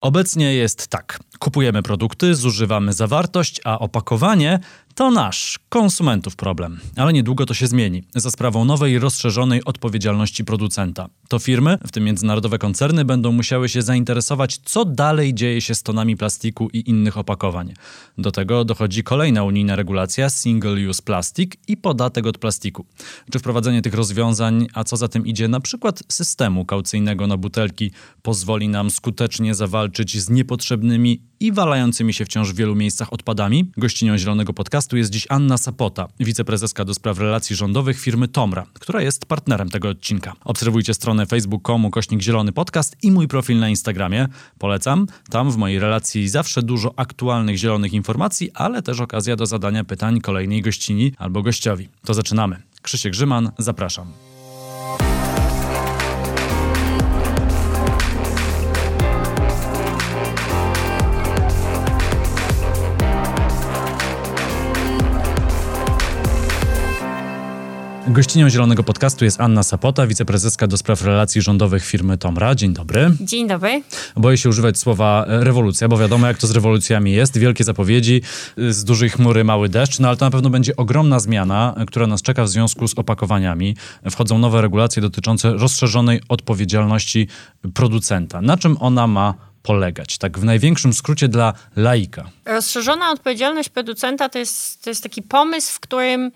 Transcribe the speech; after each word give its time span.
Obecnie 0.00 0.54
jest 0.54 0.86
tak. 0.88 1.20
Kupujemy 1.38 1.82
produkty, 1.82 2.34
zużywamy 2.34 2.92
zawartość, 2.92 3.60
a 3.64 3.78
opakowanie 3.78 4.58
to 5.00 5.10
nasz, 5.10 5.58
konsumentów 5.68 6.36
problem. 6.36 6.80
Ale 6.96 7.12
niedługo 7.12 7.46
to 7.46 7.54
się 7.54 7.66
zmieni. 7.66 8.02
Za 8.14 8.30
sprawą 8.30 8.64
nowej, 8.64 8.98
rozszerzonej 8.98 9.64
odpowiedzialności 9.64 10.44
producenta. 10.44 11.08
To 11.28 11.38
firmy, 11.38 11.78
w 11.86 11.92
tym 11.92 12.04
międzynarodowe 12.04 12.58
koncerny, 12.58 13.04
będą 13.04 13.32
musiały 13.32 13.68
się 13.68 13.82
zainteresować, 13.82 14.58
co 14.64 14.84
dalej 14.84 15.34
dzieje 15.34 15.60
się 15.60 15.74
z 15.74 15.82
tonami 15.82 16.16
plastiku 16.16 16.68
i 16.72 16.90
innych 16.90 17.18
opakowań. 17.18 17.74
Do 18.18 18.32
tego 18.32 18.64
dochodzi 18.64 19.02
kolejna 19.02 19.44
unijna 19.44 19.76
regulacja 19.76 20.30
Single 20.30 20.88
Use 20.88 21.02
Plastic 21.02 21.52
i 21.68 21.76
podatek 21.76 22.26
od 22.26 22.38
plastiku. 22.38 22.86
Czy 23.32 23.38
wprowadzenie 23.38 23.82
tych 23.82 23.94
rozwiązań, 23.94 24.66
a 24.74 24.84
co 24.84 24.96
za 24.96 25.08
tym 25.08 25.26
idzie, 25.26 25.48
na 25.48 25.60
przykład 25.60 26.02
systemu 26.08 26.64
kaucyjnego 26.64 27.26
na 27.26 27.36
butelki, 27.36 27.90
pozwoli 28.22 28.68
nam 28.68 28.90
skutecznie 28.90 29.54
zawalczyć 29.54 30.20
z 30.20 30.30
niepotrzebnymi 30.30 31.29
i 31.40 31.52
walającymi 31.52 32.12
się 32.12 32.24
wciąż 32.24 32.52
w 32.52 32.56
wielu 32.56 32.74
miejscach 32.74 33.12
odpadami? 33.12 33.70
Gościnią 33.76 34.18
Zielonego 34.18 34.52
Podcastu 34.52 34.96
jest 34.96 35.10
dziś 35.10 35.26
Anna 35.28 35.58
Sapota, 35.58 36.08
wiceprezeska 36.20 36.84
do 36.84 36.94
spraw 36.94 37.18
relacji 37.18 37.56
rządowych 37.56 38.00
firmy 38.00 38.28
Tomra, 38.28 38.66
która 38.74 39.02
jest 39.02 39.26
partnerem 39.26 39.70
tego 39.70 39.88
odcinka. 39.88 40.32
Obserwujcie 40.44 40.94
stronę 40.94 41.26
facebook.com 41.26 41.90
kośnik 41.90 42.22
Zielony 42.22 42.52
Podcast 42.52 42.96
i 43.02 43.10
mój 43.10 43.28
profil 43.28 43.58
na 43.58 43.68
Instagramie. 43.68 44.28
Polecam. 44.58 45.06
Tam 45.30 45.50
w 45.50 45.56
mojej 45.56 45.78
relacji 45.78 46.28
zawsze 46.28 46.62
dużo 46.62 46.92
aktualnych 46.96 47.56
zielonych 47.56 47.92
informacji, 47.92 48.50
ale 48.54 48.82
też 48.82 49.00
okazja 49.00 49.36
do 49.36 49.46
zadania 49.46 49.84
pytań 49.84 50.20
kolejnej 50.20 50.62
gościni 50.62 51.12
albo 51.18 51.42
gościowi. 51.42 51.88
To 52.04 52.14
zaczynamy. 52.14 52.62
Krzysiek 52.82 53.12
Grzyman, 53.12 53.50
zapraszam. 53.58 54.29
Gościnią 68.12 68.50
Zielonego 68.50 68.82
Podcastu 68.82 69.24
jest 69.24 69.40
Anna 69.40 69.62
Sapota, 69.62 70.06
wiceprezeska 70.06 70.66
do 70.66 70.76
spraw 70.76 71.02
relacji 71.02 71.42
rządowych 71.42 71.84
firmy 71.84 72.18
Tomra. 72.18 72.54
Dzień 72.54 72.72
dobry. 72.72 73.10
Dzień 73.20 73.48
dobry. 73.48 73.82
Boję 74.16 74.38
się 74.38 74.48
używać 74.48 74.78
słowa 74.78 75.24
e, 75.28 75.44
rewolucja, 75.44 75.88
bo 75.88 75.98
wiadomo 75.98 76.26
jak 76.26 76.38
to 76.38 76.46
z 76.46 76.50
rewolucjami 76.50 77.12
jest. 77.12 77.38
Wielkie 77.38 77.64
zapowiedzi, 77.64 78.22
e, 78.58 78.72
z 78.72 78.84
dużej 78.84 79.10
chmury 79.10 79.44
mały 79.44 79.68
deszcz, 79.68 79.98
no 79.98 80.08
ale 80.08 80.16
to 80.16 80.24
na 80.24 80.30
pewno 80.30 80.50
będzie 80.50 80.76
ogromna 80.76 81.20
zmiana, 81.20 81.74
e, 81.76 81.86
która 81.86 82.06
nas 82.06 82.22
czeka 82.22 82.44
w 82.44 82.48
związku 82.48 82.88
z 82.88 82.98
opakowaniami. 82.98 83.76
Wchodzą 84.10 84.38
nowe 84.38 84.62
regulacje 84.62 85.02
dotyczące 85.02 85.52
rozszerzonej 85.52 86.20
odpowiedzialności 86.28 87.28
producenta. 87.74 88.40
Na 88.40 88.56
czym 88.56 88.76
ona 88.80 89.06
ma 89.06 89.34
polegać? 89.62 90.18
Tak 90.18 90.38
w 90.38 90.44
największym 90.44 90.92
skrócie 90.92 91.28
dla 91.28 91.52
laika. 91.76 92.30
Rozszerzona 92.44 93.10
odpowiedzialność 93.10 93.68
producenta 93.68 94.28
to 94.28 94.38
jest, 94.38 94.84
to 94.84 94.90
jest 94.90 95.02
taki 95.02 95.22
pomysł, 95.22 95.72
w 95.72 95.80
którym 95.80 96.30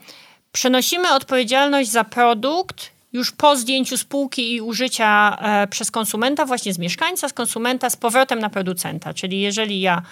Przenosimy 0.54 1.12
odpowiedzialność 1.12 1.90
za 1.90 2.04
produkt 2.04 2.90
już 3.12 3.32
po 3.32 3.56
zdjęciu 3.56 3.98
spółki 3.98 4.54
i 4.54 4.60
użycia 4.60 5.36
e, 5.40 5.66
przez 5.66 5.90
konsumenta, 5.90 6.44
właśnie 6.44 6.74
z 6.74 6.78
mieszkańca, 6.78 7.28
z 7.28 7.32
konsumenta, 7.32 7.90
z 7.90 7.96
powrotem 7.96 8.38
na 8.38 8.50
producenta. 8.50 9.14
Czyli 9.14 9.40
jeżeli 9.40 9.80
ja 9.80 10.02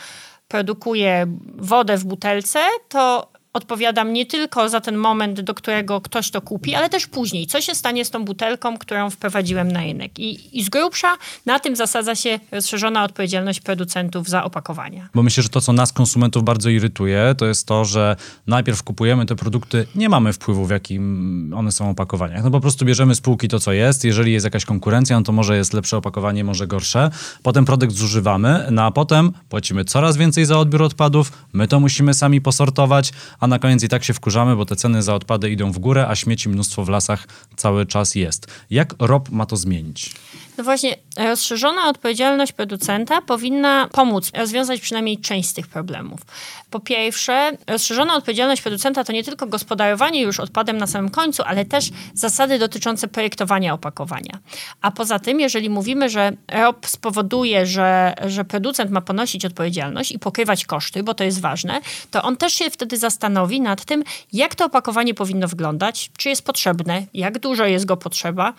produkuję 0.48 1.26
wodę 1.56 1.96
w 1.96 2.04
butelce, 2.04 2.60
to 2.88 3.31
odpowiadam 3.52 4.12
nie 4.12 4.26
tylko 4.26 4.68
za 4.68 4.80
ten 4.80 4.96
moment, 4.96 5.40
do 5.40 5.54
którego 5.54 6.00
ktoś 6.00 6.30
to 6.30 6.40
kupi, 6.40 6.74
ale 6.74 6.88
też 6.88 7.06
później. 7.06 7.46
Co 7.46 7.60
się 7.60 7.74
stanie 7.74 8.04
z 8.04 8.10
tą 8.10 8.24
butelką, 8.24 8.78
którą 8.78 9.10
wprowadziłem 9.10 9.72
na 9.72 9.80
rynek? 9.80 10.18
I, 10.18 10.58
i 10.58 10.64
z 10.64 10.68
grubsza 10.68 11.16
na 11.46 11.60
tym 11.60 11.76
zasadza 11.76 12.14
się 12.14 12.40
rozszerzona 12.52 13.04
odpowiedzialność 13.04 13.60
producentów 13.60 14.28
za 14.28 14.44
opakowania. 14.44 15.08
Bo 15.14 15.22
myślę, 15.22 15.42
że 15.42 15.48
to, 15.48 15.60
co 15.60 15.72
nas, 15.72 15.92
konsumentów, 15.92 16.44
bardzo 16.44 16.70
irytuje, 16.70 17.34
to 17.38 17.46
jest 17.46 17.66
to, 17.66 17.84
że 17.84 18.16
najpierw 18.46 18.82
kupujemy 18.82 19.26
te 19.26 19.36
produkty, 19.36 19.86
nie 19.94 20.08
mamy 20.08 20.32
wpływu, 20.32 20.66
w 20.66 20.70
jakim 20.70 21.54
one 21.56 21.72
są 21.72 21.90
opakowaniach. 21.90 22.44
No 22.44 22.50
po 22.50 22.60
prostu 22.60 22.84
bierzemy 22.84 23.14
z 23.14 23.20
półki 23.20 23.48
to, 23.48 23.60
co 23.60 23.72
jest. 23.72 24.04
Jeżeli 24.04 24.32
jest 24.32 24.44
jakaś 24.44 24.64
konkurencja, 24.64 25.18
no 25.18 25.24
to 25.24 25.32
może 25.32 25.56
jest 25.56 25.72
lepsze 25.72 25.96
opakowanie, 25.96 26.44
może 26.44 26.66
gorsze. 26.66 27.10
Potem 27.42 27.64
produkt 27.64 27.94
zużywamy, 27.94 28.66
no 28.70 28.82
a 28.82 28.90
potem 28.90 29.32
płacimy 29.48 29.84
coraz 29.84 30.16
więcej 30.16 30.44
za 30.44 30.58
odbiór 30.58 30.82
odpadów, 30.82 31.32
my 31.52 31.68
to 31.68 31.80
musimy 31.80 32.14
sami 32.14 32.40
posortować, 32.40 33.12
a 33.42 33.46
na 33.46 33.58
koniec 33.58 33.82
i 33.82 33.88
tak 33.88 34.04
się 34.04 34.14
wkurzamy, 34.14 34.56
bo 34.56 34.66
te 34.66 34.76
ceny 34.76 35.02
za 35.02 35.14
odpady 35.14 35.50
idą 35.50 35.72
w 35.72 35.78
górę, 35.78 36.08
a 36.08 36.16
śmieci 36.16 36.48
mnóstwo 36.48 36.84
w 36.84 36.88
lasach 36.88 37.26
cały 37.56 37.86
czas 37.86 38.14
jest. 38.14 38.46
Jak 38.70 38.94
ROP 38.98 39.30
ma 39.30 39.46
to 39.46 39.56
zmienić? 39.56 40.14
No 40.58 40.64
właśnie, 40.64 40.96
rozszerzona 41.16 41.88
odpowiedzialność 41.88 42.52
producenta 42.52 43.20
powinna 43.20 43.88
pomóc 43.92 44.30
rozwiązać 44.34 44.80
przynajmniej 44.80 45.18
część 45.18 45.48
z 45.48 45.54
tych 45.54 45.66
problemów. 45.66 46.20
Po 46.70 46.80
pierwsze, 46.80 47.50
rozszerzona 47.66 48.14
odpowiedzialność 48.16 48.62
producenta 48.62 49.04
to 49.04 49.12
nie 49.12 49.24
tylko 49.24 49.46
gospodarowanie 49.46 50.22
już 50.22 50.40
odpadem 50.40 50.78
na 50.78 50.86
samym 50.86 51.10
końcu, 51.10 51.42
ale 51.46 51.64
też 51.64 51.90
zasady 52.14 52.58
dotyczące 52.58 53.08
projektowania 53.08 53.74
opakowania. 53.74 54.38
A 54.80 54.90
poza 54.90 55.18
tym, 55.18 55.40
jeżeli 55.40 55.70
mówimy, 55.70 56.10
że 56.10 56.32
ROP 56.52 56.86
spowoduje, 56.86 57.66
że, 57.66 58.14
że 58.26 58.44
producent 58.44 58.90
ma 58.90 59.00
ponosić 59.00 59.44
odpowiedzialność 59.44 60.12
i 60.12 60.18
pokrywać 60.18 60.64
koszty, 60.64 61.02
bo 61.02 61.14
to 61.14 61.24
jest 61.24 61.40
ważne, 61.40 61.80
to 62.10 62.22
on 62.22 62.36
też 62.36 62.52
się 62.52 62.70
wtedy 62.70 62.96
zastanowi 62.96 63.60
nad 63.60 63.84
tym, 63.84 64.04
jak 64.32 64.54
to 64.54 64.64
opakowanie 64.64 65.14
powinno 65.14 65.48
wyglądać, 65.48 66.10
czy 66.16 66.28
jest 66.28 66.44
potrzebne, 66.44 67.06
jak 67.14 67.38
dużo 67.38 67.64
jest 67.64 67.84
go 67.84 67.96
potrzeba 67.96 68.54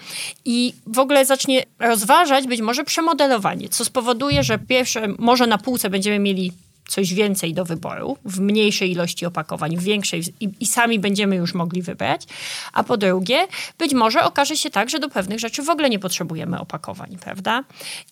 i 0.45 0.73
w 0.87 0.99
ogóle 0.99 1.25
zacznie 1.25 1.63
rozważać 1.83 2.47
być 2.47 2.61
może 2.61 2.83
przemodelowanie, 2.83 3.69
co 3.69 3.85
spowoduje, 3.85 4.43
że 4.43 4.59
pierwsze, 4.59 5.07
może 5.19 5.47
na 5.47 5.57
półce 5.57 5.89
będziemy 5.89 6.19
mieli 6.19 6.51
coś 6.87 7.13
więcej 7.13 7.53
do 7.53 7.65
wyboru, 7.65 8.17
w 8.25 8.39
mniejszej 8.39 8.91
ilości 8.91 9.25
opakowań, 9.25 9.77
w 9.77 9.83
większej 9.83 10.23
i, 10.39 10.49
i, 10.59 10.65
sami 10.65 10.99
będziemy 10.99 11.35
już 11.35 11.53
mogli 11.53 11.81
wybrać. 11.81 12.25
A 12.73 12.83
po 12.83 12.97
drugie, 12.97 13.47
być 13.77 13.93
może 13.93 14.23
okaże 14.23 14.57
się 14.57 14.69
tak, 14.69 14.89
że 14.89 14.99
do 14.99 15.09
pewnych 15.09 15.39
rzeczy 15.39 15.63
w 15.63 15.69
ogóle 15.69 15.89
nie 15.89 15.99
potrzebujemy 15.99 16.59
opakowań, 16.59 17.17
prawda? 17.21 17.63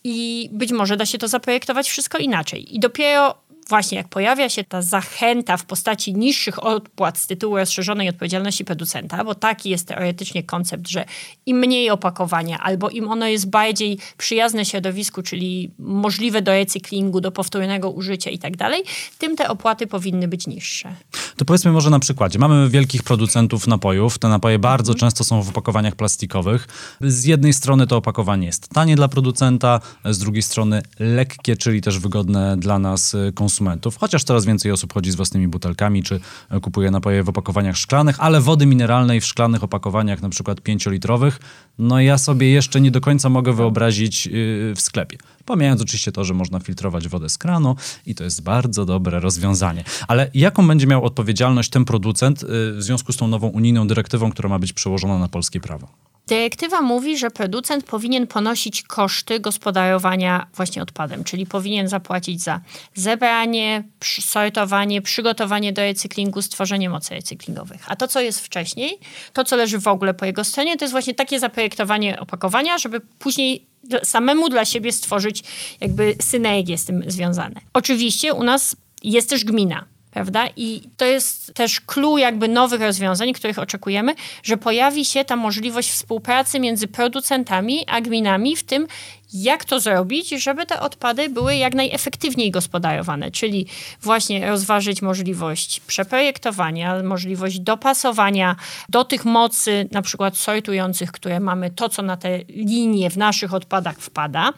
I 0.03 0.49
być 0.51 0.71
może 0.71 0.97
da 0.97 1.05
się 1.05 1.17
to 1.17 1.27
zaprojektować 1.27 1.89
wszystko 1.89 2.17
inaczej. 2.17 2.75
I 2.75 2.79
dopiero 2.79 3.35
właśnie 3.71 3.97
jak 3.97 4.07
pojawia 4.07 4.49
się 4.49 4.63
ta 4.63 4.81
zachęta 4.81 5.57
w 5.57 5.65
postaci 5.65 6.13
niższych 6.13 6.63
opłat 6.63 7.17
z 7.17 7.27
tytułu 7.27 7.57
rozszerzonej 7.57 8.09
odpowiedzialności 8.09 8.65
producenta, 8.65 9.23
bo 9.23 9.35
taki 9.35 9.69
jest 9.69 9.87
teoretycznie 9.87 10.43
koncept, 10.43 10.87
że 10.87 11.05
im 11.45 11.57
mniej 11.57 11.89
opakowania, 11.89 12.59
albo 12.59 12.89
im 12.89 13.07
ono 13.07 13.27
jest 13.27 13.49
bardziej 13.49 13.97
przyjazne 14.17 14.65
środowisku, 14.65 15.21
czyli 15.21 15.71
możliwe 15.79 16.41
do 16.41 16.51
recyklingu, 16.51 17.21
do 17.21 17.31
powtórnego 17.31 17.89
użycia 17.89 18.29
i 18.29 18.39
tak 18.39 18.57
dalej, 18.57 18.83
tym 19.17 19.35
te 19.35 19.49
opłaty 19.49 19.87
powinny 19.87 20.27
być 20.27 20.47
niższe. 20.47 20.95
To 21.37 21.45
powiedzmy 21.45 21.71
może 21.71 21.89
na 21.89 21.99
przykładzie. 21.99 22.39
Mamy 22.39 22.69
wielkich 22.69 23.03
producentów 23.03 23.67
napojów. 23.67 24.19
Te 24.19 24.27
napoje 24.27 24.59
bardzo 24.59 24.91
mhm. 24.91 24.99
często 24.99 25.23
są 25.23 25.41
w 25.43 25.49
opakowaniach 25.49 25.95
plastikowych. 25.95 26.67
Z 27.01 27.25
jednej 27.25 27.53
strony 27.53 27.87
to 27.87 27.97
opakowanie 27.97 28.47
jest 28.47 28.69
tanie 28.69 28.95
dla 28.95 29.07
producenta, 29.07 29.81
z 30.05 30.17
drugiej 30.17 30.41
strony 30.41 30.81
lekkie, 30.99 31.57
czyli 31.57 31.81
też 31.81 31.99
wygodne 31.99 32.57
dla 32.57 32.79
nas 32.79 33.15
konsumentów 33.35 33.60
konsumentów, 33.61 33.97
chociaż 33.97 34.23
coraz 34.23 34.45
więcej 34.45 34.71
osób 34.71 34.93
chodzi 34.93 35.11
z 35.11 35.15
własnymi 35.15 35.47
butelkami, 35.47 36.03
czy 36.03 36.19
kupuje 36.61 36.91
napoje 36.91 37.23
w 37.23 37.29
opakowaniach 37.29 37.77
szklanych, 37.77 38.15
ale 38.19 38.41
wody 38.41 38.65
mineralnej 38.65 39.21
w 39.21 39.25
szklanych 39.25 39.63
opakowaniach, 39.63 40.21
na 40.21 40.29
przykład 40.29 40.61
pięciolitrowych, 40.61 41.39
no 41.77 41.99
ja 41.99 42.17
sobie 42.17 42.51
jeszcze 42.51 42.81
nie 42.81 42.91
do 42.91 43.01
końca 43.01 43.29
mogę 43.29 43.53
wyobrazić 43.53 44.25
yy, 44.25 44.31
w 44.75 44.81
sklepie. 44.81 45.17
Pomijając 45.45 45.81
oczywiście 45.81 46.11
to, 46.11 46.23
że 46.23 46.33
można 46.33 46.59
filtrować 46.59 47.07
wodę 47.07 47.29
z 47.29 47.37
kranu 47.37 47.75
i 48.05 48.15
to 48.15 48.23
jest 48.23 48.43
bardzo 48.43 48.85
dobre 48.85 49.19
rozwiązanie. 49.19 49.83
Ale 50.07 50.29
jaką 50.33 50.67
będzie 50.67 50.87
miał 50.87 51.05
odpowiedzialność 51.05 51.69
ten 51.69 51.85
producent 51.85 52.41
yy, 52.41 52.47
w 52.73 52.83
związku 52.83 53.13
z 53.13 53.17
tą 53.17 53.27
nową 53.27 53.47
unijną 53.47 53.87
dyrektywą, 53.87 54.31
która 54.31 54.49
ma 54.49 54.59
być 54.59 54.73
przełożona 54.73 55.19
na 55.19 55.27
polskie 55.27 55.59
prawo? 55.59 56.10
Dyrektywa 56.27 56.81
mówi, 56.81 57.17
że 57.17 57.31
producent 57.31 57.85
powinien 57.85 58.27
ponosić 58.27 58.83
koszty 58.83 59.39
gospodarowania 59.39 60.47
właśnie 60.53 60.81
odpadem, 60.81 61.23
czyli 61.23 61.45
powinien 61.45 61.87
zapłacić 61.87 62.41
za 62.41 62.61
zebranie, 62.93 63.83
sortowanie, 64.19 65.01
przygotowanie 65.01 65.73
do 65.73 65.81
recyklingu, 65.81 66.41
stworzenie 66.41 66.89
mocy 66.89 67.13
recyklingowych. 67.13 67.81
A 67.87 67.95
to, 67.95 68.07
co 68.07 68.21
jest 68.21 68.39
wcześniej, 68.45 68.99
to, 69.33 69.43
co 69.43 69.55
leży 69.55 69.79
w 69.79 69.87
ogóle 69.87 70.13
po 70.13 70.25
jego 70.25 70.43
stronie, 70.43 70.77
to 70.77 70.85
jest 70.85 70.91
właśnie 70.91 71.13
takie 71.13 71.39
zaprojektowanie 71.39 72.19
opakowania, 72.19 72.77
żeby 72.77 73.01
później 73.19 73.65
samemu 74.03 74.49
dla 74.49 74.65
siebie 74.65 74.91
stworzyć 74.91 75.43
jakby 75.81 76.15
synergię 76.21 76.77
z 76.77 76.85
tym 76.85 77.03
związane. 77.07 77.61
Oczywiście 77.73 78.33
u 78.33 78.43
nas 78.43 78.75
jest 79.03 79.29
też 79.29 79.45
gmina 79.45 79.85
prawda? 80.11 80.47
I 80.55 80.81
to 80.97 81.05
jest 81.05 81.53
też 81.53 81.81
clue 81.81 82.17
jakby 82.17 82.47
nowych 82.47 82.81
rozwiązań, 82.81 83.33
których 83.33 83.59
oczekujemy, 83.59 84.15
że 84.43 84.57
pojawi 84.57 85.05
się 85.05 85.25
ta 85.25 85.35
możliwość 85.35 85.91
współpracy 85.91 86.59
między 86.59 86.87
producentami 86.87 87.85
a 87.87 88.01
gminami 88.01 88.55
w 88.55 88.63
tym, 88.63 88.87
jak 89.33 89.65
to 89.65 89.79
zrobić, 89.79 90.29
żeby 90.29 90.65
te 90.65 90.79
odpady 90.79 91.29
były 91.29 91.55
jak 91.55 91.73
najefektywniej 91.73 92.51
gospodarowane, 92.51 93.31
czyli 93.31 93.67
właśnie 94.01 94.49
rozważyć 94.49 95.01
możliwość 95.01 95.79
przeprojektowania, 95.79 97.03
możliwość 97.03 97.59
dopasowania 97.59 98.55
do 98.89 99.05
tych 99.05 99.25
mocy, 99.25 99.87
na 99.91 100.01
przykład 100.01 100.37
sortujących, 100.37 101.11
które 101.11 101.39
mamy, 101.39 101.69
to 101.69 101.89
co 101.89 102.01
na 102.01 102.17
te 102.17 102.39
linie 102.49 103.09
w 103.09 103.17
naszych 103.17 103.53
odpadach 103.53 103.97
wpada. 103.97 104.53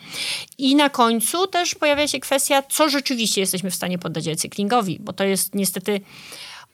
I 0.58 0.75
na 0.75 0.90
końcu 0.90 1.48
też 1.48 1.75
pojawia 1.75 2.08
się 2.08 2.20
kwestia, 2.20 2.64
co 2.70 2.90
rzeczywiście 2.90 3.42
jesteśmy 3.42 3.72
w 3.72 3.75
stanie 3.75 3.98
poddać 3.98 4.25
recyklingowi, 4.25 4.98
bo 5.00 5.14
to 5.14 5.24
jest 5.24 5.56
niestety 5.56 6.02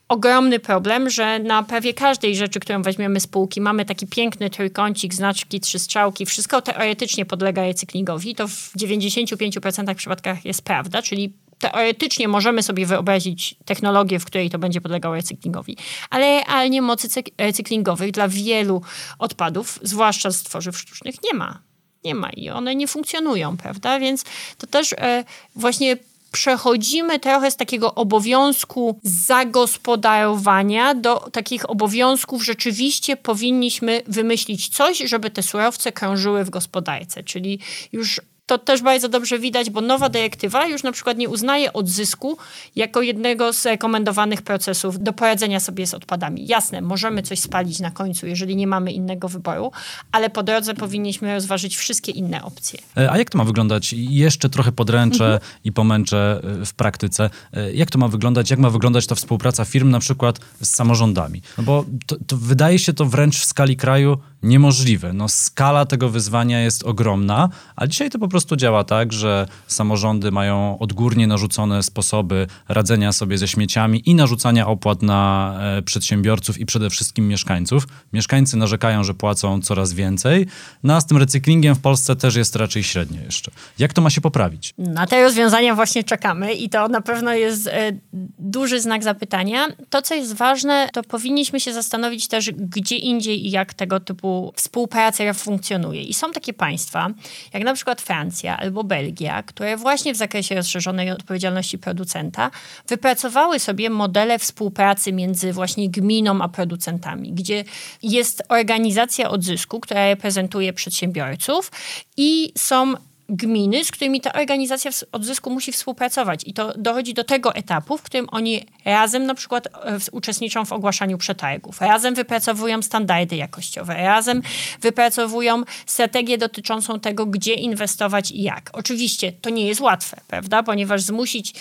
ogromny 0.10 0.60
problem, 0.60 1.10
że 1.10 1.40
na 1.40 1.64
prawie 1.64 1.94
każdej 1.94 2.36
rzeczy, 2.36 2.60
którą 2.60 2.82
weźmiemy 2.82 3.20
z 3.20 3.28
półki, 3.28 3.62
mamy 3.62 3.86
taki 3.86 4.08
piękny 4.08 4.50
trójkącik, 4.50 5.14
znaczki, 5.14 5.60
trzy 5.60 5.80
strzałki, 5.80 6.26
wszystko 6.26 6.62
teoretycznie 6.62 7.26
podlega 7.26 7.62
recyklingowi. 7.62 8.36
To 8.36 8.48
w 8.48 8.72
95% 8.78 9.96
przypadkach 9.96 10.46
jest 10.46 10.62
prawda, 10.62 11.02
czyli 11.02 11.34
teoretycznie 11.60 12.28
możemy 12.28 12.64
sobie 12.64 12.86
wyobrazić 12.86 13.56
technologię, 13.66 14.20
w 14.20 14.26
której 14.26 14.50
to 14.50 14.60
będzie 14.60 14.82
podlegało 14.82 15.16
recyklingowi, 15.16 15.78
ale 16.10 16.44
realnie 16.44 16.82
mocy 16.82 17.24
recyklingowych 17.38 18.12
dla 18.12 18.28
wielu 18.28 18.82
odpadów, 19.20 19.80
zwłaszcza 19.84 20.32
z 20.32 20.44
tworzyw 20.44 20.78
sztucznych, 20.78 21.16
nie 21.24 21.34
ma. 21.34 21.62
Nie 22.04 22.16
ma 22.16 22.30
i 22.30 22.50
one 22.50 22.76
nie 22.76 22.88
funkcjonują, 22.88 23.58
prawda? 23.58 24.00
Więc 24.00 24.24
to 24.58 24.68
też 24.68 24.94
e, 24.94 25.24
właśnie 25.56 25.98
przechodzimy 26.32 27.20
trochę 27.20 27.52
z 27.52 27.56
takiego 27.56 27.96
obowiązku 27.96 29.00
zagospodarowania 29.04 30.94
do 30.94 31.30
takich 31.32 31.70
obowiązków, 31.70 32.46
rzeczywiście 32.46 33.18
powinniśmy 33.18 34.02
wymyślić 34.08 34.70
coś, 34.70 34.98
żeby 34.98 35.30
te 35.30 35.44
surowce 35.44 35.92
krążyły 35.92 36.44
w 36.44 36.50
gospodarce, 36.50 37.24
czyli 37.24 37.60
już 37.92 38.22
to 38.50 38.58
też 38.58 38.82
bardzo 38.82 39.10
dobrze 39.10 39.40
widać, 39.40 39.70
bo 39.70 39.82
nowa 39.82 40.10
dyrektywa 40.10 40.68
już 40.68 40.84
na 40.84 40.92
przykład 40.92 41.18
nie 41.18 41.30
uznaje 41.30 41.74
odzysku 41.74 42.38
jako 42.76 43.02
jednego 43.02 43.54
z 43.54 43.66
rekomendowanych 43.66 44.42
procesów 44.42 45.04
do 45.04 45.14
poradzenia 45.14 45.60
sobie 45.60 45.88
z 45.88 45.94
odpadami. 45.94 46.48
Jasne, 46.48 46.82
możemy 46.82 47.24
coś 47.24 47.40
spalić 47.40 47.80
na 47.80 47.92
końcu, 47.92 48.28
jeżeli 48.28 48.56
nie 48.56 48.68
mamy 48.68 48.92
innego 48.92 49.30
wyboru, 49.30 49.72
ale 50.12 50.30
po 50.30 50.44
drodze 50.44 50.74
powinniśmy 50.74 51.34
rozważyć 51.34 51.78
wszystkie 51.78 52.12
inne 52.12 52.44
opcje. 52.44 52.80
E, 52.98 53.12
a 53.12 53.18
jak 53.18 53.30
to 53.30 53.38
ma 53.38 53.44
wyglądać? 53.44 53.94
Jeszcze 53.94 54.50
trochę 54.50 54.72
podręczę 54.72 55.26
mhm. 55.26 55.52
i 55.64 55.72
pomęczę 55.72 56.42
e, 56.62 56.66
w 56.66 56.74
praktyce. 56.74 57.30
E, 57.54 57.74
jak 57.74 57.92
to 57.92 58.00
ma 58.00 58.08
wyglądać? 58.08 58.50
Jak 58.50 58.60
ma 58.60 58.70
wyglądać 58.70 59.08
ta 59.08 59.16
współpraca 59.16 59.66
firm 59.66 59.90
na 59.90 60.00
przykład 60.00 60.40
z 60.62 60.70
samorządami? 60.70 61.42
No 61.58 61.64
bo 61.64 61.86
to, 62.06 62.16
to 62.28 62.38
wydaje 62.38 62.80
się 62.80 62.94
to 62.94 63.06
wręcz 63.06 63.40
w 63.40 63.46
skali 63.46 63.78
kraju 63.78 64.18
niemożliwe. 64.44 65.14
No, 65.14 65.28
skala 65.28 65.86
tego 65.86 66.10
wyzwania 66.10 66.62
jest 66.62 66.84
ogromna, 66.84 67.50
a 67.76 67.88
dzisiaj 67.88 68.10
to 68.10 68.20
po 68.20 68.28
prostu 68.28 68.56
działa 68.56 68.84
tak, 68.84 69.14
że 69.14 69.46
samorządy 69.68 70.32
mają 70.32 70.80
odgórnie 70.80 71.28
narzucone 71.28 71.84
sposoby 71.84 72.48
radzenia 72.68 73.12
sobie 73.12 73.38
ze 73.38 73.48
śmieciami 73.48 74.10
i 74.10 74.16
narzucania 74.16 74.68
opłat 74.68 75.02
na 75.02 75.54
e, 75.78 75.82
przedsiębiorców 75.82 76.58
i 76.58 76.66
przede 76.66 76.90
wszystkim 76.90 77.28
mieszkańców. 77.28 77.88
Mieszkańcy 78.14 78.58
narzekają, 78.58 79.04
że 79.04 79.14
płacą 79.14 79.62
coraz 79.62 79.94
więcej, 79.94 80.48
no 80.84 80.96
a 80.96 81.02
z 81.02 81.06
tym 81.06 81.18
recyklingiem 81.18 81.76
w 81.76 81.82
Polsce 81.82 82.16
też 82.16 82.36
jest 82.36 82.56
raczej 82.56 82.84
średnio 82.84 83.22
jeszcze. 83.22 83.52
Jak 83.80 83.94
to 83.94 84.02
ma 84.02 84.10
się 84.10 84.22
poprawić? 84.22 84.74
Na 84.78 85.08
te 85.08 85.24
rozwiązania 85.24 85.76
właśnie 85.76 86.04
czekamy 86.04 86.54
i 86.54 86.70
to 86.70 86.88
na 86.88 87.02
pewno 87.02 87.34
jest 87.34 87.68
e, 87.68 87.92
duży 88.40 88.82
znak 88.82 89.04
zapytania. 89.04 89.68
To, 89.90 90.02
co 90.02 90.16
jest 90.16 90.34
ważne, 90.34 90.90
to 90.94 91.04
powinniśmy 91.04 91.60
się 91.60 91.74
zastanowić 91.74 92.28
też, 92.28 92.52
gdzie 92.52 92.96
indziej 92.96 93.48
i 93.48 93.52
jak 93.52 93.74
tego 93.74 94.00
typu 94.00 94.29
typu 94.30 94.54
współpraca 94.56 95.34
funkcjonuje. 95.34 96.02
I 96.02 96.14
są 96.14 96.32
takie 96.32 96.54
państwa, 96.54 97.10
jak 97.54 97.64
na 97.64 97.74
przykład 97.74 98.02
Francja 98.02 98.58
albo 98.58 98.84
Belgia, 98.84 99.44
które 99.44 99.78
właśnie 99.78 100.14
w 100.14 100.18
zakresie 100.18 100.56
rozszerzonej 100.56 101.12
odpowiedzialności 101.12 101.78
producenta 101.78 102.52
wypracowały 102.88 103.60
sobie 103.60 103.90
modele 103.90 104.40
współpracy 104.40 105.14
między 105.14 105.54
właśnie 105.54 105.90
gminą 105.90 106.42
a 106.42 106.48
producentami, 106.48 107.32
gdzie 107.32 107.64
jest 108.04 108.44
organizacja 108.50 109.30
odzysku, 109.30 109.80
która 109.80 110.06
reprezentuje 110.06 110.74
przedsiębiorców 110.74 111.72
i 112.18 112.54
są 112.58 112.94
gminy, 113.30 113.86
z 113.86 113.92
którymi 113.92 114.22
ta 114.22 114.34
organizacja 114.34 114.92
odzysku 115.12 115.50
musi 115.50 115.72
współpracować. 115.72 116.42
I 116.46 116.54
to 116.54 116.74
dochodzi 116.78 117.14
do 117.14 117.24
tego 117.24 117.56
etapu, 117.56 117.98
w 117.98 118.02
którym 118.02 118.28
oni 118.32 118.66
razem 118.86 119.26
na 119.26 119.36
przykład 119.36 119.68
e, 119.68 119.72
uczestniczą 120.12 120.66
w 120.66 120.74
ogłaszaniu 120.74 121.18
przetargów, 121.18 121.82
razem 121.82 122.16
wypracowują 122.16 122.82
standardy 122.82 123.36
jakościowe, 123.36 123.94
razem 123.94 124.42
wypracowują 124.82 125.64
strategię 125.86 126.38
dotyczącą 126.38 127.00
tego, 127.00 127.26
gdzie 127.26 127.54
inwestować 127.54 128.32
i 128.32 128.42
jak. 128.42 128.70
Oczywiście 128.74 129.32
to 129.32 129.50
nie 129.50 129.68
jest 129.68 129.82
łatwe, 129.82 130.18
prawda? 130.28 130.64
Ponieważ 130.64 131.02
zmusić 131.02 131.54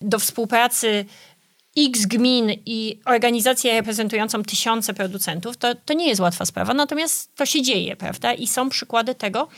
do 0.00 0.18
współpracy 0.18 1.04
X 1.78 2.06
gmin 2.06 2.50
i 2.66 2.98
organizację 3.04 3.72
reprezentującą 3.72 4.42
tysiące 4.42 4.94
producentów, 4.94 5.56
to, 5.56 5.74
to 5.74 5.94
nie 5.94 6.08
jest 6.08 6.20
łatwa 6.20 6.44
sprawa, 6.44 6.74
natomiast 6.74 7.36
to 7.36 7.46
się 7.46 7.62
dzieje, 7.62 7.96
prawda? 7.96 8.32
I 8.32 8.46
są 8.46 8.68
przykłady 8.68 9.14
tego, 9.14 9.48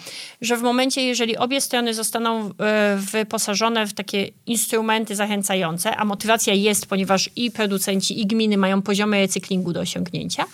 że 0.41 0.57
w 0.57 0.63
momencie, 0.63 1.03
jeżeli 1.03 1.37
obie 1.37 1.61
strony 1.61 1.95
zostaną 1.95 2.51
e, 2.59 2.97
wyposażone 3.13 3.87
w 3.87 3.95
takie 3.95 4.29
instrumenty 4.47 5.17
zachęcające, 5.17 5.97
a 5.97 6.05
motywacja 6.05 6.55
jest, 6.55 6.87
ponieważ 6.87 7.31
i 7.37 7.51
producenci, 7.51 8.21
i 8.21 8.27
gminy 8.27 8.57
mają 8.57 8.83
poziomy 8.83 9.21
recyklingu 9.21 9.73
do 9.73 9.81
osiągnięcia, 9.81 10.45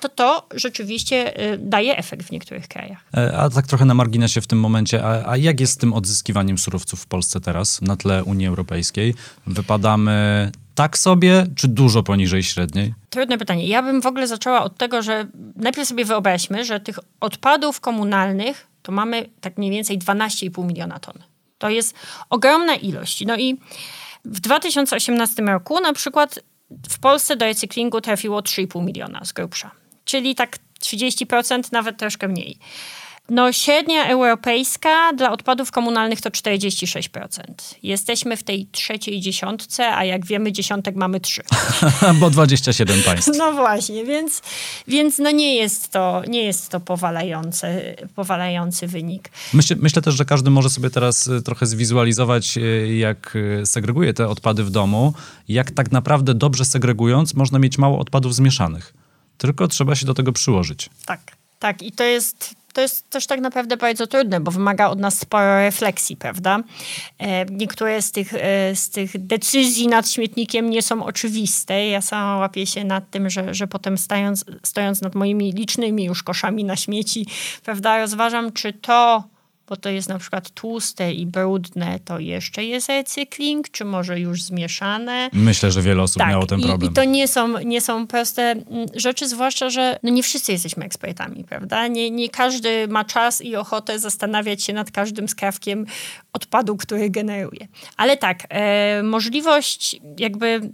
to 0.00 0.08
to 0.08 0.46
rzeczywiście 0.54 1.36
e, 1.36 1.58
daje 1.58 1.96
efekt 1.96 2.26
w 2.26 2.30
niektórych 2.30 2.68
krajach. 2.68 2.98
E, 3.16 3.36
a 3.36 3.50
tak 3.50 3.66
trochę 3.66 3.84
na 3.84 3.94
marginesie 3.94 4.40
w 4.40 4.46
tym 4.46 4.60
momencie, 4.60 5.04
a, 5.04 5.30
a 5.30 5.36
jak 5.36 5.60
jest 5.60 5.72
z 5.72 5.76
tym 5.76 5.92
odzyskiwaniem 5.92 6.58
surowców 6.58 7.00
w 7.00 7.06
Polsce 7.06 7.40
teraz 7.40 7.82
na 7.82 7.96
tle 7.96 8.24
Unii 8.24 8.46
Europejskiej? 8.46 9.14
Wypadamy 9.46 10.52
tak 10.74 10.98
sobie, 10.98 11.46
czy 11.56 11.68
dużo 11.68 12.02
poniżej 12.02 12.42
średniej? 12.42 12.94
Trudne 13.10 13.38
pytanie. 13.38 13.66
Ja 13.66 13.82
bym 13.82 14.02
w 14.02 14.06
ogóle 14.06 14.26
zaczęła 14.26 14.62
od 14.62 14.78
tego, 14.78 15.02
że 15.02 15.26
najpierw 15.56 15.88
sobie 15.88 16.04
wyobraźmy, 16.04 16.64
że 16.64 16.80
tych 16.80 16.98
odpadów 17.20 17.80
komunalnych 17.80 18.66
to 18.82 18.92
mamy 18.92 19.28
tak 19.40 19.58
mniej 19.58 19.70
więcej 19.70 19.98
12,5 19.98 20.66
miliona 20.66 20.98
ton. 20.98 21.14
To 21.58 21.70
jest 21.70 21.94
ogromna 22.30 22.74
ilość. 22.74 23.24
No 23.26 23.36
i 23.36 23.58
w 24.24 24.40
2018 24.40 25.42
roku 25.42 25.80
na 25.80 25.92
przykład 25.92 26.38
w 26.88 26.98
Polsce 26.98 27.36
do 27.36 27.46
recyklingu 27.46 28.00
trafiło 28.00 28.40
3,5 28.40 28.84
miliona 28.84 29.24
z 29.24 29.32
grubsza. 29.32 29.70
Czyli 30.04 30.34
tak 30.34 30.58
30%, 30.80 31.72
nawet 31.72 31.98
troszkę 31.98 32.28
mniej. 32.28 32.58
No 33.28 33.52
średnia 33.52 34.08
europejska 34.08 35.12
dla 35.12 35.32
odpadów 35.32 35.70
komunalnych 35.70 36.20
to 36.20 36.30
46%. 36.30 37.28
Jesteśmy 37.82 38.36
w 38.36 38.42
tej 38.42 38.66
trzeciej 38.66 39.20
dziesiątce, 39.20 39.96
a 39.96 40.04
jak 40.04 40.26
wiemy 40.26 40.52
dziesiątek 40.52 40.96
mamy 40.96 41.20
trzy. 41.20 41.42
Bo 42.20 42.30
27 42.30 43.02
państw. 43.02 43.30
No 43.38 43.52
właśnie, 43.52 44.04
więc, 44.04 44.42
więc 44.88 45.18
no 45.18 45.30
nie 45.30 45.56
jest 45.56 45.88
to, 45.88 46.22
nie 46.28 46.44
jest 46.44 46.68
to 46.68 46.80
powalający, 46.80 47.96
powalający 48.14 48.86
wynik. 48.86 49.30
Myślę, 49.52 49.76
myślę 49.80 50.02
też, 50.02 50.14
że 50.14 50.24
każdy 50.24 50.50
może 50.50 50.70
sobie 50.70 50.90
teraz 50.90 51.26
y, 51.26 51.42
trochę 51.42 51.66
zwizualizować, 51.66 52.56
y, 52.56 52.96
jak 52.96 53.36
y, 53.36 53.66
segreguje 53.66 54.14
te 54.14 54.28
odpady 54.28 54.64
w 54.64 54.70
domu, 54.70 55.14
jak 55.48 55.70
tak 55.70 55.92
naprawdę 55.92 56.34
dobrze 56.34 56.64
segregując 56.64 57.34
można 57.34 57.58
mieć 57.58 57.78
mało 57.78 57.98
odpadów 57.98 58.34
zmieszanych. 58.34 58.94
Tylko 59.38 59.68
trzeba 59.68 59.94
się 59.94 60.06
do 60.06 60.14
tego 60.14 60.32
przyłożyć. 60.32 60.90
Tak, 61.06 61.20
tak. 61.58 61.82
I 61.82 61.92
to 61.92 62.04
jest 62.04 62.54
to 62.72 62.80
jest 62.80 63.10
też 63.10 63.26
tak 63.26 63.40
naprawdę 63.40 63.76
bardzo 63.76 64.06
trudne, 64.06 64.40
bo 64.40 64.50
wymaga 64.50 64.88
od 64.88 64.98
nas 64.98 65.18
sporo 65.18 65.56
refleksji, 65.58 66.16
prawda? 66.16 66.58
E, 67.18 67.44
niektóre 67.46 68.02
z 68.02 68.12
tych, 68.12 68.34
e, 68.34 68.76
z 68.76 68.90
tych 68.90 69.26
decyzji 69.26 69.88
nad 69.88 70.10
śmietnikiem 70.10 70.70
nie 70.70 70.82
są 70.82 71.04
oczywiste. 71.04 71.86
Ja 71.88 72.00
sama 72.00 72.36
łapię 72.36 72.66
się 72.66 72.84
nad 72.84 73.10
tym, 73.10 73.30
że, 73.30 73.54
że 73.54 73.66
potem 73.66 73.98
stając, 73.98 74.44
stojąc 74.62 75.02
nad 75.02 75.14
moimi 75.14 75.52
licznymi 75.52 76.04
już 76.04 76.22
koszami 76.22 76.64
na 76.64 76.76
śmieci, 76.76 77.26
prawda, 77.64 77.98
rozważam, 77.98 78.52
czy 78.52 78.72
to 78.72 79.24
bo 79.68 79.76
to 79.76 79.88
jest 79.88 80.08
na 80.08 80.18
przykład 80.18 80.50
tłuste 80.50 81.12
i 81.12 81.26
brudne, 81.26 81.98
to 82.04 82.18
jeszcze 82.18 82.64
jest 82.64 82.88
recykling, 82.88 83.70
czy 83.70 83.84
może 83.84 84.20
już 84.20 84.42
zmieszane? 84.42 85.30
Myślę, 85.32 85.70
że 85.70 85.82
wiele 85.82 86.02
osób 86.02 86.18
tak, 86.18 86.28
miało 86.30 86.46
ten 86.46 86.60
problem. 86.60 86.90
I, 86.90 86.92
I, 86.92 86.94
to 86.94 87.04
nie 87.04 87.28
są, 87.28 87.58
nie 87.58 87.80
są 87.80 88.06
proste 88.06 88.42
mm, 88.42 88.66
rzeczy, 88.94 89.28
zwłaszcza, 89.28 89.70
że 89.70 89.98
no 90.02 90.10
nie 90.10 90.22
wszyscy 90.22 90.52
jesteśmy 90.52 90.84
ekspertami, 90.84 91.44
prawda? 91.44 91.86
Nie, 91.86 92.10
nie 92.10 92.28
każdy 92.28 92.88
ma 92.88 93.04
czas 93.04 93.40
i 93.40 93.56
ochotę 93.56 93.98
zastanawiać 93.98 94.62
się 94.62 94.72
nad 94.72 94.90
każdym 94.90 95.28
skrawkiem 95.28 95.86
odpadu, 96.32 96.76
który 96.76 97.10
generuje. 97.10 97.68
Ale 97.96 98.16
tak, 98.16 98.46
e, 98.48 99.02
możliwość 99.02 100.00
jakby 100.18 100.72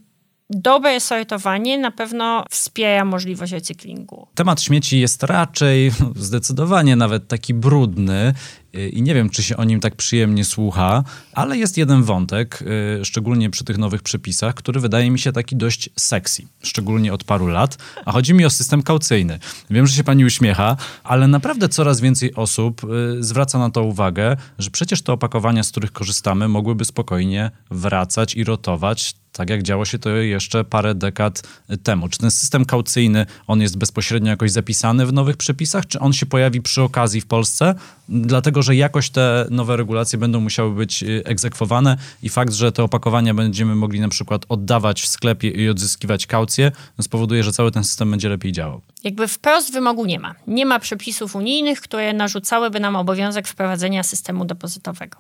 dobre 0.51 1.01
sortowanie 1.01 1.79
na 1.79 1.91
pewno 1.91 2.45
wspiera 2.51 3.05
możliwość 3.05 3.53
recyklingu. 3.53 4.27
Temat 4.35 4.63
śmieci 4.63 5.01
jest 5.01 5.23
raczej 5.23 5.93
zdecydowanie 6.17 6.97
nawet 6.97 7.29
taki 7.29 7.55
brudny 7.55 8.35
i 8.73 9.03
nie 9.03 9.15
wiem, 9.15 9.31
czy 9.31 9.43
się 9.43 9.57
o 9.57 9.65
nim 9.65 9.81
tak 9.81 9.97
przyjemnie 9.97 10.45
słucha, 10.45 11.05
ale 11.33 11.59
jest 11.59 11.77
jeden 11.77 12.03
wątek, 12.03 12.63
y, 13.01 13.05
szczególnie 13.05 13.51
przy 13.51 13.65
tych 13.65 13.79
nowych 13.79 14.03
przepisach, 14.03 14.55
który 14.55 14.81
wydaje 14.81 15.11
mi 15.11 15.19
się 15.19 15.33
taki 15.33 15.57
dość 15.57 15.91
sexy, 15.97 16.43
szczególnie 16.63 17.13
od 17.13 17.25
paru 17.25 17.47
lat, 17.47 17.79
a 18.05 18.13
chodzi 18.13 18.35
mi 18.35 18.45
o 18.45 18.51
system 18.51 18.83
kaucyjny. 18.83 19.39
Wiem, 19.71 19.87
że 19.87 19.95
się 19.95 20.05
pani 20.05 20.25
uśmiecha, 20.25 20.77
ale 21.05 21.29
naprawdę 21.29 21.69
coraz 21.69 22.01
więcej 22.01 22.35
osób 22.35 22.85
y, 22.85 23.25
zwraca 23.25 23.59
na 23.59 23.71
to 23.71 23.83
uwagę, 23.83 24.37
że 24.59 24.71
przecież 24.71 25.03
te 25.03 25.13
opakowania, 25.13 25.63
z 25.63 25.71
których 25.71 25.93
korzystamy, 25.93 26.49
mogłyby 26.49 26.85
spokojnie 26.85 27.51
wracać 27.71 28.35
i 28.35 28.45
rotować 28.45 29.15
tak 29.39 29.51
jak 29.51 29.63
działo 29.63 29.85
się 29.85 29.99
to 29.99 30.11
jeszcze 30.11 30.65
parę 30.65 30.95
dekad 30.95 31.43
temu. 31.83 32.09
Czy 32.09 32.19
ten 32.19 32.31
system 32.31 32.65
kaucyjny, 32.65 33.27
on 33.47 33.61
jest 33.61 33.79
bezpośrednio 33.79 34.31
jakoś 34.31 34.51
zapisany 34.51 35.07
w 35.07 35.13
nowych 35.13 35.37
przepisach, 35.37 35.87
czy 35.87 36.01
on 36.01 36.13
się 36.13 36.27
pojawi 36.27 36.63
przy 36.63 36.83
okazji 36.83 37.21
w 37.21 37.27
Polsce? 37.27 37.75
Dlatego, 38.09 38.58
że 38.63 38.77
jakoś 38.77 39.11
te 39.11 39.47
nowe 39.51 39.77
regulacje 39.77 40.19
będą 40.19 40.41
musiały 40.41 40.75
być 40.75 41.03
y, 41.03 41.23
egzekwowane 41.25 41.97
i 42.23 42.29
fakt, 42.29 42.53
że 42.53 42.73
te 42.73 42.83
opakowania 42.83 43.35
będziemy 43.35 43.75
mogli 43.75 44.01
na 44.01 44.09
przykład 44.09 44.47
oddawać 44.49 45.03
w 45.03 45.07
sklepie 45.07 45.49
i 45.51 45.69
odzyskiwać 45.69 46.27
kaucję, 46.27 46.73
spowoduje, 47.01 47.43
że 47.45 47.53
cały 47.53 47.73
ten 47.73 47.85
system 47.85 48.11
będzie 48.11 48.29
lepiej 48.29 48.53
działał. 48.53 48.81
Jakby 49.05 49.29
wprost 49.29 49.73
wymogu 49.73 50.07
nie 50.07 50.19
ma. 50.19 50.35
Nie 50.47 50.67
ma 50.67 50.79
przepisów 50.79 51.37
unijnych, 51.37 51.81
które 51.81 52.13
narzucałyby 52.13 52.81
nam 52.81 52.97
obowiązek 52.97 53.49
wprowadzenia 53.49 54.03
systemu 54.03 54.45
depozytowego 54.45 55.19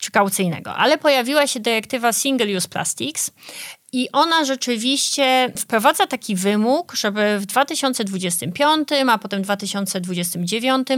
czy 0.00 0.10
kaucyjnego. 0.10 0.74
Ale 0.74 0.98
pojawiła 0.98 1.46
się 1.46 1.60
dyrektywa 1.60 2.12
Single 2.12 2.56
Use 2.56 2.68
Plastics, 2.68 3.30
i 3.92 4.08
ona 4.12 4.44
rzeczywiście 4.44 5.52
wprowadza 5.58 6.06
taki 6.06 6.36
wymóg, 6.36 6.94
żeby 6.94 7.38
w 7.38 7.46
2025, 7.46 8.88
a 9.08 9.18
potem 9.18 9.42
2029 9.42 10.88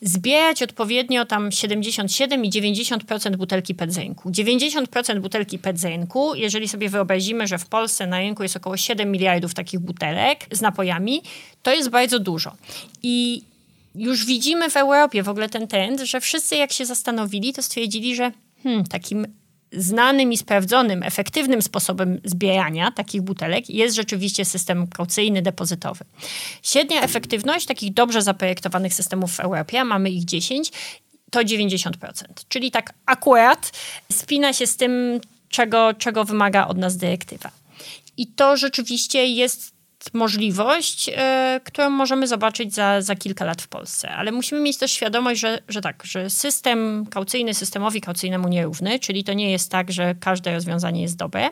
zbierać 0.00 0.62
odpowiednio 0.62 1.26
tam 1.26 1.52
77 1.52 2.44
i 2.44 2.50
90% 2.50 3.36
butelki 3.36 3.74
pedzynku. 3.74 4.30
90% 4.30 5.20
butelki 5.20 5.58
pedzynku, 5.58 6.34
jeżeli 6.34 6.68
sobie 6.68 6.88
wyobrazimy, 6.88 7.46
że 7.46 7.58
w 7.58 7.66
Polsce 7.66 8.06
na 8.06 8.18
rynku 8.18 8.42
jest 8.42 8.56
około 8.56 8.76
7 8.76 9.10
miliardów 9.12 9.54
takich 9.54 9.80
butelek 9.80 10.46
z 10.52 10.60
napojami, 10.60 11.22
to 11.62 11.74
jest 11.74 11.88
bardzo 11.88 12.18
dużo. 12.18 12.56
I 13.02 13.42
już 13.94 14.26
widzimy 14.26 14.70
w 14.70 14.76
Europie 14.76 15.22
w 15.22 15.28
ogóle 15.28 15.48
ten 15.48 15.68
trend, 15.68 16.00
że 16.00 16.20
wszyscy 16.20 16.56
jak 16.56 16.72
się 16.72 16.86
zastanowili, 16.86 17.52
to 17.52 17.62
stwierdzili, 17.62 18.16
że 18.16 18.32
hmm, 18.62 18.84
takim 18.84 19.26
znanym 19.72 20.32
i 20.32 20.36
sprawdzonym, 20.36 21.02
efektywnym 21.02 21.62
sposobem 21.62 22.20
zbierania 22.24 22.92
takich 22.92 23.22
butelek 23.22 23.70
jest 23.70 23.96
rzeczywiście 23.96 24.44
system 24.44 24.86
kaucyjny 24.86 25.42
depozytowy. 25.42 26.04
Średnia 26.62 27.02
efektywność 27.02 27.66
takich 27.66 27.94
dobrze 27.94 28.22
zaprojektowanych 28.22 28.94
systemów 28.94 29.32
w 29.34 29.40
Europie, 29.40 29.84
mamy 29.84 30.10
ich 30.10 30.24
10, 30.24 30.72
to 31.30 31.40
90%. 31.40 31.90
Czyli 32.48 32.70
tak 32.70 32.92
akurat 33.06 33.72
spina 34.12 34.52
się 34.52 34.66
z 34.66 34.76
tym, 34.76 35.20
czego, 35.48 35.94
czego 35.94 36.24
wymaga 36.24 36.66
od 36.66 36.78
nas 36.78 36.96
dyrektywa. 36.96 37.50
I 38.16 38.26
to 38.26 38.56
rzeczywiście 38.56 39.26
jest 39.26 39.77
możliwość, 40.14 41.10
e, 41.14 41.60
którą 41.64 41.90
możemy 41.90 42.26
zobaczyć 42.26 42.74
za, 42.74 43.02
za 43.02 43.16
kilka 43.16 43.44
lat 43.44 43.62
w 43.62 43.68
Polsce. 43.68 44.10
Ale 44.10 44.32
musimy 44.32 44.60
mieć 44.60 44.78
też 44.78 44.92
świadomość, 44.92 45.40
że, 45.40 45.58
że 45.68 45.80
tak, 45.80 46.02
że 46.04 46.30
system 46.30 47.06
kaucyjny 47.10 47.54
systemowi 47.54 48.00
kaucyjnemu 48.00 48.48
nierówny, 48.48 48.98
czyli 48.98 49.24
to 49.24 49.32
nie 49.32 49.50
jest 49.50 49.70
tak, 49.70 49.92
że 49.92 50.14
każde 50.20 50.54
rozwiązanie 50.54 51.02
jest 51.02 51.16
dobre. 51.16 51.50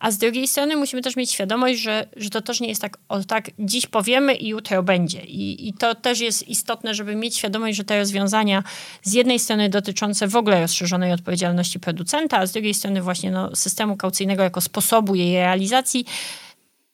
A 0.00 0.10
z 0.10 0.18
drugiej 0.18 0.48
strony 0.48 0.76
musimy 0.76 1.02
też 1.02 1.16
mieć 1.16 1.32
świadomość, 1.32 1.80
że, 1.80 2.06
że 2.16 2.30
to 2.30 2.40
też 2.40 2.60
nie 2.60 2.68
jest 2.68 2.82
tak, 2.82 2.98
o 3.08 3.24
tak 3.24 3.50
dziś 3.58 3.86
powiemy 3.86 4.34
i 4.34 4.48
jutro 4.48 4.82
będzie. 4.82 5.20
I, 5.20 5.68
I 5.68 5.72
to 5.72 5.94
też 5.94 6.20
jest 6.20 6.48
istotne, 6.48 6.94
żeby 6.94 7.14
mieć 7.14 7.36
świadomość, 7.36 7.76
że 7.76 7.84
te 7.84 7.98
rozwiązania 7.98 8.62
z 9.02 9.12
jednej 9.12 9.38
strony 9.38 9.68
dotyczące 9.68 10.28
w 10.28 10.36
ogóle 10.36 10.60
rozszerzonej 10.60 11.12
odpowiedzialności 11.12 11.80
producenta, 11.80 12.38
a 12.38 12.46
z 12.46 12.52
drugiej 12.52 12.74
strony 12.74 13.02
właśnie 13.02 13.30
no, 13.30 13.56
systemu 13.56 13.96
kaucyjnego 13.96 14.42
jako 14.42 14.60
sposobu 14.60 15.14
jej 15.14 15.34
realizacji, 15.34 16.04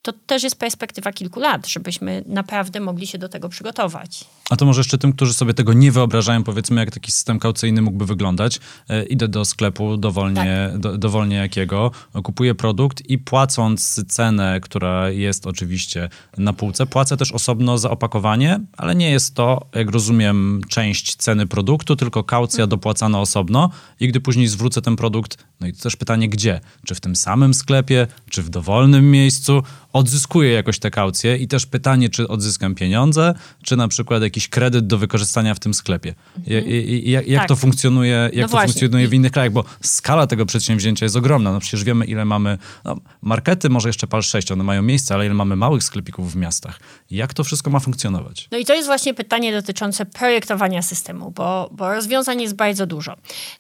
to 0.04 0.12
też 0.26 0.42
jest 0.42 0.56
perspektywa 0.56 1.12
kilku 1.12 1.40
lat, 1.40 1.66
żebyśmy 1.66 2.24
naprawdę 2.26 2.80
mogli 2.80 3.06
się 3.06 3.18
do 3.18 3.28
tego 3.28 3.48
przygotować. 3.48 4.24
A 4.50 4.56
to 4.56 4.66
może 4.66 4.80
jeszcze 4.80 4.98
tym, 4.98 5.12
którzy 5.12 5.34
sobie 5.34 5.54
tego 5.54 5.72
nie 5.72 5.92
wyobrażają, 5.92 6.44
powiedzmy, 6.44 6.80
jak 6.80 6.90
taki 6.90 7.12
system 7.12 7.38
kaucyjny 7.38 7.82
mógłby 7.82 8.06
wyglądać. 8.06 8.60
E, 8.88 9.04
idę 9.04 9.28
do 9.28 9.44
sklepu 9.44 9.96
dowolnie, 9.96 10.68
tak. 10.72 10.80
do, 10.80 10.98
dowolnie 10.98 11.36
jakiego, 11.36 11.90
kupuję 12.24 12.54
produkt 12.54 13.10
i 13.10 13.18
płacąc 13.18 14.04
cenę, 14.08 14.60
która 14.60 15.10
jest 15.10 15.46
oczywiście 15.46 16.08
na 16.38 16.52
półce, 16.52 16.86
płacę 16.86 17.16
też 17.16 17.32
osobno 17.32 17.78
za 17.78 17.90
opakowanie, 17.90 18.60
ale 18.76 18.94
nie 18.94 19.10
jest 19.10 19.34
to, 19.34 19.66
jak 19.74 19.90
rozumiem, 19.90 20.60
część 20.68 21.16
ceny 21.16 21.46
produktu, 21.46 21.96
tylko 21.96 22.24
kaucja 22.24 22.56
hmm. 22.56 22.70
dopłacana 22.70 23.20
osobno 23.20 23.70
i 24.00 24.08
gdy 24.08 24.20
później 24.20 24.46
zwrócę 24.46 24.82
ten 24.82 24.96
produkt, 24.96 25.44
no 25.60 25.66
i 25.66 25.72
to 25.72 25.82
też 25.82 25.96
pytanie, 25.96 26.28
gdzie? 26.28 26.60
Czy 26.86 26.94
w 26.94 27.00
tym 27.00 27.16
samym 27.16 27.54
sklepie, 27.54 28.06
czy 28.30 28.42
w 28.42 28.50
dowolnym 28.50 29.10
miejscu? 29.10 29.62
Odzyskuję 29.94 30.52
jakoś 30.52 30.78
te 30.78 30.90
kaucje 30.90 31.36
i 31.36 31.48
też 31.48 31.66
pytanie, 31.66 32.08
czy 32.08 32.28
odzyskam 32.28 32.74
pieniądze, 32.74 33.34
czy 33.62 33.76
na 33.76 33.88
przykład 33.88 34.22
jakiś 34.22 34.48
kredyt 34.48 34.86
do 34.86 34.98
wykorzystania 34.98 35.54
w 35.54 35.58
tym 35.60 35.74
sklepie. 35.74 36.14
Mhm. 36.38 36.64
jak, 37.04 37.26
jak 37.28 37.40
tak. 37.40 37.48
to 37.48 37.56
funkcjonuje, 37.56 38.30
jak 38.32 38.50
no 38.50 38.58
to 38.58 38.66
funkcjonuje 38.66 39.08
w 39.08 39.14
innych 39.14 39.32
krajach, 39.32 39.52
bo 39.52 39.64
skala 39.82 40.26
tego 40.26 40.46
przedsięwzięcia 40.46 41.06
jest 41.06 41.16
ogromna. 41.16 41.52
No 41.52 41.60
przecież 41.60 41.84
wiemy, 41.84 42.04
ile 42.04 42.24
mamy 42.24 42.58
no, 42.84 42.96
markety, 43.22 43.70
może 43.70 43.88
jeszcze 43.88 44.06
PAL 44.06 44.22
6, 44.22 44.52
one 44.52 44.64
mają 44.64 44.82
miejsce, 44.82 45.14
ale 45.14 45.26
ile 45.26 45.34
mamy 45.34 45.56
małych 45.56 45.82
sklepików 45.82 46.32
w 46.32 46.36
miastach. 46.36 46.80
Jak 47.10 47.34
to 47.34 47.44
wszystko 47.44 47.70
ma 47.70 47.80
funkcjonować? 47.80 48.48
No 48.52 48.58
i 48.58 48.64
to 48.64 48.74
jest 48.74 48.86
właśnie 48.88 49.14
pytanie 49.14 49.52
dotyczące 49.52 50.06
projektowania 50.06 50.82
systemu, 50.82 51.30
bo, 51.30 51.70
bo 51.72 51.94
rozwiązań 51.94 52.42
jest 52.42 52.54
bardzo 52.54 52.86
dużo. 52.86 53.16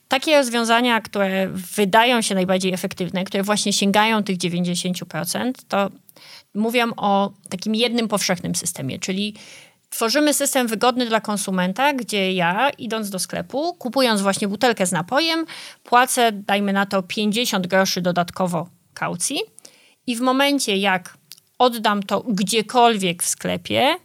Takie 0.08 0.36
rozwiązania, 0.36 1.00
które 1.00 1.48
wydają 1.76 2.22
się 2.22 2.34
najbardziej 2.34 2.72
efektywne, 2.72 3.24
które 3.24 3.42
właśnie 3.42 3.72
sięgają 3.72 4.22
tych 4.22 4.38
90%, 4.38 5.52
to 5.68 5.90
mówią 6.54 6.90
o 6.96 7.32
takim 7.48 7.74
jednym 7.74 8.08
powszechnym 8.08 8.54
systemie, 8.54 8.98
czyli 8.98 9.34
tworzymy 9.90 10.34
system 10.34 10.66
wygodny 10.66 11.06
dla 11.06 11.20
konsumenta, 11.20 11.92
gdzie 11.92 12.32
ja, 12.32 12.70
idąc 12.70 13.10
do 13.10 13.18
sklepu, 13.18 13.74
kupując 13.74 14.20
właśnie 14.20 14.48
butelkę 14.48 14.86
z 14.86 14.92
napojem, 14.92 15.46
płacę, 15.84 16.32
dajmy 16.32 16.72
na 16.72 16.86
to, 16.86 17.02
50 17.02 17.66
groszy 17.66 18.00
dodatkowo 18.00 18.68
kaucji 18.94 19.40
i 20.06 20.16
w 20.16 20.20
momencie, 20.20 20.76
jak 20.76 21.16
oddam 21.58 22.02
to 22.02 22.20
gdziekolwiek 22.20 23.22
w 23.22 23.28
sklepie, 23.28 23.96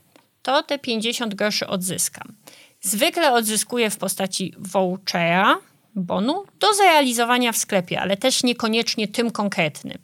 to 0.42 0.64
te 0.64 0.80
50 0.80 1.36
groszy 1.36 1.68
odzyskam. 1.68 2.36
Zwykle 2.82 3.34
odzyskuję 3.34 3.90
w 3.90 3.98
postaci 3.98 4.54
vouchera, 4.58 5.60
bonu, 5.96 6.44
do 6.60 6.74
zrealizowania 6.74 7.52
w 7.52 7.58
sklepie, 7.58 8.02
ale 8.02 8.18
też 8.18 8.44
niekoniecznie 8.44 9.08
tym 9.08 9.32
konkretnym. 9.32 9.98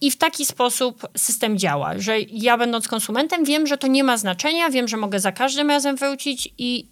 I 0.00 0.10
w 0.10 0.16
taki 0.16 0.46
sposób 0.46 1.08
system 1.16 1.58
działa, 1.58 1.98
że 1.98 2.20
ja 2.20 2.58
będąc 2.58 2.88
konsumentem 2.88 3.44
wiem, 3.44 3.66
że 3.66 3.78
to 3.78 3.86
nie 3.86 4.04
ma 4.04 4.16
znaczenia, 4.16 4.70
wiem, 4.70 4.88
że 4.88 4.96
mogę 4.96 5.20
za 5.20 5.32
każdym 5.32 5.68
razem 5.68 5.96
wrócić 5.96 6.54
i, 6.58 6.88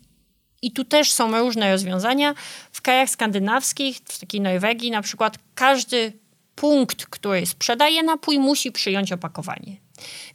i 0.62 0.72
tu 0.72 0.84
też 0.84 1.12
są 1.12 1.38
różne 1.38 1.72
rozwiązania. 1.72 2.34
W 2.72 2.82
krajach 2.82 3.10
skandynawskich, 3.10 3.96
w 4.04 4.20
takiej 4.20 4.40
Norwegii 4.40 4.90
na 4.90 5.02
przykład, 5.02 5.38
każdy 5.54 6.12
punkt, 6.54 7.06
który 7.06 7.46
sprzedaje 7.46 8.02
napój, 8.02 8.38
musi 8.38 8.72
przyjąć 8.72 9.12
opakowanie. 9.12 9.76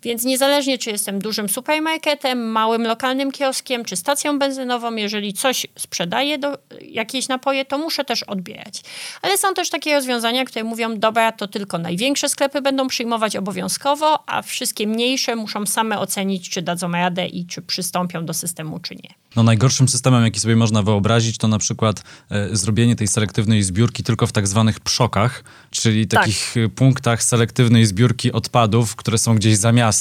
Więc 0.04 0.24
niezależnie, 0.24 0.78
czy 0.78 0.90
jestem 0.90 1.20
dużym 1.20 1.50
supermarketem, 1.50 2.52
małym 2.52 2.84
lokalnym 2.84 3.32
kioskiem, 3.32 3.86
czy 3.86 3.96
stacją 3.96 4.40
benzynową, 4.40 4.96
jeżeli 4.96 5.34
coś 5.34 5.68
sprzedaję, 5.78 6.38
do, 6.38 6.58
jakieś 6.82 7.28
napoje, 7.28 7.66
to 7.66 7.78
muszę 7.78 8.06
też 8.06 8.24
odbierać. 8.24 8.82
Ale 9.22 9.38
są 9.38 9.54
też 9.54 9.70
takie 9.70 9.96
rozwiązania, 9.96 10.46
które 10.46 10.64
mówią, 10.64 11.00
dobra, 11.00 11.32
to 11.32 11.48
tylko 11.48 11.78
największe 11.78 12.30
sklepy 12.30 12.62
będą 12.62 12.88
przyjmować 12.88 13.36
obowiązkowo, 13.36 14.24
a 14.30 14.42
wszystkie 14.42 14.88
mniejsze 14.88 15.36
muszą 15.36 15.66
same 15.66 16.00
ocenić, 16.00 16.50
czy 16.50 16.62
dadzą 16.62 16.92
radę 16.92 17.28
i 17.28 17.46
czy 17.46 17.62
przystąpią 17.62 18.26
do 18.26 18.34
systemu, 18.34 18.80
czy 18.80 18.96
nie. 18.96 19.14
No 19.36 19.44
najgorszym 19.44 19.90
systemem, 19.90 20.24
jaki 20.24 20.40
sobie 20.40 20.56
można 20.56 20.84
wyobrazić, 20.84 21.38
to 21.38 21.48
na 21.48 21.58
przykład 21.60 22.04
e, 22.30 22.56
zrobienie 22.56 22.96
tej 22.96 23.08
selektywnej 23.08 23.64
zbiórki 23.64 24.04
tylko 24.04 24.28
w 24.28 24.32
tak 24.32 24.48
zwanych 24.48 24.80
przokach, 24.80 25.44
czyli 25.72 26.08
tak. 26.08 26.20
takich 26.20 26.58
e, 26.58 26.70
punktach 26.70 27.24
selektywnej 27.24 27.86
zbiórki 27.86 28.32
odpadów, 28.32 28.96
które 28.96 29.18
są 29.18 29.36
gdzieś 29.36 29.58
za 29.58 29.72
miastem, 29.72 29.93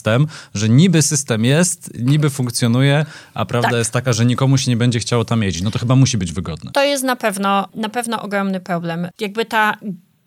że 0.54 0.68
niby 0.68 1.02
system 1.02 1.44
jest, 1.44 1.90
niby 1.98 2.30
funkcjonuje, 2.30 3.06
a 3.34 3.44
prawda 3.44 3.70
tak. 3.70 3.78
jest 3.78 3.92
taka, 3.92 4.12
że 4.12 4.26
nikomu 4.26 4.58
się 4.58 4.70
nie 4.70 4.76
będzie 4.76 4.98
chciało 5.00 5.24
tam 5.24 5.42
jeździć. 5.42 5.62
No 5.62 5.70
to 5.70 5.78
chyba 5.78 5.96
musi 5.96 6.18
być 6.18 6.32
wygodne. 6.32 6.72
To 6.72 6.84
jest 6.84 7.04
na 7.04 7.16
pewno, 7.16 7.68
na 7.74 7.88
pewno 7.88 8.22
ogromny 8.22 8.60
problem. 8.60 9.08
Jakby 9.20 9.44
ta 9.44 9.76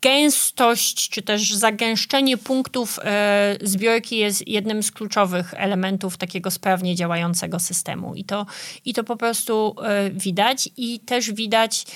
gęstość, 0.02 1.08
czy 1.08 1.22
też 1.22 1.54
zagęszczenie 1.54 2.36
punktów 2.36 2.98
e, 3.02 3.56
zbiorki 3.62 4.16
jest 4.16 4.48
jednym 4.48 4.82
z 4.82 4.92
kluczowych 4.92 5.54
elementów 5.56 6.16
takiego 6.16 6.50
sprawnie 6.50 6.94
działającego 6.94 7.60
systemu. 7.60 8.14
I 8.14 8.24
to, 8.24 8.46
i 8.84 8.94
to 8.94 9.04
po 9.04 9.16
prostu 9.16 9.74
e, 9.82 10.10
widać. 10.10 10.68
I 10.76 11.00
też 11.00 11.32
widać, 11.32 11.86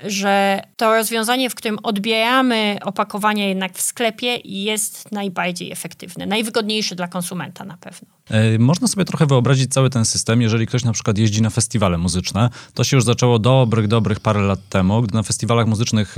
że 0.00 0.62
to 0.76 0.94
rozwiązanie, 0.94 1.50
w 1.50 1.54
którym 1.54 1.78
odbieramy 1.82 2.78
opakowania 2.84 3.48
jednak 3.48 3.72
w 3.72 3.80
sklepie, 3.80 4.38
jest 4.44 5.12
najbardziej 5.12 5.72
efektywne, 5.72 6.26
najwygodniejsze 6.26 6.94
dla 6.94 7.08
konsumenta 7.08 7.64
na 7.64 7.76
pewno. 7.76 8.19
E, 8.30 8.58
można 8.58 8.88
sobie 8.88 9.04
trochę 9.04 9.26
wyobrazić 9.26 9.72
cały 9.72 9.90
ten 9.90 10.04
system, 10.04 10.42
jeżeli 10.42 10.66
ktoś 10.66 10.84
na 10.84 10.92
przykład 10.92 11.18
jeździ 11.18 11.42
na 11.42 11.50
festiwale 11.50 11.98
muzyczne. 11.98 12.50
To 12.74 12.84
się 12.84 12.96
już 12.96 13.04
zaczęło 13.04 13.38
dobrych, 13.38 13.88
dobrych 13.88 14.20
parę 14.20 14.40
lat 14.40 14.68
temu, 14.68 15.02
gdy 15.02 15.14
na 15.14 15.22
festiwalach 15.22 15.66
muzycznych 15.66 16.16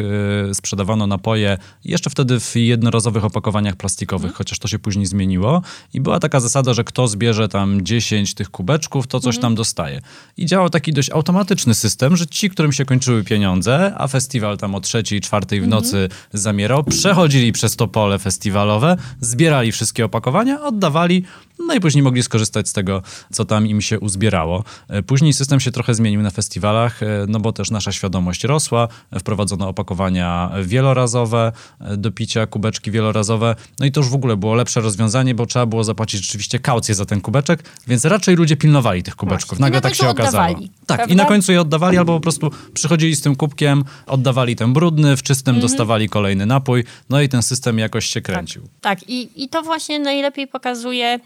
e, 0.50 0.54
sprzedawano 0.54 1.06
napoje 1.06 1.58
jeszcze 1.84 2.10
wtedy 2.10 2.40
w 2.40 2.56
jednorazowych 2.56 3.24
opakowaniach 3.24 3.76
plastikowych, 3.76 4.24
mhm. 4.24 4.38
chociaż 4.38 4.58
to 4.58 4.68
się 4.68 4.78
później 4.78 5.06
zmieniło. 5.06 5.62
I 5.94 6.00
była 6.00 6.18
taka 6.18 6.40
zasada, 6.40 6.74
że 6.74 6.84
kto 6.84 7.08
zbierze 7.08 7.48
tam 7.48 7.84
10 7.84 8.34
tych 8.34 8.50
kubeczków, 8.50 9.06
to 9.06 9.20
coś 9.20 9.36
mhm. 9.36 9.42
tam 9.42 9.54
dostaje. 9.54 10.00
I 10.36 10.46
działał 10.46 10.70
taki 10.70 10.92
dość 10.92 11.10
automatyczny 11.10 11.74
system, 11.74 12.16
że 12.16 12.26
ci, 12.26 12.50
którym 12.50 12.72
się 12.72 12.84
kończyły 12.84 13.24
pieniądze, 13.24 13.94
a 13.96 14.08
festiwal 14.08 14.58
tam 14.58 14.74
o 14.74 14.80
trzeciej, 14.80 15.20
czwartej 15.20 15.60
w 15.60 15.68
nocy 15.68 15.96
mhm. 15.96 16.20
zamierał, 16.32 16.84
przechodzili 16.84 17.52
przez 17.52 17.76
to 17.76 17.88
pole 17.88 18.18
festiwalowe, 18.18 18.96
zbierali 19.20 19.72
wszystkie 19.72 20.04
opakowania, 20.04 20.62
oddawali, 20.62 21.24
no 21.58 21.74
i 21.74 21.80
później 21.80 22.02
mogli 22.02 22.22
skorzystać 22.22 22.68
z 22.68 22.72
tego, 22.72 23.02
co 23.32 23.44
tam 23.44 23.66
im 23.66 23.80
się 23.80 24.00
uzbierało. 24.00 24.64
E, 24.88 25.02
później 25.02 25.32
system 25.32 25.60
się 25.60 25.72
trochę 25.72 25.94
zmienił 25.94 26.22
na 26.22 26.30
festiwalach, 26.30 27.02
e, 27.02 27.06
no 27.28 27.40
bo 27.40 27.52
też 27.52 27.70
nasza 27.70 27.92
świadomość 27.92 28.44
rosła, 28.44 28.88
wprowadzono 29.18 29.68
opakowania 29.68 30.50
wielorazowe 30.62 31.52
e, 31.80 31.96
do 31.96 32.12
picia, 32.12 32.46
kubeczki 32.46 32.90
wielorazowe, 32.90 33.56
no 33.78 33.86
i 33.86 33.92
to 33.92 34.00
już 34.00 34.08
w 34.08 34.14
ogóle 34.14 34.36
było 34.36 34.54
lepsze 34.54 34.80
rozwiązanie, 34.80 35.34
bo 35.34 35.46
trzeba 35.46 35.66
było 35.66 35.84
zapłacić 35.84 36.22
rzeczywiście 36.22 36.58
kaucję 36.58 36.94
za 36.94 37.04
ten 37.04 37.20
kubeczek, 37.20 37.62
więc 37.86 38.04
raczej 38.04 38.36
ludzie 38.36 38.56
pilnowali 38.56 39.02
tych 39.02 39.16
kubeczków. 39.16 39.58
Nagle 39.58 39.80
tak 39.80 39.94
się 39.94 40.08
okazało. 40.08 40.54
Tak, 40.86 40.96
prawda? 40.96 41.14
i 41.14 41.16
na 41.16 41.24
końcu 41.24 41.52
je 41.52 41.60
oddawali 41.60 41.98
albo 41.98 42.14
po 42.14 42.20
prostu 42.20 42.50
przychodzili 42.74 43.16
z 43.16 43.20
tym 43.22 43.36
kubkiem, 43.36 43.84
oddawali 44.06 44.56
ten 44.56 44.72
brudny, 44.72 45.16
w 45.16 45.22
czystym 45.22 45.54
mhm. 45.54 45.70
dostawali 45.70 46.08
kolejny 46.08 46.46
napój, 46.46 46.84
no 47.10 47.20
i 47.20 47.28
ten 47.28 47.42
system 47.42 47.78
jakoś 47.78 48.06
się 48.06 48.20
kręcił. 48.20 48.62
Tak, 48.62 49.00
tak. 49.00 49.08
I, 49.08 49.44
i 49.44 49.48
to 49.48 49.62
właśnie 49.62 49.98
najlepiej 49.98 50.46
pokazuje 50.46 51.20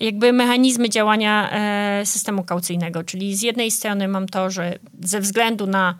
jakby 0.00 0.32
mechanizmy 0.32 0.88
działania 0.88 1.50
e, 1.50 2.06
systemu 2.06 2.44
kaucyjnego. 2.44 3.04
Czyli 3.04 3.36
z 3.36 3.42
jednej 3.42 3.70
strony 3.70 4.08
mam 4.08 4.28
to, 4.28 4.50
że 4.50 4.78
ze 5.00 5.20
względu 5.20 5.66
na 5.66 5.98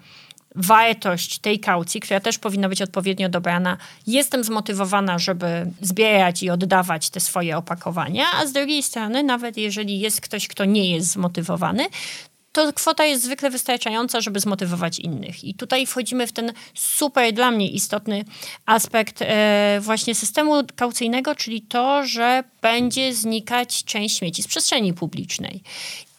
wartość 0.54 1.38
tej 1.38 1.60
kaucji, 1.60 2.00
która 2.00 2.20
też 2.20 2.38
powinna 2.38 2.68
być 2.68 2.82
odpowiednio 2.82 3.28
dobrana, 3.28 3.76
jestem 4.06 4.44
zmotywowana, 4.44 5.18
żeby 5.18 5.70
zbierać 5.80 6.42
i 6.42 6.50
oddawać 6.50 7.10
te 7.10 7.20
swoje 7.20 7.56
opakowania, 7.56 8.24
a 8.40 8.46
z 8.46 8.52
drugiej 8.52 8.82
strony, 8.82 9.22
nawet 9.22 9.56
jeżeli 9.56 10.00
jest 10.00 10.20
ktoś, 10.20 10.48
kto 10.48 10.64
nie 10.64 10.94
jest 10.94 11.10
zmotywowany, 11.10 11.86
to 12.52 12.72
kwota 12.72 13.04
jest 13.04 13.24
zwykle 13.24 13.50
wystarczająca, 13.50 14.20
żeby 14.20 14.40
zmotywować 14.40 14.98
innych. 14.98 15.44
I 15.44 15.54
tutaj 15.54 15.86
wchodzimy 15.86 16.26
w 16.26 16.32
ten 16.32 16.52
super 16.74 17.32
dla 17.32 17.50
mnie 17.50 17.70
istotny 17.70 18.24
aspekt 18.66 19.22
e, 19.22 19.78
właśnie 19.80 20.14
systemu 20.14 20.62
kaucyjnego, 20.76 21.34
czyli 21.34 21.62
to, 21.62 22.06
że 22.06 22.44
będzie 22.62 23.14
znikać 23.14 23.84
część 23.84 24.18
śmieci 24.18 24.42
z 24.42 24.48
przestrzeni 24.48 24.94
publicznej. 24.94 25.62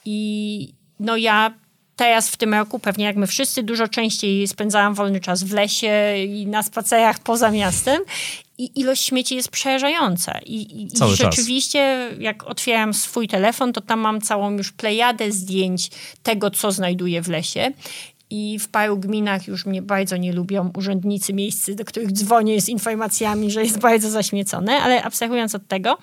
I 0.04 0.68
no 1.00 1.16
ja 1.16 1.54
teraz 1.96 2.30
w 2.30 2.36
tym 2.36 2.54
roku, 2.54 2.78
pewnie 2.78 3.04
jak 3.04 3.16
my 3.16 3.26
wszyscy, 3.26 3.62
dużo 3.62 3.88
częściej 3.88 4.48
spędzałam 4.48 4.94
wolny 4.94 5.20
czas 5.20 5.42
w 5.42 5.52
lesie 5.52 6.16
i 6.28 6.46
na 6.46 6.62
spacerach 6.62 7.18
poza 7.18 7.50
miastem 7.50 8.02
i 8.62 8.80
ilość 8.80 9.04
śmieci 9.04 9.36
jest 9.36 9.48
przerażająca. 9.48 10.38
I, 10.46 10.82
i, 10.82 10.88
rzeczywiście, 11.16 12.08
czas. 12.10 12.20
jak 12.20 12.44
otwieram 12.44 12.94
swój 12.94 13.28
telefon, 13.28 13.72
to 13.72 13.80
tam 13.80 14.00
mam 14.00 14.20
całą 14.20 14.50
już 14.50 14.72
plejadę 14.72 15.32
zdjęć 15.32 15.90
tego, 16.22 16.50
co 16.50 16.72
znajduję 16.72 17.22
w 17.22 17.28
lesie. 17.28 17.72
I 18.30 18.58
w 18.58 18.68
paru 18.68 18.96
gminach 18.96 19.46
już 19.46 19.66
mnie 19.66 19.82
bardzo 19.82 20.16
nie 20.16 20.32
lubią 20.32 20.72
urzędnicy 20.76 21.32
miejscy, 21.32 21.74
do 21.74 21.84
których 21.84 22.12
dzwonię 22.12 22.60
z 22.60 22.68
informacjami, 22.68 23.50
że 23.50 23.62
jest 23.62 23.78
bardzo 23.78 24.10
zaśmiecone, 24.10 24.72
ale 24.72 25.02
abstrahując 25.02 25.54
od 25.54 25.66
tego, 25.68 25.98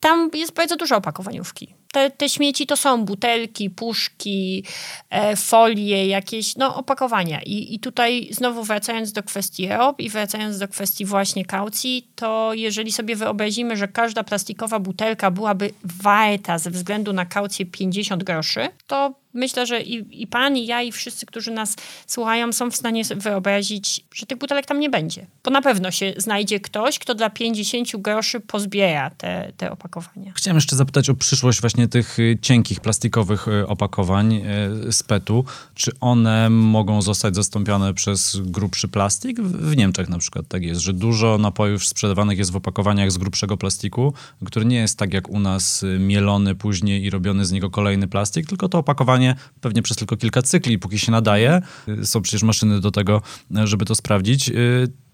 tam 0.00 0.30
jest 0.34 0.54
bardzo 0.54 0.76
dużo 0.76 0.96
opakowaniówki. 0.96 1.74
Te, 1.96 2.10
te 2.10 2.28
śmieci 2.28 2.66
to 2.66 2.76
są 2.76 3.04
butelki, 3.04 3.70
puszki, 3.70 4.64
e, 5.10 5.36
folie, 5.36 6.06
jakieś 6.06 6.56
no, 6.56 6.76
opakowania. 6.76 7.40
I, 7.42 7.74
I 7.74 7.80
tutaj 7.80 8.28
znowu 8.30 8.64
wracając 8.64 9.12
do 9.12 9.22
kwestii 9.22 9.66
EOP 9.66 10.00
i 10.00 10.10
wracając 10.10 10.58
do 10.58 10.68
kwestii 10.68 11.04
właśnie 11.04 11.44
kaucji, 11.44 12.08
to 12.14 12.54
jeżeli 12.54 12.92
sobie 12.92 13.16
wyobrazimy, 13.16 13.76
że 13.76 13.88
każda 13.88 14.24
plastikowa 14.24 14.78
butelka 14.78 15.30
byłaby 15.30 15.70
warta 16.02 16.58
ze 16.58 16.70
względu 16.70 17.12
na 17.12 17.26
kaucję 17.26 17.66
50 17.66 18.24
groszy, 18.24 18.68
to 18.86 19.14
myślę, 19.36 19.66
że 19.66 19.82
i, 19.82 20.22
i 20.22 20.26
pan, 20.26 20.56
i 20.56 20.66
ja, 20.66 20.82
i 20.82 20.92
wszyscy, 20.92 21.26
którzy 21.26 21.50
nas 21.50 21.76
słuchają, 22.06 22.52
są 22.52 22.70
w 22.70 22.76
stanie 22.76 23.02
wyobrazić, 23.16 24.04
że 24.14 24.26
tych 24.26 24.38
butelek 24.38 24.66
tam 24.66 24.80
nie 24.80 24.90
będzie. 24.90 25.26
Bo 25.44 25.50
na 25.50 25.62
pewno 25.62 25.90
się 25.90 26.14
znajdzie 26.16 26.60
ktoś, 26.60 26.98
kto 26.98 27.14
dla 27.14 27.30
50 27.30 27.96
groszy 27.96 28.40
pozbiera 28.40 29.10
te, 29.10 29.52
te 29.56 29.70
opakowania. 29.72 30.32
Chciałem 30.34 30.56
jeszcze 30.56 30.76
zapytać 30.76 31.10
o 31.10 31.14
przyszłość 31.14 31.60
właśnie 31.60 31.88
tych 31.88 32.18
y, 32.18 32.38
cienkich, 32.42 32.80
plastikowych 32.80 33.48
y, 33.48 33.66
opakowań 33.66 34.34
y, 34.34 34.92
z 34.92 35.02
PET-u. 35.02 35.44
Czy 35.74 35.92
one 36.00 36.50
mogą 36.50 37.02
zostać 37.02 37.34
zastąpione 37.34 37.94
przez 37.94 38.36
grubszy 38.44 38.88
plastik? 38.88 39.40
W 39.40 39.76
Niemczech 39.76 40.08
na 40.08 40.18
przykład 40.18 40.48
tak 40.48 40.62
jest, 40.62 40.80
że 40.80 40.92
dużo 40.92 41.38
napojów 41.38 41.86
sprzedawanych 41.86 42.38
jest 42.38 42.52
w 42.52 42.56
opakowaniach 42.56 43.12
z 43.12 43.18
grubszego 43.18 43.56
plastiku, 43.56 44.12
który 44.46 44.64
nie 44.66 44.76
jest 44.76 44.98
tak 44.98 45.14
jak 45.14 45.28
u 45.28 45.40
nas 45.40 45.84
mielony 45.98 46.54
później 46.54 47.04
i 47.04 47.10
robiony 47.10 47.44
z 47.44 47.52
niego 47.52 47.70
kolejny 47.70 48.08
plastik, 48.08 48.46
tylko 48.46 48.68
to 48.68 48.78
opakowanie 48.78 49.25
pewnie 49.60 49.82
przez 49.82 49.96
tylko 49.96 50.16
kilka 50.16 50.42
cykli, 50.42 50.78
póki 50.78 50.98
się 50.98 51.12
nadaje. 51.12 51.62
Są 52.02 52.22
przecież 52.22 52.42
maszyny 52.42 52.80
do 52.80 52.90
tego, 52.90 53.22
żeby 53.64 53.84
to 53.84 53.94
sprawdzić 53.94 54.52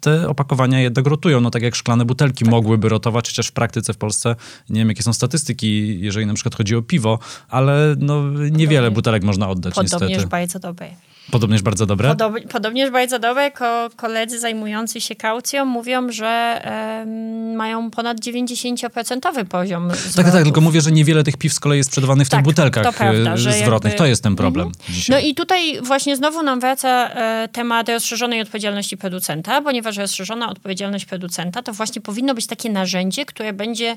te 0.00 0.28
opakowania 0.28 0.80
jednak 0.80 1.06
rotują, 1.06 1.40
no 1.40 1.50
tak 1.50 1.62
jak 1.62 1.74
szklane 1.74 2.04
butelki 2.04 2.44
tak. 2.44 2.50
mogłyby 2.50 2.88
rotować, 2.88 3.28
chociaż 3.28 3.46
w 3.46 3.52
praktyce 3.52 3.92
w 3.92 3.96
Polsce 3.96 4.36
nie 4.70 4.80
wiem 4.80 4.88
jakie 4.88 5.02
są 5.02 5.12
statystyki, 5.12 6.00
jeżeli 6.00 6.26
na 6.26 6.34
przykład 6.34 6.54
chodzi 6.54 6.76
o 6.76 6.82
piwo, 6.82 7.18
ale 7.48 7.94
no 7.98 8.30
niewiele 8.32 8.50
Podobnie. 8.50 8.90
butelek 8.90 9.24
można 9.24 9.48
oddać 9.48 9.74
Podobnież 9.74 9.92
niestety. 9.92 10.04
Podobnież 10.04 10.30
bardzo 10.30 10.58
dobre. 10.58 10.90
Podobnież 11.30 11.62
bardzo 11.62 11.86
dobre? 11.86 12.08
Podob, 12.08 12.34
podobnież 12.52 12.90
bardzo 12.90 13.18
dobre. 13.18 13.50
Ko, 13.50 13.90
koledzy 13.96 14.38
zajmujący 14.38 15.00
się 15.00 15.14
kaucją 15.14 15.64
mówią, 15.64 16.12
że 16.12 16.62
um, 17.00 17.56
mają 17.56 17.90
ponad 17.90 18.20
90% 18.20 19.44
poziom 19.44 19.90
zwrotów. 19.90 20.14
Tak, 20.16 20.32
tak, 20.32 20.44
tylko 20.44 20.60
mówię, 20.60 20.80
że 20.80 20.92
niewiele 20.92 21.24
tych 21.24 21.36
piw 21.36 21.52
z 21.52 21.60
kolei 21.60 21.78
jest 21.78 21.90
sprzedawanych 21.90 22.26
w 22.26 22.30
tak, 22.30 22.38
tych 22.38 22.44
butelkach 22.44 22.84
to 22.84 22.92
prawda, 22.92 23.36
zwrotnych. 23.36 23.92
Jakby... 23.92 23.98
To 23.98 24.06
jest 24.06 24.22
ten 24.22 24.36
problem 24.36 24.66
mhm. 24.66 25.04
No 25.08 25.18
i 25.18 25.34
tutaj 25.34 25.80
właśnie 25.82 26.16
znowu 26.16 26.42
nam 26.42 26.60
wraca 26.60 27.10
e, 27.10 27.48
temat 27.52 27.88
rozszerzonej 27.88 28.40
odpowiedzialności 28.40 28.96
producenta, 28.96 29.62
ponieważ 29.62 29.96
rozszerzona 29.96 30.50
odpowiedzialność 30.50 31.04
producenta 31.04 31.62
to 31.62 31.72
właśnie 31.72 32.02
powinno 32.02 32.34
być 32.34 32.46
takie 32.46 32.70
narzędzie, 32.70 33.24
które 33.26 33.52
będzie 33.52 33.96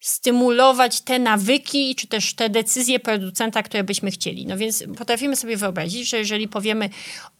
stymulować 0.00 1.00
te 1.00 1.18
nawyki, 1.18 1.94
czy 1.94 2.06
też 2.06 2.34
te 2.34 2.50
decyzje 2.50 3.00
producenta, 3.00 3.62
które 3.62 3.84
byśmy 3.84 4.10
chcieli. 4.10 4.46
No 4.46 4.56
więc 4.56 4.84
potrafimy 4.98 5.36
sobie 5.36 5.56
wyobrazić, 5.56 6.08
że 6.08 6.18
jeżeli 6.18 6.48
powiemy 6.48 6.90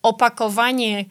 opakowanie, 0.03 1.05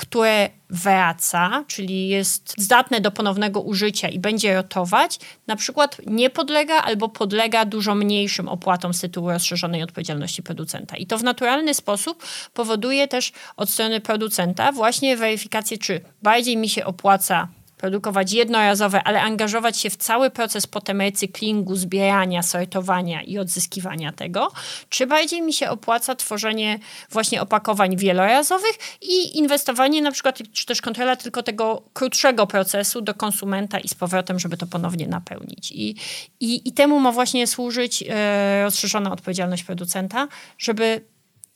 które 0.00 0.50
wraca, 0.70 1.64
czyli 1.66 2.08
jest 2.08 2.54
zdatne 2.58 3.00
do 3.00 3.10
ponownego 3.10 3.60
użycia 3.60 4.08
i 4.08 4.18
będzie 4.18 4.54
rotować, 4.54 5.18
na 5.46 5.56
przykład 5.56 5.96
nie 6.06 6.30
podlega 6.30 6.74
albo 6.74 7.08
podlega 7.08 7.64
dużo 7.64 7.94
mniejszym 7.94 8.48
opłatom 8.48 8.94
z 8.94 9.00
tytułu 9.00 9.30
rozszerzonej 9.30 9.82
odpowiedzialności 9.82 10.42
producenta. 10.42 10.96
I 10.96 11.06
to 11.06 11.18
w 11.18 11.22
naturalny 11.22 11.74
sposób 11.74 12.24
powoduje 12.54 13.08
też 13.08 13.32
od 13.56 13.70
strony 13.70 14.00
producenta 14.00 14.72
właśnie 14.72 15.16
weryfikację, 15.16 15.78
czy 15.78 16.00
bardziej 16.22 16.56
mi 16.56 16.68
się 16.68 16.84
opłaca 16.84 17.48
produkować 17.80 18.32
jednorazowe, 18.32 19.02
ale 19.02 19.22
angażować 19.22 19.78
się 19.78 19.90
w 19.90 19.96
cały 19.96 20.30
proces 20.30 20.66
potem 20.66 21.00
recyklingu, 21.00 21.76
zbierania, 21.76 22.42
sortowania 22.42 23.22
i 23.22 23.38
odzyskiwania 23.38 24.12
tego, 24.12 24.52
czy 24.88 25.06
bardziej 25.06 25.42
mi 25.42 25.52
się 25.52 25.70
opłaca 25.70 26.14
tworzenie 26.14 26.78
właśnie 27.10 27.42
opakowań 27.42 27.96
wielorazowych 27.96 28.78
i 29.00 29.38
inwestowanie 29.38 30.02
na 30.02 30.12
przykład, 30.12 30.38
czy 30.52 30.66
też 30.66 30.82
kontrola 30.82 31.16
tylko 31.16 31.42
tego 31.42 31.82
krótszego 31.92 32.46
procesu 32.46 33.00
do 33.00 33.14
konsumenta 33.14 33.78
i 33.78 33.88
z 33.88 33.94
powrotem, 33.94 34.38
żeby 34.38 34.56
to 34.56 34.66
ponownie 34.66 35.06
napełnić. 35.06 35.72
I, 35.72 35.96
i, 36.40 36.68
i 36.68 36.72
temu 36.72 37.00
ma 37.00 37.12
właśnie 37.12 37.46
służyć 37.46 38.04
e, 38.08 38.62
rozszerzona 38.62 39.12
odpowiedzialność 39.12 39.64
producenta, 39.64 40.28
żeby 40.58 41.04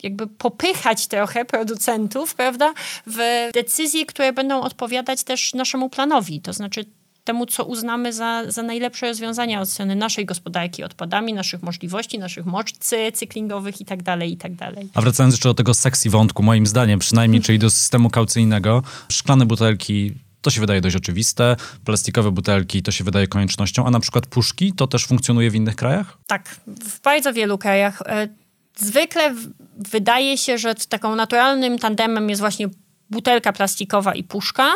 jakby 0.05 0.27
popychać 0.27 1.07
trochę 1.07 1.45
producentów, 1.45 2.35
prawda, 2.35 2.75
w 3.07 3.51
decyzje, 3.55 4.07
które 4.07 4.33
będą 4.33 4.61
odpowiadać 4.61 5.25
też 5.25 5.55
naszemu 5.55 5.90
planowi. 5.90 6.40
To 6.40 6.53
znaczy 6.53 6.85
temu, 7.25 7.47
co 7.47 7.64
uznamy 7.64 8.12
za, 8.12 8.43
za 8.49 8.62
najlepsze 8.62 9.07
rozwiązania 9.07 9.61
od 9.61 9.71
strony 9.71 9.97
naszej 9.97 10.27
gospodarki 10.27 10.85
odpadami, 10.85 11.33
naszych 11.33 11.62
możliwości, 11.62 12.19
naszych 12.19 12.47
mocy 12.47 13.12
cyklingowych 13.12 13.81
i 13.81 13.85
tak 13.85 14.03
dalej, 14.03 14.33
i 14.33 14.37
tak 14.37 14.55
dalej. 14.55 14.88
A 14.95 15.01
wracając 15.01 15.35
jeszcze 15.35 15.49
do 15.49 15.55
tego 15.55 15.75
sexy 15.75 16.11
wątku, 16.11 16.43
moim 16.43 16.67
zdaniem 16.67 16.99
przynajmniej, 16.99 17.43
czyli 17.43 17.59
do 17.59 17.71
systemu 17.71 18.11
kaucyjnego, 18.11 18.83
szklane 19.09 19.47
butelki 19.47 20.14
to 20.40 20.51
się 20.51 20.61
wydaje 20.61 20.81
dość 20.81 20.97
oczywiste. 20.97 21.57
Plastikowe 21.85 22.31
butelki 22.31 22.83
to 22.83 22.93
się 22.93 23.05
wydaje 23.05 23.27
koniecznością, 23.27 23.87
a 23.87 23.90
na 23.90 24.01
przykład 24.01 24.27
puszki 24.27 24.73
to 24.73 24.87
też 24.87 25.07
funkcjonuje 25.07 25.51
w 25.51 25.55
innych 25.55 25.77
krajach? 25.77 26.19
Tak, 26.27 26.57
w 26.67 27.01
bardzo 27.01 27.33
wielu 27.33 27.59
krajach. 27.59 28.03
Zwykle 28.77 29.35
wydaje 29.77 30.39
się, 30.39 30.59
że 30.59 30.75
taką 30.75 31.17
naturalnym 31.17 31.79
tandemem 31.79 32.31
jest 32.31 32.41
właśnie 32.41 32.69
butelka 33.11 33.53
plastikowa 33.53 34.15
i 34.15 34.25
puszka, 34.25 34.73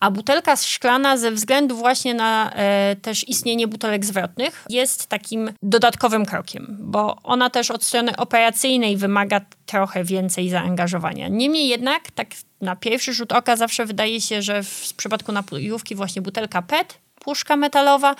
A 0.00 0.10
butelka 0.10 0.56
szklana 0.56 1.16
ze 1.16 1.30
względu 1.32 1.76
właśnie 1.76 2.14
na 2.14 2.52
e, 2.52 2.96
też 3.02 3.28
istnienie 3.28 3.68
butelek 3.68 4.04
zwrotnych 4.04 4.64
jest 4.70 5.06
takim 5.06 5.50
dodatkowym 5.62 6.26
krokiem, 6.26 6.76
bo 6.80 7.16
ona 7.22 7.50
też 7.50 7.70
od 7.70 7.84
strony 7.84 8.16
operacyjnej 8.16 8.96
wymaga 8.96 9.40
trochę 9.66 10.04
więcej 10.04 10.50
zaangażowania. 10.50 11.28
Niemniej 11.28 11.68
jednak, 11.68 12.10
tak 12.10 12.28
na 12.60 12.76
pierwszy 12.76 13.14
rzut 13.14 13.32
oka 13.32 13.56
zawsze 13.56 13.86
wydaje 13.86 14.20
się, 14.20 14.42
że 14.42 14.62
w 14.62 14.94
przypadku 14.96 15.32
napojówki 15.32 15.94
właśnie 15.94 16.22
butelka 16.22 16.62
PET, 16.62 16.98
puszka 17.20 17.56
metalowa 17.56 18.14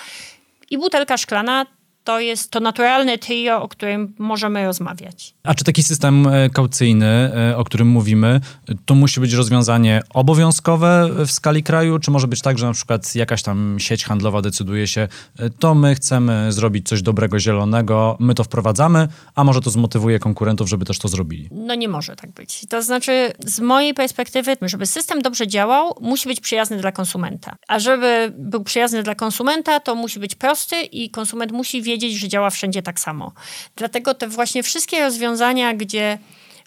i 0.71 0.79
butelka 0.79 1.17
szklana 1.17 1.67
to 2.09 2.21
jest 2.21 2.51
to 2.51 2.61
naturalne 2.61 3.19
trio, 3.19 3.63
o 3.63 3.69
którym 3.69 4.15
możemy 4.19 4.65
rozmawiać. 4.65 5.35
A 5.43 5.55
czy 5.55 5.65
taki 5.65 5.83
system 5.83 6.27
e, 6.27 6.51
kaucyjny, 6.51 7.07
e, 7.07 7.57
o 7.57 7.65
którym 7.65 7.89
mówimy, 7.89 8.41
to 8.87 8.95
musi 8.95 9.21
być 9.21 9.33
rozwiązanie 9.33 10.03
obowiązkowe 10.15 11.09
w 11.27 11.31
skali 11.31 11.63
kraju, 11.63 11.99
czy 11.99 12.11
może 12.11 12.29
być 12.29 12.41
tak, 12.43 12.59
że 12.59 12.67
na 12.67 12.73
przykład 12.73 13.15
jakaś 13.15 13.43
tam 13.43 13.77
sieć 13.79 14.05
handlowa 14.05 14.43
decyduje 14.43 14.87
się, 14.87 15.09
e, 15.39 15.51
to 15.51 15.75
my 15.75 15.95
chcemy 15.95 16.53
zrobić 16.53 16.89
coś 16.89 17.03
dobrego, 17.03 17.41
zielonego, 17.41 18.17
my 18.21 18.35
to 18.35 18.45
wprowadzamy, 18.45 19.09
a 19.35 19.45
może 19.45 19.61
to 19.61 19.71
zmotywuje 19.71 20.19
konkurentów, 20.19 20.69
żeby 20.69 20.85
też 20.85 20.99
to 20.99 21.09
zrobili? 21.09 21.49
No 21.51 21.75
nie 21.75 21.89
może 21.89 22.17
tak 22.17 22.31
być. 22.31 22.67
To 22.69 22.83
znaczy, 22.83 23.33
z 23.45 23.61
mojej 23.61 23.95
perspektywy, 23.95 24.57
żeby 24.63 24.87
system 24.87 25.23
dobrze 25.23 25.47
działał, 25.47 25.97
musi 26.01 26.29
być 26.29 26.41
przyjazny 26.41 26.77
dla 26.77 26.93
konsumenta. 26.93 27.57
A 27.69 27.79
żeby 27.79 28.33
był 28.39 28.65
przyjazny 28.65 29.03
dla 29.03 29.15
konsumenta, 29.15 29.81
to 29.81 29.95
musi 29.95 30.21
być 30.21 30.35
prosty 30.35 30.77
i 30.83 31.11
konsument 31.11 31.53
musi 31.53 31.83
wiedzieć, 31.83 31.98
wiedzieć, 31.99 32.19
że 32.19 32.29
działa 32.29 32.51
wszędzie 32.51 32.83
tak 32.83 33.01
samo. 33.01 33.33
Dlatego 33.77 34.15
te 34.15 34.29
właśnie 34.29 34.63
wszystkie 34.63 35.01
rozwiązania, 35.01 35.75
gdzie 35.75 36.19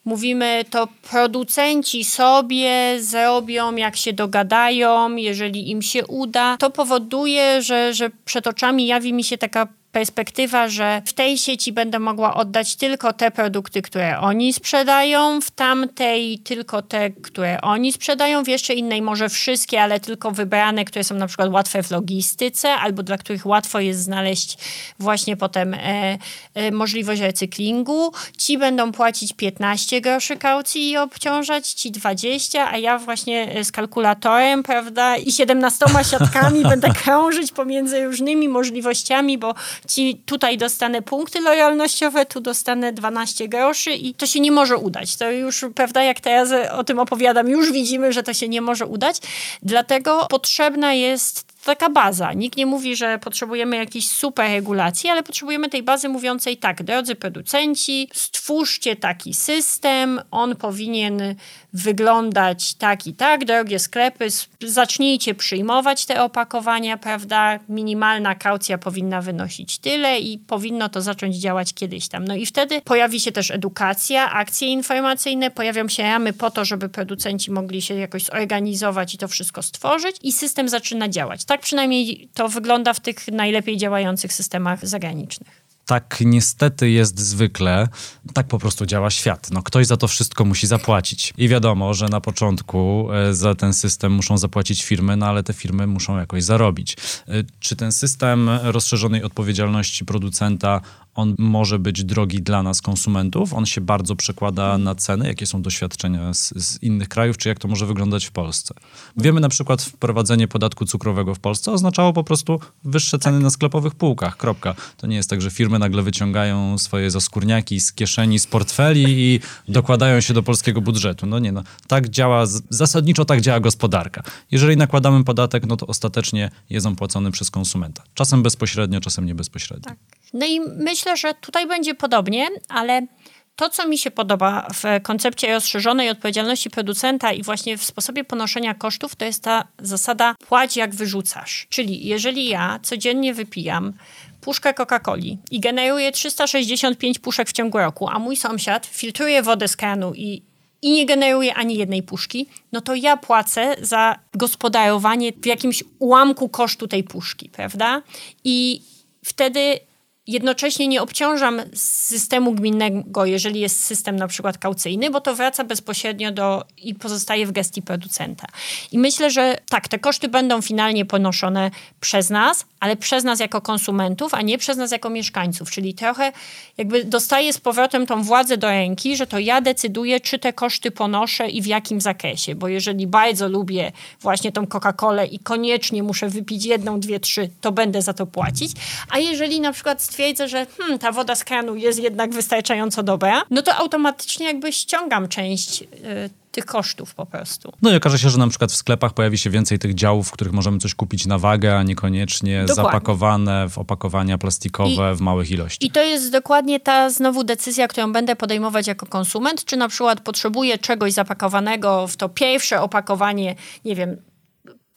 mówimy, 0.05 0.65
to 0.69 0.87
producenci 1.09 2.03
sobie 2.03 2.97
zrobią, 2.99 3.75
jak 3.75 3.95
się 3.95 4.13
dogadają, 4.13 5.15
jeżeli 5.15 5.71
im 5.71 5.81
się 5.81 6.07
uda, 6.07 6.57
to 6.57 6.69
powoduje, 6.69 7.61
że, 7.61 7.93
że 7.93 8.09
przed 8.25 8.47
oczami 8.47 8.87
jawi 8.87 9.13
mi 9.13 9.23
się 9.23 9.37
taka 9.37 9.67
perspektywa, 9.91 10.69
że 10.69 11.01
w 11.05 11.13
tej 11.13 11.37
sieci 11.37 11.73
będę 11.73 11.99
mogła 11.99 12.33
oddać 12.33 12.75
tylko 12.75 13.13
te 13.13 13.31
produkty, 13.31 13.81
które 13.81 14.19
oni 14.19 14.53
sprzedają, 14.53 15.41
w 15.41 15.51
tamtej 15.51 16.39
tylko 16.39 16.81
te, 16.81 17.09
które 17.09 17.61
oni 17.61 17.93
sprzedają, 17.93 18.43
w 18.43 18.47
jeszcze 18.47 18.73
innej 18.73 19.01
może 19.01 19.29
wszystkie, 19.29 19.81
ale 19.81 19.99
tylko 19.99 20.31
wybrane, 20.31 20.85
które 20.85 21.03
są 21.03 21.15
na 21.15 21.27
przykład 21.27 21.51
łatwe 21.51 21.83
w 21.83 21.91
logistyce 21.91 22.69
albo 22.69 23.03
dla 23.03 23.17
których 23.17 23.45
łatwo 23.45 23.79
jest 23.79 24.03
znaleźć 24.03 24.57
właśnie 24.99 25.37
potem 25.37 25.73
e, 25.73 26.17
e, 26.53 26.71
możliwość 26.71 27.21
recyklingu. 27.21 28.11
Ci 28.37 28.57
będą 28.57 28.91
płacić 28.91 29.33
15 29.33 30.01
groszy 30.01 30.37
kaucji 30.37 30.89
i 30.89 30.97
obciążać, 30.97 31.67
ci 31.67 31.91
20, 31.91 32.71
a 32.71 32.77
ja 32.77 32.97
właśnie 32.97 33.55
e, 33.55 33.63
z 33.63 33.71
kalkulatorem, 33.71 34.63
prawda, 34.63 35.17
i 35.17 35.31
17 35.31 35.85
siatkami 36.11 36.63
będę 36.71 36.93
krążyć 36.93 37.51
pomiędzy 37.51 38.05
różnymi 38.05 38.49
możliwościami, 38.49 39.37
bo 39.37 39.55
ci 39.87 40.21
tutaj 40.25 40.57
dostanę 40.57 41.01
punkty 41.01 41.41
lojalnościowe, 41.41 42.25
tu 42.25 42.41
dostanę 42.41 42.93
12 42.93 43.47
groszy 43.47 43.91
i 43.91 44.13
to 44.13 44.25
się 44.25 44.39
nie 44.39 44.51
może 44.51 44.77
udać. 44.77 45.17
To 45.17 45.31
już, 45.31 45.65
prawda, 45.75 46.03
jak 46.03 46.19
teraz 46.19 46.49
o 46.71 46.83
tym 46.83 46.99
opowiadam, 46.99 47.49
już 47.49 47.71
widzimy, 47.71 48.13
że 48.13 48.23
to 48.23 48.33
się 48.33 48.47
nie 48.47 48.61
może 48.61 48.85
udać. 48.85 49.17
Dlatego 49.63 50.27
potrzebna 50.29 50.93
jest 50.93 51.50
taka 51.65 51.89
baza. 51.89 52.33
Nikt 52.33 52.57
nie 52.57 52.65
mówi, 52.65 52.95
że 52.95 53.19
potrzebujemy 53.19 53.77
jakiejś 53.77 54.09
super 54.09 54.51
regulacji, 54.51 55.09
ale 55.09 55.23
potrzebujemy 55.23 55.69
tej 55.69 55.83
bazy 55.83 56.09
mówiącej 56.09 56.57
tak, 56.57 56.83
drodzy 56.83 57.15
producenci, 57.15 58.09
stwórzcie 58.13 58.95
taki 58.95 59.33
system, 59.33 60.21
on 60.31 60.55
powinien 60.55 61.35
wyglądać 61.73 62.73
tak 62.73 63.07
i 63.07 63.13
tak, 63.13 63.45
drogie 63.45 63.79
sklepy, 63.79 64.27
zacznijcie 64.61 65.35
przyjmować 65.35 66.05
te 66.05 66.23
opakowania, 66.23 66.97
prawda, 66.97 67.59
minimalna 67.69 68.35
kaucja 68.35 68.77
powinna 68.77 69.21
wynosić 69.21 69.77
tyle 69.77 70.19
i 70.19 70.39
powinno 70.39 70.89
to 70.89 71.01
zacząć 71.01 71.35
działać 71.35 71.73
kiedyś 71.73 72.07
tam. 72.07 72.25
No 72.25 72.35
i 72.35 72.45
wtedy 72.45 72.81
pojawi 72.81 73.19
się 73.19 73.31
też 73.31 73.51
edukacja, 73.51 74.31
akcje 74.31 74.67
informacyjne, 74.67 75.51
pojawią 75.51 75.87
się 75.87 76.03
ramy 76.03 76.33
po 76.33 76.51
to, 76.51 76.65
żeby 76.65 76.89
producenci 76.89 77.51
mogli 77.51 77.81
się 77.81 77.93
jakoś 77.93 78.23
zorganizować 78.23 79.13
i 79.13 79.17
to 79.17 79.27
wszystko 79.27 79.61
stworzyć 79.61 80.15
i 80.23 80.31
system 80.33 80.69
zaczyna 80.69 81.09
działać. 81.09 81.45
Tak 81.51 81.61
przynajmniej 81.61 82.29
to 82.33 82.49
wygląda 82.49 82.93
w 82.93 82.99
tych 82.99 83.27
najlepiej 83.27 83.77
działających 83.77 84.33
systemach 84.33 84.87
zagranicznych 84.87 85.60
tak 85.91 86.17
niestety 86.25 86.89
jest 86.89 87.19
zwykle, 87.19 87.87
tak 88.33 88.47
po 88.47 88.59
prostu 88.59 88.85
działa 88.85 89.09
świat. 89.09 89.51
No, 89.51 89.63
ktoś 89.63 89.87
za 89.87 89.97
to 89.97 90.07
wszystko 90.07 90.45
musi 90.45 90.67
zapłacić. 90.67 91.33
I 91.37 91.47
wiadomo, 91.47 91.93
że 91.93 92.09
na 92.09 92.21
początku 92.21 93.07
e, 93.13 93.33
za 93.33 93.55
ten 93.55 93.73
system 93.73 94.11
muszą 94.11 94.37
zapłacić 94.37 94.83
firmy, 94.83 95.17
no 95.17 95.25
ale 95.25 95.43
te 95.43 95.53
firmy 95.53 95.87
muszą 95.87 96.17
jakoś 96.17 96.43
zarobić. 96.43 96.97
E, 97.27 97.43
czy 97.59 97.75
ten 97.75 97.91
system 97.91 98.49
rozszerzonej 98.49 99.23
odpowiedzialności 99.23 100.05
producenta 100.05 100.81
on 101.15 101.35
może 101.37 101.79
być 101.79 102.03
drogi 102.03 102.41
dla 102.41 102.63
nas, 102.63 102.81
konsumentów. 102.81 103.53
On 103.53 103.65
się 103.65 103.81
bardzo 103.81 104.15
przekłada 104.15 104.77
na 104.77 104.95
ceny. 104.95 105.27
Jakie 105.27 105.45
są 105.45 105.61
doświadczenia 105.61 106.33
z, 106.33 106.53
z, 106.55 106.83
innych 106.83 107.09
krajów, 107.09 107.37
czy 107.37 107.49
jak 107.49 107.59
to 107.59 107.67
może 107.67 107.85
wyglądać 107.85 108.25
w 108.25 108.31
Polsce? 108.31 108.73
Wiemy 109.17 109.39
na 109.39 109.49
przykład, 109.49 109.81
wprowadzenie 109.81 110.47
podatku 110.47 110.85
cukrowego 110.85 111.35
w 111.35 111.39
Polsce 111.39 111.71
oznaczało 111.71 112.13
po 112.13 112.23
prostu 112.23 112.59
wyższe 112.83 113.19
ceny 113.19 113.39
na 113.39 113.49
sklepowych 113.49 113.95
półkach. 113.95 114.37
Kropka. 114.37 114.75
To 114.97 115.07
nie 115.07 115.15
jest 115.15 115.29
tak, 115.29 115.41
że 115.41 115.51
firmy 115.51 115.79
nagle 115.81 116.01
wyciągają 116.03 116.77
swoje 116.77 117.11
zaskórniaki 117.11 117.79
z 117.79 117.93
kieszeni, 117.93 118.39
z 118.39 118.47
portfeli 118.47 119.05
i 119.07 119.39
dokładają 119.67 120.21
się 120.21 120.33
do 120.33 120.43
polskiego 120.43 120.81
budżetu. 120.81 121.25
No 121.25 121.39
nie, 121.39 121.51
no. 121.51 121.63
Tak 121.87 122.09
działa, 122.09 122.45
zasadniczo 122.69 123.25
tak 123.25 123.41
działa 123.41 123.59
gospodarka. 123.59 124.23
Jeżeli 124.51 124.77
nakładamy 124.77 125.23
podatek, 125.23 125.65
no 125.65 125.77
to 125.77 125.87
ostatecznie 125.87 126.51
jest 126.69 126.85
on 126.85 126.95
płacony 126.95 127.31
przez 127.31 127.51
konsumenta. 127.51 128.03
Czasem 128.13 128.43
bezpośrednio, 128.43 129.01
czasem 129.01 129.25
nie 129.25 129.35
bezpośrednio. 129.35 129.89
Tak. 129.89 129.97
No 130.33 130.45
i 130.45 130.59
myślę, 130.61 131.17
że 131.17 131.33
tutaj 131.33 131.67
będzie 131.67 131.95
podobnie, 131.95 132.47
ale 132.69 133.07
to, 133.55 133.69
co 133.69 133.87
mi 133.87 133.97
się 133.97 134.11
podoba 134.11 134.67
w 134.73 135.03
koncepcie 135.03 135.53
rozszerzonej 135.53 136.09
odpowiedzialności 136.09 136.69
producenta 136.69 137.31
i 137.31 137.43
właśnie 137.43 137.77
w 137.77 137.83
sposobie 137.83 138.23
ponoszenia 138.23 138.73
kosztów, 138.73 139.15
to 139.15 139.25
jest 139.25 139.43
ta 139.43 139.67
zasada 139.79 140.35
płać 140.47 140.77
jak 140.77 140.95
wyrzucasz. 140.95 141.67
Czyli 141.69 142.07
jeżeli 142.07 142.47
ja 142.47 142.79
codziennie 142.83 143.33
wypijam 143.33 143.93
puszkę 144.41 144.73
Coca-Coli 144.73 145.37
i 145.51 145.59
generuję 145.59 146.11
365 146.11 147.19
puszek 147.19 147.49
w 147.49 147.51
ciągu 147.51 147.77
roku, 147.77 148.07
a 148.07 148.19
mój 148.19 148.35
sąsiad 148.35 148.85
filtruje 148.85 149.43
wodę 149.43 149.67
z 149.67 149.75
kranu 149.75 150.13
i, 150.15 150.43
i 150.81 150.91
nie 150.91 151.05
generuje 151.05 151.55
ani 151.55 151.77
jednej 151.77 152.03
puszki, 152.03 152.47
no 152.71 152.81
to 152.81 152.95
ja 152.95 153.17
płacę 153.17 153.75
za 153.81 154.19
gospodarowanie 154.33 155.31
w 155.31 155.45
jakimś 155.45 155.83
ułamku 155.99 156.49
kosztu 156.49 156.87
tej 156.87 157.03
puszki, 157.03 157.49
prawda? 157.49 158.01
I 158.43 158.81
wtedy 159.25 159.79
jednocześnie 160.27 160.87
nie 160.87 161.01
obciążam 161.01 161.61
systemu 161.75 162.53
gminnego, 162.53 163.25
jeżeli 163.25 163.59
jest 163.59 163.83
system 163.83 164.15
na 164.15 164.27
przykład 164.27 164.57
kaucyjny, 164.57 165.09
bo 165.09 165.21
to 165.21 165.35
wraca 165.35 165.63
bezpośrednio 165.63 166.31
do 166.31 166.63
i 166.77 166.95
pozostaje 166.95 167.45
w 167.45 167.51
gestii 167.51 167.81
producenta. 167.81 168.47
I 168.91 168.99
myślę, 168.99 169.31
że 169.31 169.57
tak, 169.69 169.87
te 169.87 169.99
koszty 169.99 170.27
będą 170.27 170.61
finalnie 170.61 171.05
ponoszone 171.05 171.71
przez 171.99 172.29
nas, 172.29 172.65
ale 172.81 172.95
przez 172.95 173.23
nas 173.23 173.39
jako 173.39 173.61
konsumentów, 173.61 174.33
a 174.33 174.41
nie 174.41 174.57
przez 174.57 174.77
nas 174.77 174.91
jako 174.91 175.09
mieszkańców. 175.09 175.71
Czyli 175.71 175.93
trochę 175.93 176.31
jakby 176.77 177.03
dostaję 177.03 177.53
z 177.53 177.57
powrotem 177.57 178.05
tą 178.05 178.23
władzę 178.23 178.57
do 178.57 178.67
ręki, 178.67 179.15
że 179.15 179.27
to 179.27 179.39
ja 179.39 179.61
decyduję, 179.61 180.19
czy 180.19 180.39
te 180.39 180.53
koszty 180.53 180.91
ponoszę 180.91 181.49
i 181.49 181.61
w 181.61 181.65
jakim 181.65 182.01
zakresie. 182.01 182.55
Bo 182.55 182.67
jeżeli 182.67 183.07
bardzo 183.07 183.49
lubię 183.49 183.91
właśnie 184.21 184.51
tą 184.51 184.63
Coca-Colę 184.63 185.27
i 185.31 185.39
koniecznie 185.39 186.03
muszę 186.03 186.29
wypić 186.29 186.65
jedną, 186.65 186.99
dwie, 186.99 187.19
trzy, 187.19 187.49
to 187.61 187.71
będę 187.71 188.01
za 188.01 188.13
to 188.13 188.25
płacić. 188.25 188.71
A 189.09 189.19
jeżeli 189.19 189.61
na 189.61 189.73
przykład 189.73 190.01
stwierdzę, 190.01 190.47
że 190.47 190.65
hmm, 190.77 190.99
ta 190.99 191.11
woda 191.11 191.35
z 191.35 191.43
kranu 191.43 191.75
jest 191.75 191.99
jednak 191.99 192.33
wystarczająco 192.33 193.03
dobra, 193.03 193.43
no 193.49 193.61
to 193.61 193.75
automatycznie 193.75 194.45
jakby 194.45 194.73
ściągam 194.73 195.27
część 195.27 195.81
y, 195.81 196.40
tych 196.51 196.65
kosztów 196.65 197.15
po 197.15 197.25
prostu. 197.25 197.73
No 197.81 197.91
i 197.91 197.95
okaże 197.95 198.19
się, 198.19 198.29
że 198.29 198.37
na 198.37 198.47
przykład 198.47 198.71
w 198.71 198.75
sklepach 198.75 199.13
pojawi 199.13 199.37
się 199.37 199.49
więcej 199.49 199.79
tych 199.79 199.95
działów, 199.95 200.27
w 200.27 200.31
których 200.31 200.53
możemy 200.53 200.79
coś 200.79 200.95
kupić 200.95 201.25
na 201.25 201.37
wagę, 201.37 201.77
a 201.77 201.83
niekoniecznie 201.83 202.65
dokładnie. 202.65 202.83
zapakowane 202.83 203.69
w 203.69 203.77
opakowania 203.77 204.37
plastikowe 204.37 205.11
I, 205.13 205.15
w 205.15 205.21
małych 205.21 205.51
ilościach. 205.51 205.89
I 205.89 205.91
to 205.91 206.03
jest 206.03 206.31
dokładnie 206.31 206.79
ta 206.79 207.09
znowu 207.09 207.43
decyzja, 207.43 207.87
którą 207.87 208.13
będę 208.13 208.35
podejmować 208.35 208.87
jako 208.87 209.05
konsument, 209.05 209.65
czy 209.65 209.77
na 209.77 209.87
przykład 209.87 210.21
potrzebuję 210.21 210.77
czegoś 210.77 211.13
zapakowanego 211.13 212.07
w 212.07 212.17
to 212.17 212.29
pierwsze 212.29 212.81
opakowanie, 212.81 213.55
nie 213.85 213.95
wiem, 213.95 214.17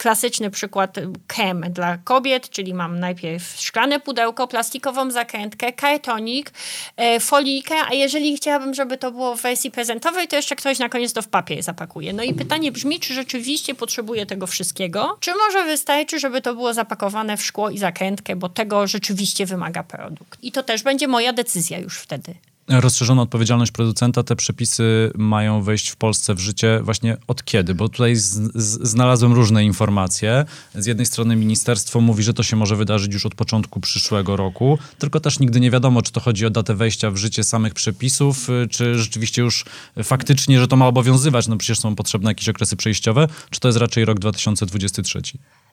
klasyczny 0.05 0.51
przykład 0.51 0.97
KEM 1.27 1.65
dla 1.71 1.99
kobiet, 1.99 2.51
czyli 2.51 2.75
mam 2.75 3.01
najpierw 3.01 3.61
szklane 3.61 4.01
pudełko, 4.01 4.49
plastikową 4.49 5.11
zakrętkę, 5.11 5.73
kartonik, 5.73 6.53
e, 6.97 7.21
folijkę, 7.21 7.75
a 7.91 7.95
jeżeli 7.95 8.37
chciałabym, 8.37 8.75
żeby 8.75 8.99
to 8.99 9.11
było 9.11 9.37
w 9.37 9.43
wersji 9.43 9.71
prezentowej, 9.71 10.29
to 10.29 10.37
jeszcze 10.37 10.57
ktoś 10.57 10.79
na 10.79 10.89
koniec 10.89 11.13
to 11.13 11.23
w 11.23 11.29
papier 11.29 11.63
zapakuje. 11.63 12.13
No 12.13 12.23
i 12.23 12.35
pytanie 12.35 12.73
brzmi, 12.73 13.01
czy 13.01 13.15
rzeczywiście 13.15 13.75
potrzebuję 13.75 14.27
tego 14.27 14.47
wszystkiego, 14.47 15.17
czy 15.21 15.35
może 15.35 15.65
wystarczy, 15.65 16.19
żeby 16.19 16.41
to 16.41 16.55
było 16.55 16.75
zapakowane 16.75 17.37
w 17.37 17.43
szkło 17.43 17.71
i 17.71 17.79
zakrętkę, 17.79 18.37
bo 18.37 18.49
tego 18.49 18.87
rzeczywiście 18.87 19.47
wymaga 19.47 19.83
produkt. 19.83 20.39
I 20.43 20.53
to 20.53 20.63
też 20.63 20.83
będzie 20.83 21.09
moja 21.09 21.33
decyzja 21.33 21.79
już 21.79 21.99
wtedy. 21.99 22.35
Rozszerzona 22.69 23.23
odpowiedzialność 23.23 23.73
producenta, 23.73 24.23
te 24.23 24.37
przepisy 24.37 25.13
mają 25.15 25.63
wejść 25.63 25.89
w 25.89 25.97
Polsce 25.97 26.35
w 26.35 26.39
życie 26.39 26.81
właśnie 26.83 27.17
od 27.27 27.45
kiedy? 27.45 27.75
Bo 27.75 27.89
tutaj 27.89 28.17
z, 28.17 28.53
z, 28.55 28.89
znalazłem 28.89 29.33
różne 29.33 29.65
informacje. 29.65 30.45
Z 30.75 30.87
jednej 30.87 31.07
strony 31.07 31.37
ministerstwo 31.37 32.01
mówi, 32.01 32.23
że 32.23 32.35
to 32.35 32.43
się 32.43 32.57
może 32.57 32.77
wydarzyć 32.77 33.13
już 33.13 33.27
od 33.27 33.35
początku 33.35 33.81
przyszłego 33.81 34.37
roku, 34.37 34.79
tylko 34.99 35.21
też 35.21 35.41
nigdy 35.41 35.61
nie 35.61 35.71
wiadomo, 35.71 36.03
czy 36.03 36.13
to 36.13 36.21
chodzi 36.21 36.47
o 36.47 36.51
datę 36.51 36.75
wejścia 36.75 37.11
w 37.11 37.17
życie 37.17 37.45
samych 37.45 37.75
przepisów, 37.75 38.51
y, 38.51 38.69
czy 38.71 38.99
rzeczywiście 38.99 39.43
już 39.43 39.65
faktycznie, 40.03 40.61
że 40.61 40.69
to 40.69 40.77
ma 40.77 40.87
obowiązywać, 40.87 41.49
no 41.49 41.57
przecież 41.57 41.79
są 41.79 41.95
potrzebne 41.95 42.31
jakieś 42.31 42.49
okresy 42.49 42.77
przejściowe, 42.77 43.29
czy 43.51 43.61
to 43.61 43.69
jest 43.69 43.79
raczej 43.79 44.05
rok 44.05 44.19
2023? 44.19 45.23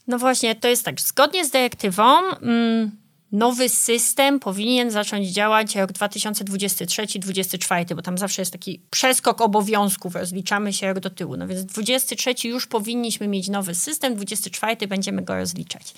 No 0.07 0.19
właśnie, 0.19 0.55
to 0.55 0.67
jest 0.67 0.85
tak. 0.85 1.01
Zgodnie 1.01 1.45
z 1.45 1.51
dyrektywą 1.51 2.17
mm, 2.41 3.00
nowy 3.31 3.69
system 3.69 4.39
powinien 4.39 4.91
zacząć 4.91 5.27
działać 5.27 5.75
rok 5.75 5.91
2023-2024, 5.91 7.95
bo 7.95 8.01
tam 8.01 8.17
zawsze 8.17 8.41
jest 8.41 8.51
taki 8.51 8.81
przeskok 8.89 9.41
obowiązków, 9.41 10.15
rozliczamy 10.15 10.73
się 10.73 10.93
do 10.93 11.09
tyłu. 11.09 11.37
No 11.37 11.47
więc 11.47 11.65
23 11.65 12.47
już 12.47 12.67
powinniśmy 12.67 13.27
mieć 13.27 13.49
nowy 13.49 13.75
system, 13.75 14.15
24 14.15 14.87
będziemy 14.87 15.21
go 15.21 15.35
rozliczać. 15.35 15.93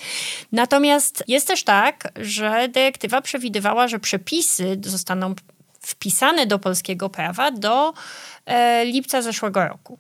Natomiast 0.52 1.24
jest 1.28 1.48
też 1.48 1.64
tak, 1.64 2.12
że 2.16 2.70
dyrektywa 2.70 3.22
przewidywała, 3.22 3.88
że 3.88 4.00
przepisy 4.00 4.80
zostaną 4.84 5.36
wpisane 5.80 6.48
do 6.48 6.60
polskiego 6.60 7.10
prawa 7.10 7.52
do 7.52 7.94
e, 8.46 8.86
lipca 8.86 9.22
zeszłego 9.22 9.68
roku. 9.68 10.00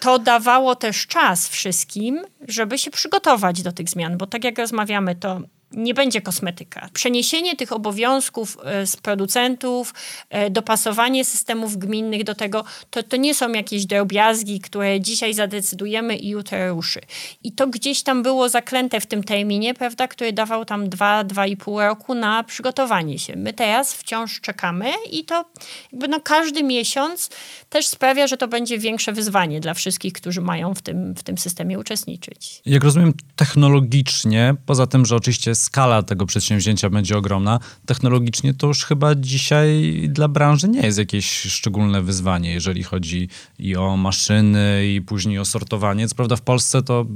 To 0.00 0.18
dawało 0.18 0.74
też 0.74 1.06
czas 1.06 1.48
wszystkim, 1.48 2.24
żeby 2.48 2.78
się 2.78 2.90
przygotować 2.90 3.62
do 3.62 3.72
tych 3.72 3.88
zmian, 3.88 4.18
bo 4.18 4.26
tak 4.26 4.44
jak 4.44 4.58
rozmawiamy, 4.58 5.14
to 5.14 5.40
nie 5.72 5.94
będzie 5.94 6.20
kosmetyka. 6.20 6.88
Przeniesienie 6.92 7.56
tych 7.56 7.72
obowiązków 7.72 8.58
e, 8.64 8.86
z 8.86 8.96
producentów, 8.96 9.94
e, 10.30 10.50
dopasowanie 10.50 11.24
systemów 11.24 11.76
gminnych 11.76 12.24
do 12.24 12.34
tego, 12.34 12.64
to, 12.90 13.02
to 13.02 13.16
nie 13.16 13.34
są 13.34 13.52
jakieś 13.52 13.86
drobiazgi, 13.86 14.60
które 14.60 15.00
dzisiaj 15.00 15.34
zadecydujemy 15.34 16.16
i 16.16 16.28
jutro 16.28 16.68
ruszy. 16.68 17.00
I 17.44 17.52
to 17.52 17.66
gdzieś 17.66 18.02
tam 18.02 18.22
było 18.22 18.48
zaklęte 18.48 19.00
w 19.00 19.06
tym 19.06 19.24
terminie, 19.24 19.74
prawda, 19.74 20.08
który 20.08 20.32
dawał 20.32 20.64
tam 20.64 20.88
2-2,5 20.88 21.86
roku 21.88 22.14
na 22.14 22.44
przygotowanie 22.44 23.18
się. 23.18 23.36
My 23.36 23.52
teraz 23.52 23.94
wciąż 23.94 24.40
czekamy 24.40 24.90
i 25.10 25.24
to 25.24 25.44
jakby 25.92 26.08
no 26.08 26.20
każdy 26.20 26.62
miesiąc 26.62 27.30
też 27.68 27.86
sprawia, 27.86 28.26
że 28.26 28.36
to 28.36 28.48
będzie 28.48 28.78
większe 28.78 29.12
wyzwanie 29.12 29.60
dla 29.60 29.74
wszystkich, 29.74 30.12
którzy 30.12 30.40
mają 30.40 30.74
w 30.74 30.82
tym, 30.82 31.14
w 31.14 31.22
tym 31.22 31.38
systemie 31.38 31.78
uczestniczyć. 31.78 32.62
Jak 32.66 32.84
rozumiem, 32.84 33.12
technologicznie, 33.36 34.54
poza 34.66 34.86
tym, 34.86 35.06
że 35.06 35.16
oczywiście 35.16 35.54
skala 35.58 36.02
tego 36.02 36.26
przedsięwzięcia 36.26 36.90
będzie 36.90 37.16
ogromna. 37.16 37.60
Technologicznie 37.86 38.54
to 38.54 38.66
już 38.66 38.84
chyba 38.84 39.14
dzisiaj 39.14 39.92
dla 40.08 40.28
branży 40.28 40.68
nie 40.68 40.80
jest 40.80 40.98
jakieś 40.98 41.40
szczególne 41.40 42.02
wyzwanie, 42.02 42.52
jeżeli 42.52 42.82
chodzi 42.82 43.28
i 43.58 43.76
o 43.76 43.96
maszyny, 43.96 44.86
i 44.94 45.02
później 45.02 45.38
o 45.38 45.44
sortowanie. 45.44 46.08
Co 46.08 46.14
prawda 46.14 46.36
w 46.36 46.40
Polsce 46.40 46.82
to 46.82 47.06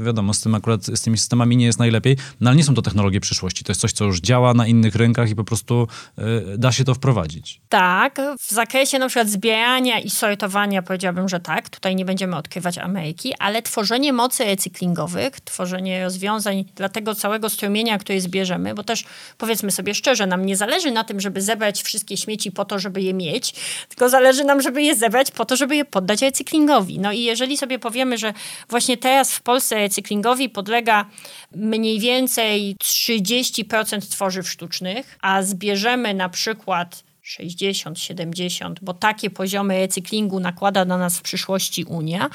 y, 0.00 0.04
wiadomo, 0.04 0.34
z 0.34 0.40
tym 0.40 0.54
akurat 0.54 0.84
z 0.84 1.02
tymi 1.02 1.18
systemami 1.18 1.56
nie 1.56 1.66
jest 1.66 1.78
najlepiej, 1.78 2.16
no 2.40 2.50
ale 2.50 2.56
nie 2.56 2.64
są 2.64 2.74
to 2.74 2.82
technologie 2.82 3.20
przyszłości. 3.20 3.64
To 3.64 3.72
jest 3.72 3.80
coś, 3.80 3.92
co 3.92 4.04
już 4.04 4.20
działa 4.20 4.54
na 4.54 4.66
innych 4.66 4.94
rynkach 4.94 5.30
i 5.30 5.34
po 5.34 5.44
prostu 5.44 5.88
y, 6.18 6.58
da 6.58 6.72
się 6.72 6.84
to 6.84 6.94
wprowadzić. 6.94 7.60
Tak, 7.68 8.20
w 8.40 8.50
zakresie 8.50 8.98
na 8.98 9.08
przykład 9.08 9.28
zbierania 9.28 9.98
i 9.98 10.10
sortowania 10.10 10.82
powiedziałabym, 10.82 11.28
że 11.28 11.40
tak. 11.40 11.68
Tutaj 11.68 11.96
nie 11.96 12.04
będziemy 12.04 12.36
odkrywać 12.36 12.78
Ameryki, 12.78 13.34
ale 13.38 13.62
tworzenie 13.62 14.12
mocy 14.12 14.44
recyklingowych, 14.44 15.40
tworzenie 15.40 16.04
rozwiązań 16.04 16.64
dla 16.74 16.88
tego 16.88 17.14
całego 17.14 17.50
strumienia 17.50 17.77
który 17.98 18.20
zbierzemy, 18.20 18.74
bo 18.74 18.84
też 18.84 19.04
powiedzmy 19.38 19.70
sobie 19.70 19.94
szczerze, 19.94 20.26
nam 20.26 20.46
nie 20.46 20.56
zależy 20.56 20.90
na 20.90 21.04
tym, 21.04 21.20
żeby 21.20 21.42
zebrać 21.42 21.82
wszystkie 21.82 22.16
śmieci 22.16 22.52
po 22.52 22.64
to, 22.64 22.78
żeby 22.78 23.02
je 23.02 23.14
mieć, 23.14 23.54
tylko 23.88 24.08
zależy 24.08 24.44
nam, 24.44 24.62
żeby 24.62 24.82
je 24.82 24.96
zebrać 24.96 25.30
po 25.30 25.44
to, 25.44 25.56
żeby 25.56 25.76
je 25.76 25.84
poddać 25.84 26.22
recyklingowi. 26.22 26.98
No 26.98 27.12
i 27.12 27.22
jeżeli 27.22 27.56
sobie 27.56 27.78
powiemy, 27.78 28.18
że 28.18 28.34
właśnie 28.68 28.96
teraz 28.96 29.32
w 29.32 29.40
Polsce 29.40 29.74
recyklingowi 29.76 30.48
podlega 30.48 31.06
mniej 31.52 32.00
więcej 32.00 32.76
30% 32.84 34.10
tworzyw 34.10 34.50
sztucznych, 34.50 35.18
a 35.22 35.42
zbierzemy 35.42 36.14
na 36.14 36.28
przykład 36.28 37.08
60, 37.22 37.98
70, 37.98 38.80
bo 38.80 38.94
takie 38.94 39.30
poziomy 39.30 39.78
recyklingu 39.78 40.40
nakłada 40.40 40.84
na 40.84 40.98
nas 40.98 41.18
w 41.18 41.22
przyszłości 41.22 41.84
Unia, 41.84 42.30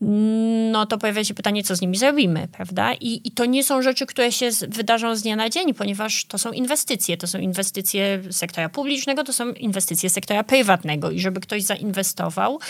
no 0.00 0.86
to 0.86 0.98
pojawia 0.98 1.24
się 1.24 1.34
pytanie, 1.34 1.62
co 1.62 1.76
z 1.76 1.80
nimi 1.80 1.96
zrobimy, 1.96 2.48
prawda? 2.52 2.94
I, 2.94 3.20
I 3.24 3.30
to 3.30 3.44
nie 3.44 3.64
są 3.64 3.82
rzeczy, 3.82 4.06
które 4.06 4.32
się 4.32 4.50
wydarzą 4.68 5.16
z 5.16 5.22
dnia 5.22 5.36
na 5.36 5.50
dzień, 5.50 5.74
ponieważ 5.74 6.24
to 6.24 6.38
są 6.38 6.52
inwestycje. 6.52 7.16
To 7.16 7.26
są 7.26 7.38
inwestycje 7.38 8.22
sektora 8.30 8.68
publicznego, 8.68 9.24
to 9.24 9.32
są 9.32 9.52
inwestycje 9.52 10.10
sektora 10.10 10.44
prywatnego. 10.44 11.10
I 11.10 11.20
żeby 11.20 11.40
ktoś 11.40 11.62
zainwestował, 11.62 12.60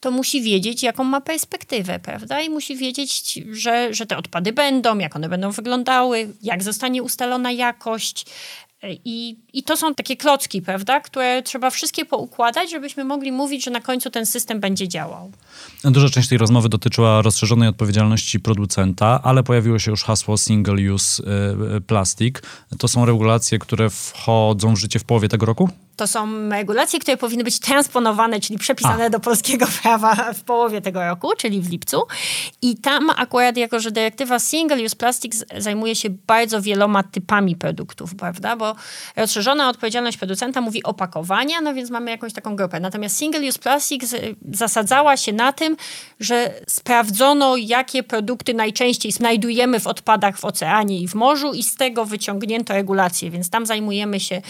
to 0.00 0.10
musi 0.10 0.42
wiedzieć, 0.42 0.82
jaką 0.82 1.04
ma 1.04 1.20
perspektywę, 1.20 1.98
prawda? 1.98 2.40
I 2.40 2.50
musi 2.50 2.76
wiedzieć, 2.76 3.40
że, 3.50 3.94
że 3.94 4.06
te 4.06 4.16
odpady 4.16 4.52
będą, 4.52 4.98
jak 4.98 5.16
one 5.16 5.28
będą 5.28 5.50
wyglądały, 5.50 6.28
jak 6.42 6.62
zostanie 6.62 7.02
ustalona 7.02 7.52
jakość, 7.52 8.26
i, 8.82 9.36
I 9.52 9.62
to 9.62 9.76
są 9.76 9.94
takie 9.94 10.16
klocki, 10.16 10.62
prawda, 10.62 11.00
które 11.00 11.42
trzeba 11.42 11.70
wszystkie 11.70 12.04
poukładać, 12.04 12.70
żebyśmy 12.70 13.04
mogli 13.04 13.32
mówić, 13.32 13.64
że 13.64 13.70
na 13.70 13.80
końcu 13.80 14.10
ten 14.10 14.26
system 14.26 14.60
będzie 14.60 14.88
działał. 14.88 15.32
Duża 15.84 16.08
część 16.08 16.28
tej 16.28 16.38
rozmowy 16.38 16.68
dotyczyła 16.68 17.22
rozszerzonej 17.22 17.68
odpowiedzialności 17.68 18.40
producenta, 18.40 19.20
ale 19.22 19.42
pojawiło 19.42 19.78
się 19.78 19.90
już 19.90 20.02
hasło 20.02 20.38
single 20.38 20.92
use 20.92 21.22
y, 21.22 21.76
y, 21.76 21.80
plastic. 21.80 22.36
To 22.78 22.88
są 22.88 23.04
regulacje, 23.04 23.58
które 23.58 23.90
wchodzą 23.90 24.74
w 24.74 24.78
życie 24.78 24.98
w 24.98 25.04
połowie 25.04 25.28
tego 25.28 25.46
roku? 25.46 25.68
To 25.96 26.06
są 26.06 26.48
regulacje, 26.48 26.98
które 26.98 27.16
powinny 27.16 27.44
być 27.44 27.58
transponowane, 27.60 28.40
czyli 28.40 28.58
przepisane 28.58 29.04
A. 29.04 29.10
do 29.10 29.20
polskiego 29.20 29.66
prawa 29.82 30.32
w 30.34 30.42
połowie 30.42 30.80
tego 30.80 31.04
roku, 31.04 31.30
czyli 31.38 31.60
w 31.60 31.70
lipcu. 31.70 32.02
I 32.62 32.76
tam 32.76 33.10
akurat, 33.10 33.56
jako 33.56 33.80
że 33.80 33.90
dyrektywa 33.90 34.38
Single 34.38 34.84
Use 34.84 34.96
Plastics 34.96 35.44
zajmuje 35.58 35.94
się 35.94 36.10
bardzo 36.26 36.62
wieloma 36.62 37.02
typami 37.02 37.56
produktów, 37.56 38.14
prawda? 38.14 38.56
Bo 38.56 38.74
rozszerzona 39.16 39.68
odpowiedzialność 39.68 40.16
producenta 40.16 40.60
mówi 40.60 40.82
opakowania, 40.82 41.60
no 41.60 41.74
więc 41.74 41.90
mamy 41.90 42.10
jakąś 42.10 42.32
taką 42.32 42.56
grupę. 42.56 42.80
Natomiast 42.80 43.16
Single 43.16 43.48
Use 43.48 43.58
Plastics 43.58 44.14
zasadzała 44.52 45.16
się 45.16 45.32
na 45.32 45.52
tym, 45.52 45.76
że 46.20 46.54
sprawdzono, 46.68 47.56
jakie 47.56 48.02
produkty 48.02 48.54
najczęściej 48.54 49.12
znajdujemy 49.12 49.80
w 49.80 49.86
odpadach 49.86 50.38
w 50.38 50.44
oceanie 50.44 51.00
i 51.00 51.08
w 51.08 51.14
morzu 51.14 51.52
i 51.52 51.62
z 51.62 51.76
tego 51.76 52.04
wyciągnięto 52.04 52.74
regulacje. 52.74 53.30
Więc 53.30 53.50
tam 53.50 53.66
zajmujemy 53.66 54.20
się 54.20 54.42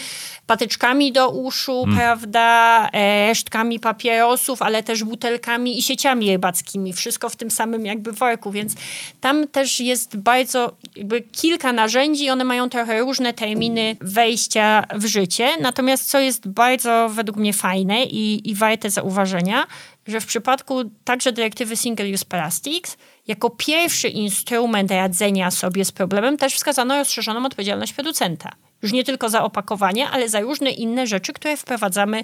patyczkami 0.47 1.11
do 1.11 1.32
uszu, 1.33 1.83
mm. 1.83 1.97
prawda, 1.97 2.89
e, 2.93 3.27
resztkami 3.27 3.79
papierosów, 3.79 4.61
ale 4.61 4.83
też 4.83 5.03
butelkami 5.03 5.79
i 5.79 5.81
sieciami 5.81 6.31
rybackimi. 6.31 6.93
Wszystko 6.93 7.29
w 7.29 7.35
tym 7.35 7.51
samym 7.51 7.85
jakby 7.85 8.11
worku, 8.11 8.51
więc 8.51 8.75
tam 9.21 9.47
też 9.47 9.79
jest 9.79 10.17
bardzo, 10.17 10.75
jakby 10.95 11.21
kilka 11.21 11.73
narzędzi, 11.73 12.29
one 12.29 12.43
mają 12.43 12.69
trochę 12.69 12.99
różne 12.99 13.33
terminy 13.33 13.95
wejścia 14.01 14.83
w 14.95 15.05
życie. 15.05 15.49
Natomiast 15.61 16.09
co 16.09 16.19
jest 16.19 16.47
bardzo 16.47 17.09
według 17.09 17.37
mnie 17.37 17.53
fajne 17.53 18.03
i, 18.03 18.49
i 18.49 18.55
warte 18.55 18.89
zauważenia, 18.89 19.67
że 20.07 20.21
w 20.21 20.25
przypadku 20.25 20.83
także 21.03 21.31
dyrektywy 21.31 21.75
Single 21.75 22.09
Use 22.13 22.25
Plastics, 22.25 22.97
jako 23.27 23.49
pierwszy 23.49 24.07
instrument 24.07 24.91
radzenia 24.91 25.51
sobie 25.51 25.85
z 25.85 25.91
problemem 25.91 26.37
też 26.37 26.55
wskazano 26.55 26.97
rozszerzoną 26.97 27.45
odpowiedzialność 27.45 27.93
producenta. 27.93 28.51
Już 28.81 28.91
nie 28.91 29.03
tylko 29.03 29.29
za 29.29 29.43
opakowanie, 29.43 30.09
ale 30.09 30.29
za 30.29 30.39
różne 30.39 30.71
inne 30.71 31.07
rzeczy, 31.07 31.33
które 31.33 31.57
wprowadzamy 31.57 32.23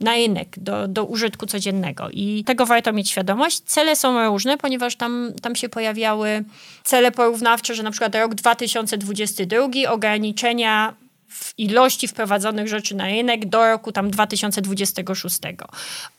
na 0.00 0.14
rynek 0.14 0.48
do, 0.58 0.88
do 0.88 1.04
użytku 1.04 1.46
codziennego. 1.46 2.08
I 2.12 2.44
tego 2.46 2.66
warto 2.66 2.92
mieć 2.92 3.10
świadomość. 3.10 3.60
Cele 3.60 3.96
są 3.96 4.28
różne, 4.28 4.58
ponieważ 4.58 4.96
tam, 4.96 5.32
tam 5.42 5.56
się 5.56 5.68
pojawiały 5.68 6.44
cele 6.84 7.12
porównawcze, 7.12 7.74
że 7.74 7.82
na 7.82 7.90
przykład 7.90 8.14
rok 8.14 8.34
2022 8.34 9.68
ograniczenia 9.88 10.94
w 11.30 11.58
ilości 11.58 12.08
wprowadzonych 12.08 12.68
rzeczy 12.68 12.96
na 12.96 13.04
rynek 13.04 13.48
do 13.48 13.66
roku 13.66 13.92
tam 13.92 14.10
2026. 14.10 15.38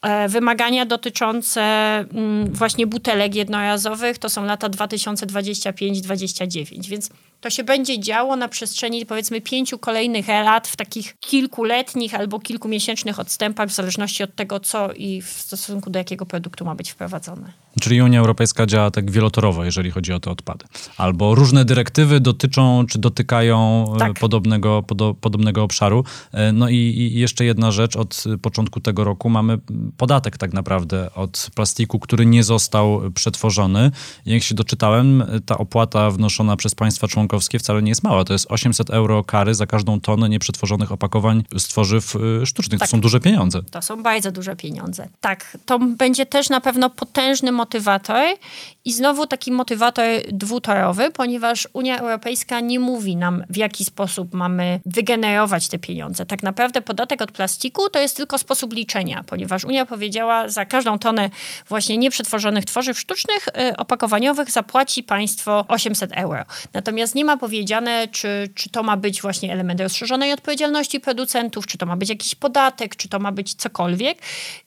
E, 0.01 0.29
wymagania 0.29 0.85
dotyczące 0.85 1.61
mm, 1.61 2.53
właśnie 2.53 2.87
butelek 2.87 3.35
jednorazowych 3.35 4.17
to 4.17 4.29
są 4.29 4.45
lata 4.45 4.69
2025-2029, 4.69 6.87
więc 6.87 7.09
to 7.41 7.49
się 7.49 7.63
będzie 7.63 7.99
działo 7.99 8.35
na 8.35 8.47
przestrzeni 8.47 9.05
powiedzmy 9.05 9.41
pięciu 9.41 9.77
kolejnych 9.77 10.27
lat 10.27 10.67
w 10.67 10.75
takich 10.75 11.15
kilkuletnich 11.19 12.15
albo 12.15 12.39
kilkumiesięcznych 12.39 13.19
odstępach 13.19 13.69
w 13.69 13.73
zależności 13.73 14.23
od 14.23 14.35
tego, 14.35 14.59
co 14.59 14.93
i 14.93 15.21
w 15.21 15.29
stosunku 15.29 15.89
do 15.89 15.99
jakiego 15.99 16.25
produktu 16.25 16.65
ma 16.65 16.75
być 16.75 16.91
wprowadzone. 16.91 17.51
Czyli 17.79 18.01
Unia 18.01 18.19
Europejska 18.19 18.65
działa 18.65 18.91
tak 18.91 19.11
wielotorowo, 19.11 19.65
jeżeli 19.65 19.91
chodzi 19.91 20.13
o 20.13 20.19
te 20.19 20.31
odpady. 20.31 20.65
Albo 20.97 21.35
różne 21.35 21.65
dyrektywy 21.65 22.19
dotyczą 22.19 22.85
czy 22.89 22.99
dotykają 22.99 23.85
e, 23.95 23.99
tak. 23.99 24.13
podobnego, 24.19 24.83
podo, 24.83 25.13
podobnego 25.13 25.63
obszaru. 25.63 26.03
E, 26.31 26.51
no 26.51 26.69
i, 26.69 26.75
i, 26.75 27.19
jeszcze 27.19 27.45
jedna 27.45 27.71
rzecz, 27.71 27.95
od 27.95 28.23
początku 28.41 28.79
tego 28.79 29.03
roku 29.03 29.29
mamy 29.29 29.59
podatek 29.97 30.37
tak 30.37 30.53
naprawdę 30.53 31.13
od 31.13 31.49
plastiku, 31.55 31.99
który 31.99 32.25
nie 32.25 32.43
został 32.43 33.01
przetworzony. 33.15 33.91
Jak 34.25 34.43
się 34.43 34.55
doczytałem, 34.55 35.23
ta 35.45 35.57
opłata 35.57 36.11
wnoszona 36.11 36.55
przez 36.55 36.75
państwa 36.75 37.07
członkowskie 37.07 37.59
wcale 37.59 37.81
nie 37.81 37.91
jest 37.91 38.03
mała. 38.03 38.23
To 38.25 38.33
jest 38.33 38.45
800 38.49 38.89
euro 38.89 39.23
kary 39.23 39.55
za 39.55 39.65
każdą 39.65 40.01
tonę 40.01 40.29
nieprzetworzonych 40.29 40.91
opakowań 40.91 41.43
z 41.57 41.63
tworzyw 41.63 42.15
e, 42.15 42.45
sztucznych. 42.45 42.79
Tak. 42.79 42.89
To 42.89 42.91
są 42.91 43.01
duże 43.01 43.19
pieniądze. 43.19 43.63
To 43.63 43.81
są 43.81 44.03
bardzo 44.03 44.31
duże 44.31 44.55
pieniądze. 44.55 45.07
Tak, 45.21 45.57
to 45.65 45.79
będzie 45.79 46.25
też 46.25 46.49
na 46.49 46.61
pewno 46.61 46.89
potężny 46.89 47.51
motywator 47.61 48.25
i 48.85 48.93
znowu 48.93 49.27
taki 49.27 49.51
motywator 49.51 50.05
dwutorowy, 50.31 51.11
ponieważ 51.11 51.67
Unia 51.73 51.99
Europejska 51.99 52.59
nie 52.59 52.79
mówi 52.79 53.15
nam, 53.15 53.43
w 53.49 53.57
jaki 53.57 53.85
sposób 53.85 54.33
mamy 54.33 54.79
wygenerować 54.85 55.67
te 55.67 55.79
pieniądze. 55.79 56.25
Tak 56.25 56.43
naprawdę 56.43 56.81
podatek 56.81 57.21
od 57.21 57.31
plastiku 57.31 57.89
to 57.89 57.99
jest 57.99 58.17
tylko 58.17 58.37
sposób 58.37 58.73
liczenia, 58.73 59.23
ponieważ 59.27 59.65
Unia 59.65 59.85
powiedziała, 59.85 60.49
za 60.49 60.65
każdą 60.65 60.99
tonę 60.99 61.29
właśnie 61.69 61.97
nieprzetworzonych 61.97 62.65
tworzyw 62.65 62.99
sztucznych, 62.99 63.47
y, 63.47 63.77
opakowaniowych 63.77 64.51
zapłaci 64.51 65.03
państwo 65.03 65.65
800 65.67 66.11
euro. 66.13 66.43
Natomiast 66.73 67.15
nie 67.15 67.25
ma 67.25 67.37
powiedziane, 67.37 68.07
czy, 68.07 68.49
czy 68.55 68.69
to 68.69 68.83
ma 68.83 68.97
być 68.97 69.21
właśnie 69.21 69.53
element 69.53 69.81
rozszerzonej 69.81 70.33
odpowiedzialności 70.33 70.99
producentów, 70.99 71.67
czy 71.67 71.77
to 71.77 71.85
ma 71.85 71.95
być 71.95 72.09
jakiś 72.09 72.35
podatek, 72.35 72.95
czy 72.95 73.09
to 73.09 73.19
ma 73.19 73.31
być 73.31 73.53
cokolwiek. 73.53 74.17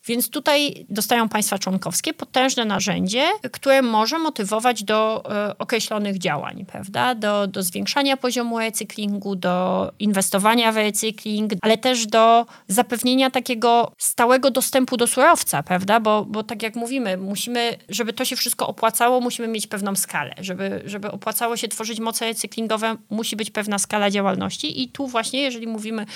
Więc 0.07 0.30
tutaj 0.30 0.87
dostają 0.88 1.28
państwa 1.28 1.59
członkowskie 1.59 2.14
potężne 2.14 2.64
narzędzia, 2.64 2.84
narzędzie, 2.87 3.29
które 3.53 3.83
może 3.83 4.18
motywować 4.18 4.85
do 4.85 5.25
e, 5.31 5.59
określonych 5.59 6.18
działań, 6.18 6.64
prawda? 6.66 7.14
Do, 7.14 7.47
do 7.47 7.62
zwiększania 7.62 8.16
poziomu 8.16 8.59
recyklingu, 8.59 9.37
do 9.37 9.90
inwestowania 9.99 10.73
w 10.73 10.77
recykling, 10.77 11.53
ale 11.62 11.79
też 11.79 12.07
do 12.07 12.47
zapewnienia 12.68 13.31
takiego 13.31 13.92
stałego 13.99 14.51
dostępu 14.51 14.97
do 14.97 15.07
surowca, 15.07 15.62
prawda? 15.62 16.01
Bo, 16.01 16.25
bo 16.25 16.42
tak 16.42 16.62
jak 16.62 16.77
mówimy, 16.77 17.16
musimy, 17.16 17.77
żeby 17.88 18.12
to 18.12 18.25
się 18.25 18.37
wszystko 18.37 18.66
opłacało, 18.66 19.20
musimy 19.20 19.49
mieć 19.49 19.66
pewną 19.66 19.97
skalę. 19.97 20.35
Żeby, 20.38 20.83
żeby 20.87 21.11
opłacało 21.11 21.57
się 21.57 21.68
tworzyć 21.68 22.01
moce 22.01 22.25
recyklingowe, 22.25 22.97
musi 23.11 23.37
być 23.37 23.51
pewna 23.51 23.79
skala 23.79 24.11
działalności 24.11 24.83
i 24.83 24.88
tu 24.88 25.07
właśnie, 25.07 25.42
jeżeli 25.42 25.66
mówimy 25.66 26.07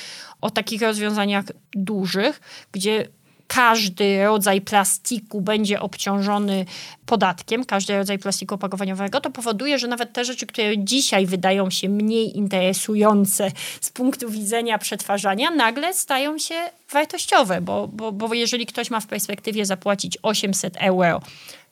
o 0.40 0.50
takich 0.50 0.82
rozwiązaniach 0.82 1.44
dużych, 1.74 2.40
gdzie 2.72 3.08
każdy 3.48 4.24
rodzaj 4.24 4.60
plastiku 4.60 5.40
będzie 5.40 5.80
obciążony 5.80 6.66
podatkiem, 7.06 7.64
każdy 7.64 7.96
rodzaj 7.96 8.18
plastiku 8.18 8.54
opakowaniowego, 8.54 9.20
to 9.20 9.30
powoduje, 9.30 9.78
że 9.78 9.88
nawet 9.88 10.12
te 10.12 10.24
rzeczy, 10.24 10.46
które 10.46 10.78
dzisiaj 10.78 11.26
wydają 11.26 11.70
się 11.70 11.88
mniej 11.88 12.36
interesujące 12.36 13.52
z 13.80 13.90
punktu 13.90 14.30
widzenia 14.30 14.78
przetwarzania, 14.78 15.50
nagle 15.50 15.94
stają 15.94 16.38
się 16.38 16.54
wartościowe, 16.92 17.60
bo, 17.60 17.88
bo, 17.88 18.12
bo 18.12 18.34
jeżeli 18.34 18.66
ktoś 18.66 18.90
ma 18.90 19.00
w 19.00 19.06
perspektywie 19.06 19.66
zapłacić 19.66 20.18
800 20.22 20.76
euro 20.76 21.20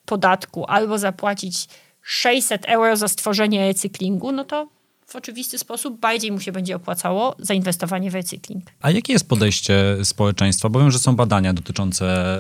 podatku 0.06 0.64
albo 0.68 0.98
zapłacić 0.98 1.68
600 2.02 2.64
euro 2.64 2.96
za 2.96 3.08
stworzenie 3.08 3.66
recyklingu, 3.66 4.32
no 4.32 4.44
to 4.44 4.75
w 5.06 5.16
oczywisty 5.16 5.58
sposób 5.58 6.00
bardziej 6.00 6.32
mu 6.32 6.40
się 6.40 6.52
będzie 6.52 6.76
opłacało 6.76 7.36
zainwestowanie 7.38 8.10
w 8.10 8.14
recykling. 8.14 8.64
A 8.80 8.90
jakie 8.90 9.12
jest 9.12 9.28
podejście 9.28 9.96
społeczeństwa? 10.02 10.68
Bo 10.68 10.80
wiem, 10.80 10.90
że 10.90 10.98
są 10.98 11.16
badania 11.16 11.52
dotyczące 11.52 12.38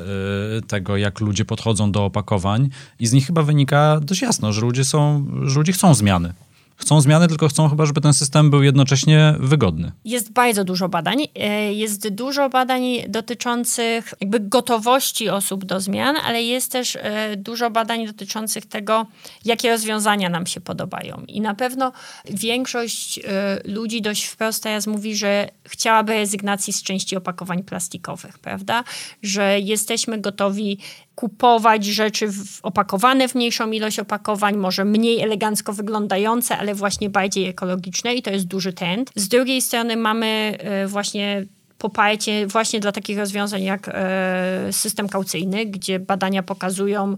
y, 0.58 0.62
tego, 0.62 0.96
jak 0.96 1.20
ludzie 1.20 1.44
podchodzą 1.44 1.92
do 1.92 2.04
opakowań 2.04 2.68
i 3.00 3.06
z 3.06 3.12
nich 3.12 3.26
chyba 3.26 3.42
wynika 3.42 4.00
dość 4.02 4.22
jasno, 4.22 4.52
że 4.52 4.60
ludzie, 4.60 4.84
są, 4.84 5.26
że 5.42 5.58
ludzie 5.58 5.72
chcą 5.72 5.94
zmiany 5.94 6.32
chcą 6.76 7.00
zmiany, 7.00 7.28
tylko 7.28 7.48
chcą 7.48 7.68
chyba, 7.68 7.86
żeby 7.86 8.00
ten 8.00 8.14
system 8.14 8.50
był 8.50 8.62
jednocześnie 8.62 9.34
wygodny. 9.38 9.92
Jest 10.04 10.32
bardzo 10.32 10.64
dużo 10.64 10.88
badań. 10.88 11.18
E, 11.34 11.72
jest 11.72 12.08
dużo 12.08 12.48
badań 12.48 12.82
dotyczących 13.08 14.14
jakby 14.20 14.40
gotowości 14.40 15.28
osób 15.28 15.64
do 15.64 15.80
zmian, 15.80 16.16
ale 16.26 16.42
jest 16.42 16.72
też 16.72 16.96
e, 16.96 17.36
dużo 17.36 17.70
badań 17.70 18.06
dotyczących 18.06 18.66
tego, 18.66 19.06
jakie 19.44 19.70
rozwiązania 19.70 20.28
nam 20.28 20.46
się 20.46 20.60
podobają. 20.60 21.22
I 21.28 21.40
na 21.40 21.54
pewno 21.54 21.92
większość 22.30 23.18
e, 23.18 23.60
ludzi 23.64 24.02
dość 24.02 24.24
wprost 24.24 24.62
teraz 24.62 24.86
mówi, 24.86 25.16
że 25.16 25.48
chciałaby 25.64 26.12
rezygnacji 26.12 26.72
z 26.72 26.82
części 26.82 27.16
opakowań 27.16 27.62
plastikowych, 27.62 28.38
prawda? 28.38 28.84
Że 29.22 29.60
jesteśmy 29.60 30.18
gotowi 30.20 30.78
kupować 31.16 31.84
rzeczy 31.84 32.28
w, 32.28 32.58
opakowane 32.62 33.28
w 33.28 33.34
mniejszą 33.34 33.70
ilość 33.70 33.98
opakowań, 33.98 34.56
może 34.56 34.84
mniej 34.84 35.20
elegancko 35.20 35.72
wyglądające, 35.72 36.58
ale 36.58 36.74
właśnie 36.74 37.10
bardziej 37.10 37.48
ekologiczne 37.48 38.14
i 38.14 38.22
to 38.22 38.30
jest 38.30 38.46
duży 38.46 38.72
trend. 38.72 39.10
Z 39.14 39.28
drugiej 39.28 39.62
strony 39.62 39.96
mamy 39.96 40.56
e, 40.58 40.86
właśnie 40.86 41.44
poparcie 41.78 42.46
właśnie 42.46 42.80
dla 42.80 42.92
takich 42.92 43.18
rozwiązań 43.18 43.62
jak 43.62 43.90
e, 43.92 44.68
system 44.72 45.08
kaucyjny, 45.08 45.66
gdzie 45.66 45.98
badania 45.98 46.42
pokazują, 46.42 47.16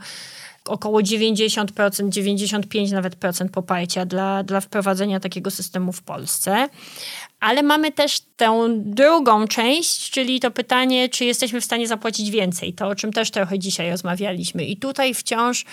około 0.65 1.01
90%, 1.01 1.67
95% 2.09 2.93
nawet 2.93 3.17
procent 3.17 3.53
poparcia 3.53 4.07
dla, 4.07 4.43
dla 4.43 4.61
wprowadzenia 4.61 5.21
takiego 5.21 5.51
systemu 5.51 5.93
w 5.93 6.03
Polsce. 6.03 6.69
Ale 7.41 7.63
mamy 7.63 7.93
też 7.93 8.21
tę 8.37 8.69
drugą 8.79 9.49
część, 9.49 10.11
czyli 10.11 10.41
to 10.41 10.51
pytanie, 10.51 11.09
czy 11.09 11.25
jesteśmy 11.25 11.61
w 11.61 11.65
stanie 11.65 11.89
zapłacić 11.89 12.31
więcej. 12.31 12.73
To, 12.73 12.89
o 12.89 12.95
czym 12.95 13.13
też 13.13 13.31
trochę 13.31 13.59
dzisiaj 13.59 13.91
rozmawialiśmy. 13.91 14.65
I 14.65 14.77
tutaj 14.77 15.15
wciąż 15.15 15.65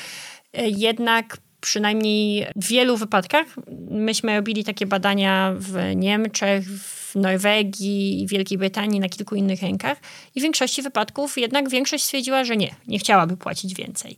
e, 0.54 0.70
jednak 0.70 1.38
przynajmniej 1.62 2.48
w 2.56 2.68
wielu 2.68 2.98
wypadkach, 2.98 3.48
myśmy 3.90 4.36
robili 4.36 4.64
takie 4.64 4.86
badania 4.86 5.54
w 5.58 5.96
Niemczech, 5.96 6.66
w 6.66 7.05
Norwegii 7.16 8.26
Wielkiej 8.30 8.58
Brytanii, 8.58 9.00
na 9.00 9.10
kilku 9.10 9.36
innych 9.36 9.62
rękach 9.62 9.98
i 10.36 10.40
w 10.40 10.44
większości 10.44 10.82
wypadków 10.82 11.38
jednak 11.38 11.70
większość 11.70 12.04
stwierdziła, 12.04 12.44
że 12.44 12.58
nie, 12.58 12.76
nie 12.88 13.00
chciałaby 13.00 13.38
płacić 13.38 13.74
więcej. 13.74 14.18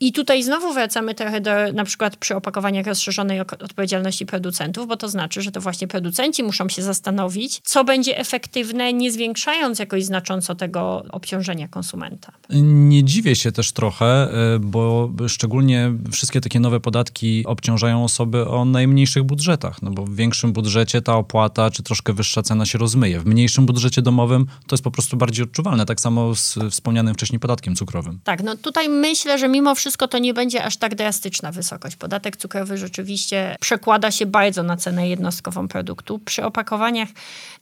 I 0.00 0.12
tutaj 0.12 0.42
znowu 0.42 0.72
wracamy 0.72 1.14
trochę 1.14 1.40
do 1.40 1.50
na 1.72 1.84
przykład 1.84 2.16
przy 2.16 2.36
opakowaniach 2.36 2.86
rozszerzonej 2.86 3.40
odpowiedzialności 3.40 4.26
producentów, 4.26 4.86
bo 4.86 4.96
to 4.96 5.08
znaczy, 5.08 5.42
że 5.42 5.52
to 5.52 5.60
właśnie 5.60 5.88
producenci 5.88 6.42
muszą 6.42 6.68
się 6.68 6.82
zastanowić, 6.82 7.60
co 7.64 7.84
będzie 7.84 8.18
efektywne, 8.18 8.92
nie 8.92 9.12
zwiększając 9.12 9.78
jakoś 9.78 10.04
znacząco 10.04 10.54
tego 10.54 11.04
obciążenia 11.10 11.68
konsumenta. 11.68 12.32
Nie 12.50 13.04
dziwię 13.04 13.36
się 13.36 13.52
też 13.52 13.72
trochę, 13.72 14.06
e, 14.06 14.58
bo 14.58 15.10
szczególnie 15.28 15.92
wszystkie 16.12 16.40
takie 16.40 16.60
nowe 16.60 16.80
podatki 16.80 17.44
obciążają 17.46 18.04
osoby 18.04 18.48
o 18.48 18.64
najmniejszych 18.64 19.22
budżetach, 19.22 19.82
no 19.82 19.90
bo 19.90 20.04
w 20.04 20.14
większym 20.14 20.52
budżecie 20.52 21.02
ta 21.02 21.16
opłata, 21.16 21.70
czy 21.70 21.82
troszkę 21.82 22.12
wyższa 22.12 22.37
wyższa 22.38 22.48
cena 22.48 22.66
się 22.66 22.78
rozmyje. 22.78 23.20
W 23.20 23.26
mniejszym 23.26 23.66
budżecie 23.66 24.02
domowym 24.02 24.46
to 24.66 24.74
jest 24.74 24.84
po 24.84 24.90
prostu 24.90 25.16
bardziej 25.16 25.44
odczuwalne, 25.44 25.86
tak 25.86 26.00
samo 26.00 26.34
z 26.34 26.58
wspomnianym 26.70 27.14
wcześniej 27.14 27.40
podatkiem 27.40 27.74
cukrowym. 27.74 28.20
Tak, 28.24 28.42
no 28.42 28.56
tutaj 28.56 28.88
myślę, 28.88 29.38
że 29.38 29.48
mimo 29.48 29.74
wszystko 29.74 30.08
to 30.08 30.18
nie 30.18 30.34
będzie 30.34 30.64
aż 30.64 30.76
tak 30.76 30.94
drastyczna 30.94 31.52
wysokość. 31.52 31.96
Podatek 31.96 32.36
cukrowy 32.36 32.78
rzeczywiście 32.78 33.56
przekłada 33.60 34.10
się 34.10 34.26
bardzo 34.26 34.62
na 34.62 34.76
cenę 34.76 35.08
jednostkową 35.08 35.68
produktu. 35.68 36.18
Przy 36.18 36.44
opakowaniach 36.44 37.08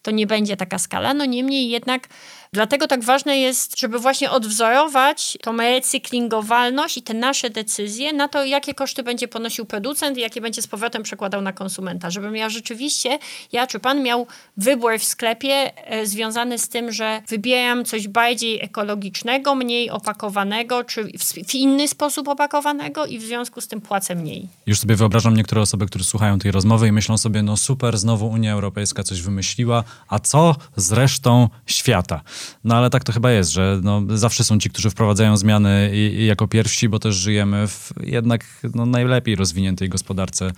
to 0.02 0.10
nie 0.10 0.26
będzie 0.26 0.56
taka 0.56 0.78
skala, 0.78 1.14
no 1.14 1.24
niemniej 1.24 1.70
jednak 1.70 2.08
Dlatego 2.56 2.86
tak 2.88 3.04
ważne 3.04 3.38
jest, 3.38 3.78
żeby 3.78 3.98
właśnie 3.98 4.30
odwzorować 4.30 5.38
tą 5.42 5.56
recyklingowalność 5.56 6.96
i 6.96 7.02
te 7.02 7.14
nasze 7.14 7.50
decyzje 7.50 8.12
na 8.12 8.28
to, 8.28 8.44
jakie 8.44 8.74
koszty 8.74 9.02
będzie 9.02 9.28
ponosił 9.28 9.64
producent 9.64 10.18
i 10.18 10.20
jakie 10.20 10.40
będzie 10.40 10.62
z 10.62 10.66
powrotem 10.66 11.02
przekładał 11.02 11.42
na 11.42 11.52
konsumenta. 11.52 12.10
Żebym 12.10 12.36
ja 12.36 12.48
rzeczywiście, 12.48 13.18
ja 13.52 13.66
czy 13.66 13.78
pan 13.78 14.02
miał 14.02 14.26
wybór 14.56 14.98
w 14.98 15.04
sklepie 15.04 15.72
e, 15.86 16.06
związany 16.06 16.58
z 16.58 16.68
tym, 16.68 16.92
że 16.92 17.22
wybieram 17.28 17.84
coś 17.84 18.08
bardziej 18.08 18.64
ekologicznego, 18.64 19.54
mniej 19.54 19.90
opakowanego, 19.90 20.84
czy 20.84 21.04
w, 21.48 21.54
inny 21.54 21.88
sposób 21.88 22.28
opakowanego 22.28 23.06
i 23.06 23.18
w 23.18 23.22
związku 23.22 23.60
z 23.60 23.68
tym 23.68 23.80
płacę 23.80 24.14
mniej. 24.14 24.48
Już 24.66 24.80
sobie 24.80 24.96
wyobrażam 24.96 25.36
niektóre 25.36 25.60
osoby, 25.60 25.86
które 25.86 26.04
słuchają 26.04 26.38
tej 26.38 26.50
rozmowy 26.50 26.88
i 26.88 26.92
myślą 26.92 27.18
sobie, 27.18 27.42
no 27.42 27.56
super, 27.56 27.98
znowu 27.98 28.26
Unia 28.26 28.52
Europejska 28.52 29.02
coś 29.02 29.22
wymyśliła, 29.22 29.84
a 30.08 30.18
co 30.18 30.56
z 30.76 30.92
resztą 30.92 31.48
świata? 31.66 32.20
No 32.64 32.76
ale 32.76 32.90
tak 32.90 33.04
to 33.04 33.12
chyba 33.12 33.30
jest, 33.30 33.50
że 33.50 33.80
no, 33.82 34.02
zawsze 34.08 34.44
są 34.44 34.58
ci, 34.58 34.70
którzy 34.70 34.90
wprowadzają 34.90 35.36
zmiany 35.36 35.90
i, 35.94 35.96
i 35.96 36.26
jako 36.26 36.48
pierwsi, 36.48 36.88
bo 36.88 36.98
też 36.98 37.14
żyjemy 37.14 37.68
w 37.68 37.92
jednak 38.00 38.44
no, 38.74 38.86
najlepiej 38.86 39.36
rozwiniętej 39.36 39.88
gospodarce 39.88 40.52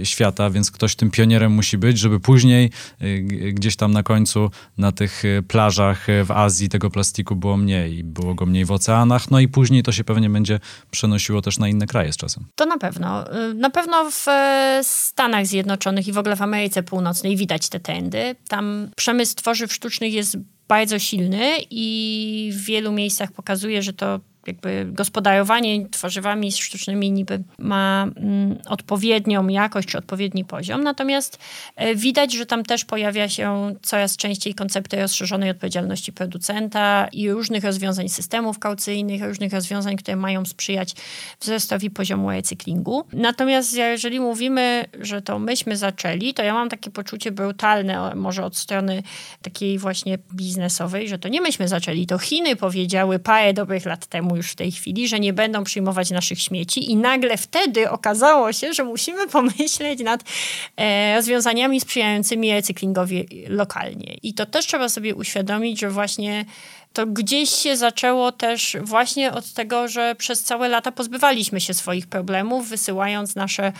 y, 0.00 0.06
świata, 0.06 0.50
więc 0.50 0.70
ktoś 0.70 0.94
tym 0.94 1.10
pionierem 1.10 1.52
musi 1.52 1.78
być, 1.78 1.98
żeby 1.98 2.20
później 2.20 2.70
y, 3.02 3.52
gdzieś 3.52 3.76
tam 3.76 3.92
na 3.92 4.02
końcu 4.02 4.50
na 4.78 4.92
tych 4.92 5.24
e, 5.24 5.42
plażach 5.42 6.06
w 6.24 6.30
Azji 6.30 6.68
tego 6.68 6.90
plastiku 6.90 7.36
było 7.36 7.56
mniej, 7.56 8.04
było 8.04 8.34
go 8.34 8.46
mniej 8.46 8.64
w 8.64 8.72
oceanach, 8.72 9.30
no 9.30 9.40
i 9.40 9.48
później 9.48 9.82
to 9.82 9.92
się 9.92 10.04
pewnie 10.04 10.30
będzie 10.30 10.60
przenosiło 10.90 11.42
też 11.42 11.58
na 11.58 11.68
inne 11.68 11.86
kraje 11.86 12.12
z 12.12 12.16
czasem. 12.16 12.46
To 12.54 12.66
na 12.66 12.78
pewno. 12.78 13.24
Na 13.54 13.70
pewno 13.70 14.10
w 14.10 14.26
Stanach 14.82 15.46
Zjednoczonych 15.46 16.08
i 16.08 16.12
w 16.12 16.18
ogóle 16.18 16.36
w 16.36 16.42
Ameryce 16.42 16.82
Północnej 16.82 17.36
widać 17.36 17.68
te 17.68 17.80
trendy. 17.80 18.36
Tam 18.48 18.90
przemysł 18.96 19.34
tworzyw 19.34 19.72
sztucznych 19.72 20.12
jest 20.12 20.36
bardzo 20.70 20.98
silny 20.98 21.56
i 21.70 22.50
w 22.54 22.64
wielu 22.64 22.92
miejscach 22.92 23.32
pokazuje, 23.32 23.82
że 23.82 23.92
to 23.92 24.20
jakby 24.50 24.86
gospodarowanie 24.92 25.88
twarzywami 25.88 26.52
sztucznymi 26.52 27.12
niby 27.12 27.42
ma 27.58 28.06
mm, 28.16 28.58
odpowiednią 28.68 29.48
jakość 29.48 29.96
odpowiedni 29.96 30.44
poziom. 30.44 30.82
Natomiast 30.82 31.38
e, 31.76 31.94
widać, 31.94 32.32
że 32.32 32.46
tam 32.46 32.64
też 32.64 32.84
pojawia 32.84 33.28
się 33.28 33.74
coraz 33.82 34.16
częściej 34.16 34.54
koncepty 34.54 34.96
rozszerzonej 34.96 35.50
odpowiedzialności 35.50 36.12
producenta 36.12 37.08
i 37.12 37.30
różnych 37.30 37.64
rozwiązań 37.64 38.08
systemów 38.08 38.58
kaucyjnych, 38.58 39.22
różnych 39.22 39.52
rozwiązań, 39.52 39.96
które 39.96 40.16
mają 40.16 40.44
sprzyjać 40.44 40.94
wzrostowi 41.40 41.90
poziomu 41.90 42.30
recyklingu. 42.30 43.04
Natomiast 43.12 43.76
jeżeli 43.76 44.20
mówimy, 44.20 44.84
że 45.00 45.22
to 45.22 45.38
myśmy 45.38 45.76
zaczęli, 45.76 46.34
to 46.34 46.42
ja 46.42 46.54
mam 46.54 46.68
takie 46.68 46.90
poczucie 46.90 47.32
brutalne, 47.32 48.14
może 48.14 48.44
od 48.44 48.56
strony 48.56 49.02
takiej 49.42 49.78
właśnie 49.78 50.18
biznesowej, 50.34 51.08
że 51.08 51.18
to 51.18 51.28
nie 51.28 51.40
myśmy 51.40 51.68
zaczęli, 51.68 52.06
to 52.06 52.18
Chiny 52.18 52.56
powiedziały 52.56 53.18
parę 53.18 53.54
dobrych 53.54 53.86
lat 53.86 54.06
temu 54.06 54.39
już 54.40 54.50
w 54.50 54.56
tej 54.56 54.72
chwili, 54.72 55.08
że 55.08 55.20
nie 55.20 55.32
będą 55.32 55.64
przyjmować 55.64 56.10
naszych 56.10 56.40
śmieci 56.40 56.90
i 56.90 56.96
nagle 56.96 57.36
wtedy 57.36 57.90
okazało 57.90 58.52
się, 58.52 58.72
że 58.74 58.84
musimy 58.84 59.28
pomyśleć 59.38 60.00
nad 60.00 60.24
e, 60.76 61.16
rozwiązaniami 61.16 61.80
sprzyjającymi 61.80 62.52
recyklingowi 62.52 63.26
lokalnie. 63.48 64.16
I 64.22 64.34
to 64.34 64.46
też 64.46 64.66
trzeba 64.66 64.88
sobie 64.88 65.14
uświadomić, 65.14 65.80
że 65.80 65.90
właśnie 65.90 66.44
to 66.92 67.06
gdzieś 67.06 67.50
się 67.50 67.76
zaczęło 67.76 68.32
też 68.32 68.76
właśnie 68.80 69.32
od 69.32 69.52
tego, 69.52 69.88
że 69.88 70.14
przez 70.14 70.42
całe 70.42 70.68
lata 70.68 70.92
pozbywaliśmy 70.92 71.60
się 71.60 71.74
swoich 71.74 72.06
problemów, 72.06 72.68
wysyłając 72.68 73.36
nasze 73.36 73.72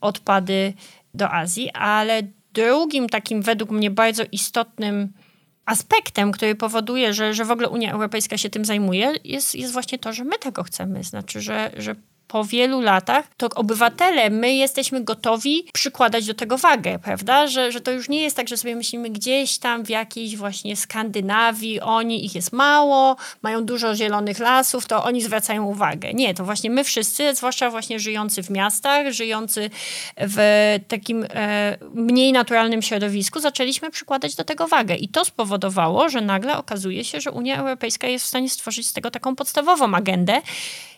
odpady 0.00 0.72
do 1.14 1.30
Azji, 1.30 1.70
ale 1.70 2.22
drugim 2.52 3.08
takim 3.08 3.42
według 3.42 3.70
mnie 3.70 3.90
bardzo 3.90 4.22
istotnym 4.32 5.12
aspektem, 5.68 6.32
który 6.32 6.54
powoduje, 6.54 7.14
że, 7.14 7.34
że 7.34 7.44
w 7.44 7.50
ogóle 7.50 7.68
Unia 7.68 7.92
Europejska 7.92 8.38
się 8.38 8.50
tym 8.50 8.64
zajmuje, 8.64 9.12
jest, 9.24 9.54
jest 9.54 9.72
właśnie 9.72 9.98
to, 9.98 10.12
że 10.12 10.24
my 10.24 10.38
tego 10.38 10.62
chcemy. 10.62 11.04
Znaczy, 11.04 11.40
że, 11.40 11.70
że 11.76 11.94
po 12.28 12.44
wielu 12.44 12.80
latach, 12.80 13.24
to 13.36 13.48
obywatele, 13.54 14.30
my 14.30 14.54
jesteśmy 14.54 15.04
gotowi 15.04 15.64
przykładać 15.72 16.26
do 16.26 16.34
tego 16.34 16.58
wagę, 16.58 16.98
prawda? 16.98 17.46
Że, 17.46 17.72
że 17.72 17.80
to 17.80 17.90
już 17.90 18.08
nie 18.08 18.22
jest 18.22 18.36
tak, 18.36 18.48
że 18.48 18.56
sobie 18.56 18.76
myślimy 18.76 19.10
gdzieś 19.10 19.58
tam 19.58 19.84
w 19.84 19.88
jakiejś 19.88 20.36
właśnie 20.36 20.76
Skandynawii, 20.76 21.80
oni, 21.80 22.24
ich 22.24 22.34
jest 22.34 22.52
mało, 22.52 23.16
mają 23.42 23.64
dużo 23.64 23.94
zielonych 23.94 24.38
lasów, 24.38 24.86
to 24.86 25.04
oni 25.04 25.22
zwracają 25.22 25.64
uwagę. 25.64 26.14
Nie, 26.14 26.34
to 26.34 26.44
właśnie 26.44 26.70
my 26.70 26.84
wszyscy, 26.84 27.34
zwłaszcza 27.34 27.70
właśnie 27.70 28.00
żyjący 28.00 28.42
w 28.42 28.50
miastach, 28.50 29.12
żyjący 29.12 29.70
w 30.16 30.76
takim 30.88 31.26
e, 31.30 31.76
mniej 31.94 32.32
naturalnym 32.32 32.82
środowisku, 32.82 33.40
zaczęliśmy 33.40 33.90
przykładać 33.90 34.34
do 34.34 34.44
tego 34.44 34.66
wagę. 34.66 34.96
I 34.96 35.08
to 35.08 35.24
spowodowało, 35.24 36.08
że 36.08 36.20
nagle 36.20 36.58
okazuje 36.58 37.04
się, 37.04 37.20
że 37.20 37.30
Unia 37.30 37.58
Europejska 37.58 38.06
jest 38.06 38.24
w 38.24 38.28
stanie 38.28 38.50
stworzyć 38.50 38.86
z 38.86 38.92
tego 38.92 39.10
taką 39.10 39.36
podstawową 39.36 39.94
agendę, 39.94 40.42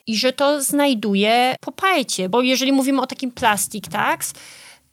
i 0.07 0.17
że 0.17 0.33
to 0.33 0.63
znajduje 0.63 1.57
poparcie. 1.61 2.29
Bo 2.29 2.43
jeżeli 2.43 2.73
mówimy 2.73 3.03
o 3.03 3.07
takim 3.07 3.31
plastic 3.31 3.89
tax, 3.89 4.33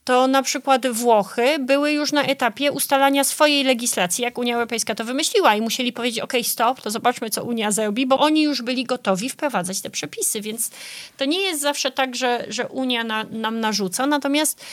to 0.08 0.28
na 0.28 0.44
przykład 0.44 0.88
Włochy 0.88 1.60
były 1.60 1.92
już 1.92 2.12
na 2.12 2.24
etapie 2.24 2.72
ustalania 2.72 3.24
swojej 3.24 3.64
legislacji, 3.64 4.24
jak 4.24 4.38
Unia 4.38 4.56
Europejska 4.56 4.96
to 4.96 5.06
wymyśliła 5.06 5.56
i 5.56 5.62
musieli 5.62 5.94
powiedzieć, 5.94 6.20
ok, 6.20 6.34
stop, 6.44 6.82
to 6.82 6.92
zobaczmy, 6.92 7.30
co 7.30 7.44
Unia 7.44 7.72
zrobi, 7.72 8.06
bo 8.06 8.20
oni 8.20 8.42
już 8.42 8.62
byli 8.62 8.84
gotowi 8.84 9.30
wprowadzać 9.30 9.82
te 9.82 9.90
przepisy, 9.90 10.42
więc 10.42 10.72
to 11.18 11.26
nie 11.26 11.40
jest 11.40 11.62
zawsze 11.62 11.92
tak, 11.92 12.16
że, 12.16 12.46
że 12.50 12.68
Unia 12.68 13.04
na, 13.04 13.24
nam 13.24 13.60
narzuca, 13.60 14.08
natomiast 14.08 14.66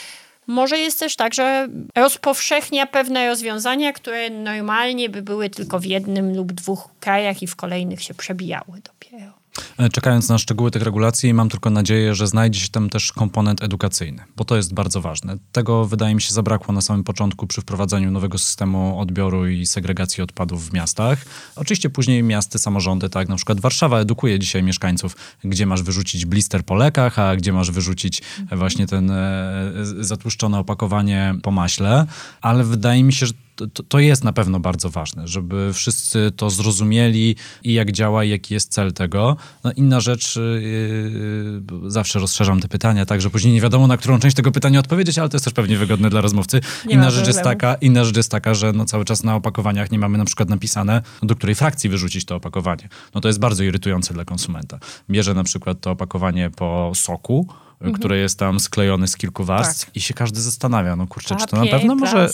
może 0.46 0.78
jest 0.78 1.00
też 1.00 1.16
tak, 1.16 1.34
że 1.34 1.68
rozpowszechnia 1.96 2.86
pewne 2.86 3.28
rozwiązania, 3.28 3.92
które 3.92 4.30
normalnie 4.30 5.08
by 5.08 5.22
były 5.22 5.50
tylko 5.50 5.78
w 5.78 5.84
jednym 5.84 6.36
lub 6.36 6.52
dwóch 6.52 6.88
krajach 7.00 7.42
i 7.42 7.46
w 7.46 7.56
kolejnych 7.56 8.02
się 8.02 8.14
przebijały 8.14 8.80
dopiero. 8.84 9.43
E, 9.78 9.88
czekając 9.88 10.28
na 10.28 10.38
szczegóły 10.38 10.70
tych 10.70 10.82
regulacji, 10.82 11.34
mam 11.34 11.48
tylko 11.48 11.70
nadzieję, 11.70 12.14
że 12.14 12.26
znajdzie 12.26 12.60
się 12.60 12.68
tam 12.68 12.90
też 12.90 13.12
komponent 13.12 13.62
edukacyjny, 13.62 14.24
bo 14.36 14.44
to 14.44 14.56
jest 14.56 14.74
bardzo 14.74 15.00
ważne. 15.00 15.36
Tego 15.52 15.84
wydaje 15.84 16.14
mi 16.14 16.22
się 16.22 16.34
zabrakło 16.34 16.74
na 16.74 16.80
samym 16.80 17.04
początku 17.04 17.46
przy 17.46 17.60
wprowadzaniu 17.60 18.10
nowego 18.10 18.38
systemu 18.38 19.00
odbioru 19.00 19.48
i 19.48 19.66
segregacji 19.66 20.22
odpadów 20.22 20.70
w 20.70 20.72
miastach. 20.72 21.24
Oczywiście 21.56 21.90
później 21.90 22.22
miasty, 22.22 22.58
samorządy, 22.58 23.10
tak, 23.10 23.28
na 23.28 23.36
przykład 23.36 23.60
Warszawa 23.60 23.98
edukuje 23.98 24.38
dzisiaj 24.38 24.62
mieszkańców, 24.62 25.16
gdzie 25.44 25.66
masz 25.66 25.82
wyrzucić 25.82 26.26
blister 26.26 26.64
po 26.64 26.74
lekach, 26.74 27.18
a 27.18 27.36
gdzie 27.36 27.52
masz 27.52 27.70
wyrzucić 27.70 28.22
właśnie 28.52 28.86
ten 28.86 29.10
e, 29.10 29.72
zatłuszczone 30.00 30.58
opakowanie 30.58 31.34
po 31.42 31.50
maśle, 31.50 32.06
ale 32.40 32.64
wydaje 32.64 33.04
mi 33.04 33.12
się, 33.12 33.26
że 33.26 33.32
to, 33.56 33.82
to, 33.82 33.98
jest 33.98 34.24
na 34.24 34.32
pewno 34.32 34.60
bardzo 34.60 34.90
ważne, 34.90 35.28
żeby 35.28 35.72
wszyscy 35.72 36.32
to 36.36 36.50
zrozumieli 36.50 37.36
i 37.62 37.72
jak 37.72 37.92
działa 37.92 38.24
i 38.24 38.30
jaki 38.30 38.54
jest 38.54 38.72
cel 38.72 38.92
tego. 38.92 39.36
No 39.64 39.72
inna 39.72 40.00
rzecz, 40.00 40.36
yy, 40.36 41.90
zawsze 41.90 42.18
rozszerzam 42.18 42.60
te 42.60 42.68
pytania, 42.68 43.06
tak, 43.06 43.20
że 43.20 43.30
później 43.30 43.54
nie 43.54 43.60
wiadomo, 43.60 43.86
na 43.86 43.96
którą 43.96 44.18
część 44.18 44.36
tego 44.36 44.52
pytania 44.52 44.80
odpowiedzieć, 44.80 45.18
ale 45.18 45.28
to 45.28 45.36
jest 45.36 45.44
też 45.44 45.54
pewnie 45.54 45.78
wygodne 45.78 46.10
dla 46.10 46.20
rozmówcy. 46.20 46.60
Nie 46.86 46.94
inna 46.94 47.10
rzecz, 47.10 47.26
jest 47.26 47.42
taka, 47.42 47.74
inna 47.74 48.04
rzecz 48.04 48.16
jest 48.16 48.30
taka, 48.30 48.54
że 48.54 48.72
no 48.72 48.84
cały 48.84 49.04
czas 49.04 49.24
na 49.24 49.34
opakowaniach 49.34 49.90
nie 49.90 49.98
mamy 49.98 50.18
na 50.18 50.24
przykład 50.24 50.48
napisane, 50.48 51.02
do 51.22 51.36
której 51.36 51.54
frakcji 51.54 51.90
wyrzucić 51.90 52.24
to 52.24 52.36
opakowanie. 52.36 52.88
No 53.14 53.20
to 53.20 53.28
jest 53.28 53.40
bardzo 53.40 53.64
irytujące 53.64 54.14
dla 54.14 54.24
konsumenta. 54.24 54.78
Bierze 55.10 55.34
na 55.34 55.44
przykład 55.44 55.80
to 55.80 55.90
opakowanie 55.90 56.50
po 56.50 56.92
soku, 56.94 57.48
mhm. 57.80 57.94
które 57.94 58.18
jest 58.18 58.38
tam 58.38 58.60
sklejone 58.60 59.08
z 59.08 59.16
kilku 59.16 59.44
warstw 59.44 59.84
tak. 59.84 59.96
i 59.96 60.00
się 60.00 60.14
każdy 60.14 60.40
zastanawia, 60.40 60.96
no 60.96 61.06
kurczę, 61.06 61.28
Papier, 61.28 61.46
czy 61.46 61.50
to 61.50 61.64
na 61.64 61.70
pewno 61.70 61.94
może... 61.94 62.28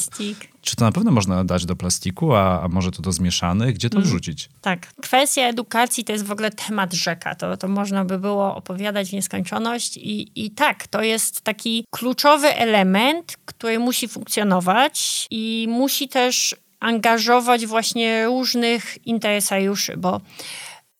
Czy 0.62 0.76
to 0.76 0.84
na 0.84 0.93
pewno 0.93 1.11
można 1.11 1.45
dać 1.45 1.66
do 1.66 1.76
plastiku, 1.76 2.34
a, 2.34 2.62
a 2.62 2.68
może 2.68 2.91
to 2.91 3.03
do 3.03 3.12
zmieszanych? 3.12 3.74
Gdzie 3.74 3.91
to 3.91 3.97
mhm. 3.97 4.11
wrzucić? 4.11 4.49
Tak. 4.61 4.95
Kwestia 5.03 5.43
edukacji 5.43 6.05
to 6.05 6.12
jest 6.12 6.24
w 6.24 6.32
ogóle 6.32 6.51
temat 6.51 6.93
rzeka. 6.93 7.34
To, 7.34 7.57
to 7.57 7.68
można 7.68 8.05
by 8.05 8.18
było 8.18 8.57
opowiadać 8.57 9.11
w 9.11 9.12
nieskończoność. 9.12 9.97
I, 9.97 10.45
I 10.45 10.51
tak, 10.51 10.86
to 10.86 11.03
jest 11.03 11.41
taki 11.41 11.84
kluczowy 11.91 12.57
element, 12.57 13.36
który 13.45 13.78
musi 13.78 14.09
funkcjonować 14.09 15.26
i 15.30 15.66
musi 15.70 16.09
też 16.09 16.57
angażować 16.80 17.66
właśnie 17.66 18.26
różnych 18.26 19.07
interesariuszy, 19.07 19.97
bo 19.97 20.20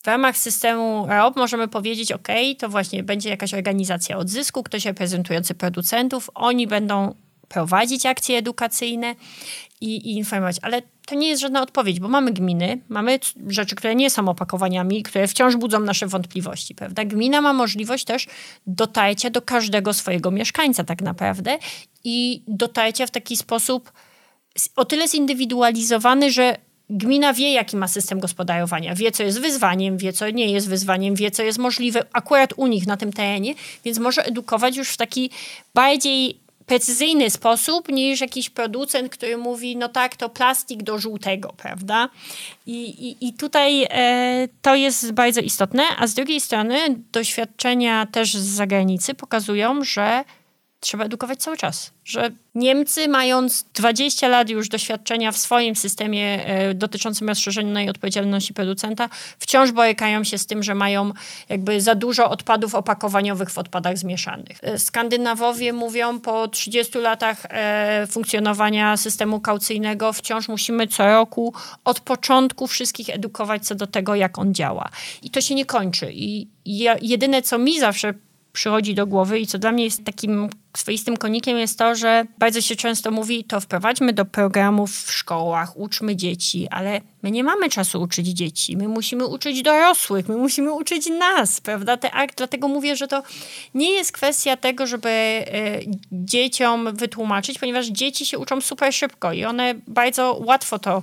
w 0.03 0.07
ramach 0.07 0.36
systemu 0.36 1.07
RAOP 1.09 1.36
możemy 1.36 1.68
powiedzieć, 1.68 2.12
OK, 2.12 2.28
to 2.59 2.68
właśnie 2.68 3.03
będzie 3.03 3.28
jakaś 3.28 3.55
organizacja 3.55 4.16
odzysku, 4.16 4.62
ktoś 4.62 4.84
reprezentujący 4.84 5.55
producentów, 5.55 6.30
oni 6.34 6.66
będą 6.66 7.14
prowadzić 7.48 8.07
akcje 8.07 8.38
edukacyjne 8.38 9.14
i, 9.80 9.96
i, 9.96 10.16
informować, 10.16 10.57
ale 10.62 10.82
to 11.07 11.14
nie 11.14 11.28
jest 11.28 11.42
żadna 11.42 11.62
odpowiedź, 11.62 12.01
bo 12.01 12.09
mamy 12.09 12.32
gminy, 12.32 12.80
mamy 12.88 13.18
rzeczy, 13.46 13.76
które 13.76 13.94
nie 13.94 14.11
są 14.11 14.28
opakowaniami, 14.28 15.03
które 15.03 15.28
wciąż 15.28 15.57
budzą 15.57 15.80
nasze 15.80 16.07
wątpliwości, 16.07 16.74
prawda? 16.74 17.05
Gmina 17.05 17.40
ma 17.40 17.53
możliwość 17.53 18.05
też 18.05 18.26
dotarcia 18.66 19.30
do 19.30 19.42
każdego 19.42 19.94
swojego 19.94 20.30
mieszkańca 20.30 20.84
tak 20.84 21.03
naprawdę 21.03 21.59
i 22.05 22.42
dotarcia 22.48 23.07
w 23.07 23.11
taki 23.11 23.36
sposób 23.36 23.92
o 24.76 24.84
tyle 24.84 25.09
zindywidualizowany, 25.09 26.30
że 26.30 26.57
gmina 26.91 27.32
wie, 27.32 27.53
jaki 27.53 27.76
ma 27.76 27.88
system 27.88 28.20
gospodarowania, 28.20 28.95
wie, 28.95 29.12
co 29.12 29.22
jest 29.22 29.41
wyzwaniem, 29.41 29.99
wie, 29.99 30.12
co 30.12 30.30
nie 30.30 30.53
jest 30.53 30.68
wyzwaniem, 30.68 31.14
wie, 31.14 31.30
co 31.30 31.43
jest 31.43 31.59
możliwe 31.59 32.05
akurat 32.12 32.53
u 32.57 32.66
nich 32.66 32.86
na 32.86 32.97
tym 32.97 33.12
terenie, 33.12 33.55
więc 33.84 33.99
może 33.99 34.24
edukować 34.24 34.76
już 34.76 34.88
w 34.88 34.97
taki 34.97 35.30
bardziej 35.74 36.41
precyzyjny 36.70 37.30
sposób 37.30 37.88
niż 37.88 38.20
jakiś 38.20 38.51
producent, 38.51 39.12
który 39.12 39.36
mówi, 39.36 39.76
no 39.76 39.88
tak, 39.88 40.16
to 40.16 40.28
plastik 40.28 40.82
do 40.82 40.99
żółtego, 40.99 41.55
prawda? 41.57 42.09
I, 42.66 43.09
i, 43.09 43.28
i 43.28 43.32
tutaj 43.32 43.86
e, 43.91 44.49
to 44.62 44.74
jest 44.74 45.12
bardzo 45.12 45.41
istotne, 45.41 45.82
a 45.99 46.07
z 46.07 46.14
drugiej 46.14 46.41
strony 46.41 46.78
doświadczenia 47.12 48.07
też 48.07 48.34
z 48.34 48.47
zagranicy 48.47 49.14
pokazują, 49.14 49.84
że 49.84 50.24
trzeba 50.81 51.05
edukować 51.05 51.39
cały 51.39 51.57
czas. 51.57 51.93
Że 52.05 52.31
Niemcy, 52.55 53.09
mając 53.09 53.64
20 53.74 54.28
lat 54.28 54.51
już 54.51 54.68
doświadczenia 54.68 55.33
w 55.33 55.39
swoim 55.39 55.76
systemie 55.76 56.47
e, 56.47 56.74
dotyczącym 56.74 57.28
rozszerzonej 57.28 57.89
odpowiedzialności 57.89 58.55
producenta, 58.55 59.09
wciąż 59.39 59.72
borykają 59.72 60.24
się 60.24 60.39
z 60.39 60.47
tym, 60.47 60.62
że 60.62 60.74
mają 60.74 61.12
jakby 61.49 61.81
za 61.81 61.95
dużo 61.95 62.31
odpadów 62.31 62.74
opakowaniowych 62.74 63.51
w 63.51 63.59
odpadach 63.59 63.99
zmieszanych. 63.99 64.59
E, 64.62 64.78
Skandynawowie 64.78 65.72
mówią, 65.72 66.20
po 66.20 66.49
30 66.49 66.99
latach 66.99 67.47
e, 67.51 68.07
funkcjonowania 68.11 68.97
systemu 68.97 69.41
kaucyjnego 69.41 70.12
wciąż 70.12 70.49
musimy 70.49 70.87
co 70.87 71.07
roku 71.07 71.55
od 71.85 72.01
początku 72.01 72.66
wszystkich 72.66 73.11
edukować 73.11 73.66
co 73.66 73.74
do 73.74 73.87
tego, 73.87 74.14
jak 74.14 74.39
on 74.39 74.55
działa. 74.55 74.89
I 75.22 75.31
to 75.31 75.41
się 75.41 75.55
nie 75.55 75.64
kończy. 75.64 76.12
I 76.12 76.49
jedyne, 77.03 77.43
co 77.43 77.59
mi 77.59 77.81
zawsze 77.81 78.14
przychodzi 78.53 78.95
do 78.95 79.07
głowy 79.07 79.39
i 79.39 79.47
co 79.47 79.59
dla 79.59 79.72
mnie 79.72 79.85
jest 79.85 80.05
takim 80.05 80.49
swoistym 80.79 81.16
konikiem 81.16 81.59
jest 81.59 81.79
to, 81.79 81.95
że 81.95 82.25
bardzo 82.39 82.61
się 82.61 82.77
często 82.77 83.11
mówi, 83.11 83.45
to 83.45 83.61
wprowadźmy 83.61 84.12
do 84.12 84.25
programów 84.25 84.91
w 84.91 85.12
szkołach, 85.12 85.77
uczmy 85.77 86.16
dzieci, 86.16 86.68
ale 86.71 87.01
my 87.23 87.31
nie 87.31 87.45
mamy 87.45 87.68
czasu 87.68 88.03
uczyć 88.03 88.27
dzieci. 88.27 88.77
My 88.77 88.89
musimy 88.89 89.27
uczyć 89.27 89.62
dorosłych, 89.62 90.29
my 90.29 90.37
musimy 90.37 90.73
uczyć 90.73 91.07
nas, 91.07 91.61
prawda? 91.61 91.97
Te 91.97 92.11
akt, 92.11 92.37
dlatego 92.37 92.68
mówię, 92.68 92.97
że 92.97 93.09
to 93.09 93.23
nie 93.75 93.91
jest 93.91 94.12
kwestia 94.12 94.57
tego, 94.57 94.87
żeby 94.87 95.09
y, 95.09 95.45
dzieciom 96.12 96.97
wytłumaczyć, 96.97 97.59
ponieważ 97.59 97.87
dzieci 97.87 98.27
się 98.27 98.39
uczą 98.39 98.61
super 98.61 98.95
szybko 98.95 99.33
i 99.33 99.45
one 99.45 99.75
bardzo 99.87 100.41
łatwo 100.45 100.79
to 100.79 101.03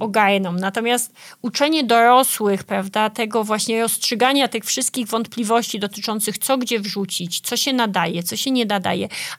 ogarną. 0.00 0.52
Natomiast 0.52 1.12
uczenie 1.42 1.84
dorosłych, 1.84 2.64
prawda, 2.64 3.10
tego 3.10 3.44
właśnie 3.44 3.82
rozstrzygania 3.82 4.48
tych 4.48 4.64
wszystkich 4.64 5.06
wątpliwości 5.06 5.78
dotyczących 5.78 6.38
co 6.38 6.58
gdzie 6.58 6.80
wrzucić, 6.80 7.40
co 7.40 7.56
się 7.56 7.72
nadaje, 7.72 8.22
co 8.22 8.36
się 8.36 8.50
nie 8.50 8.66
nadaje, 8.66 8.87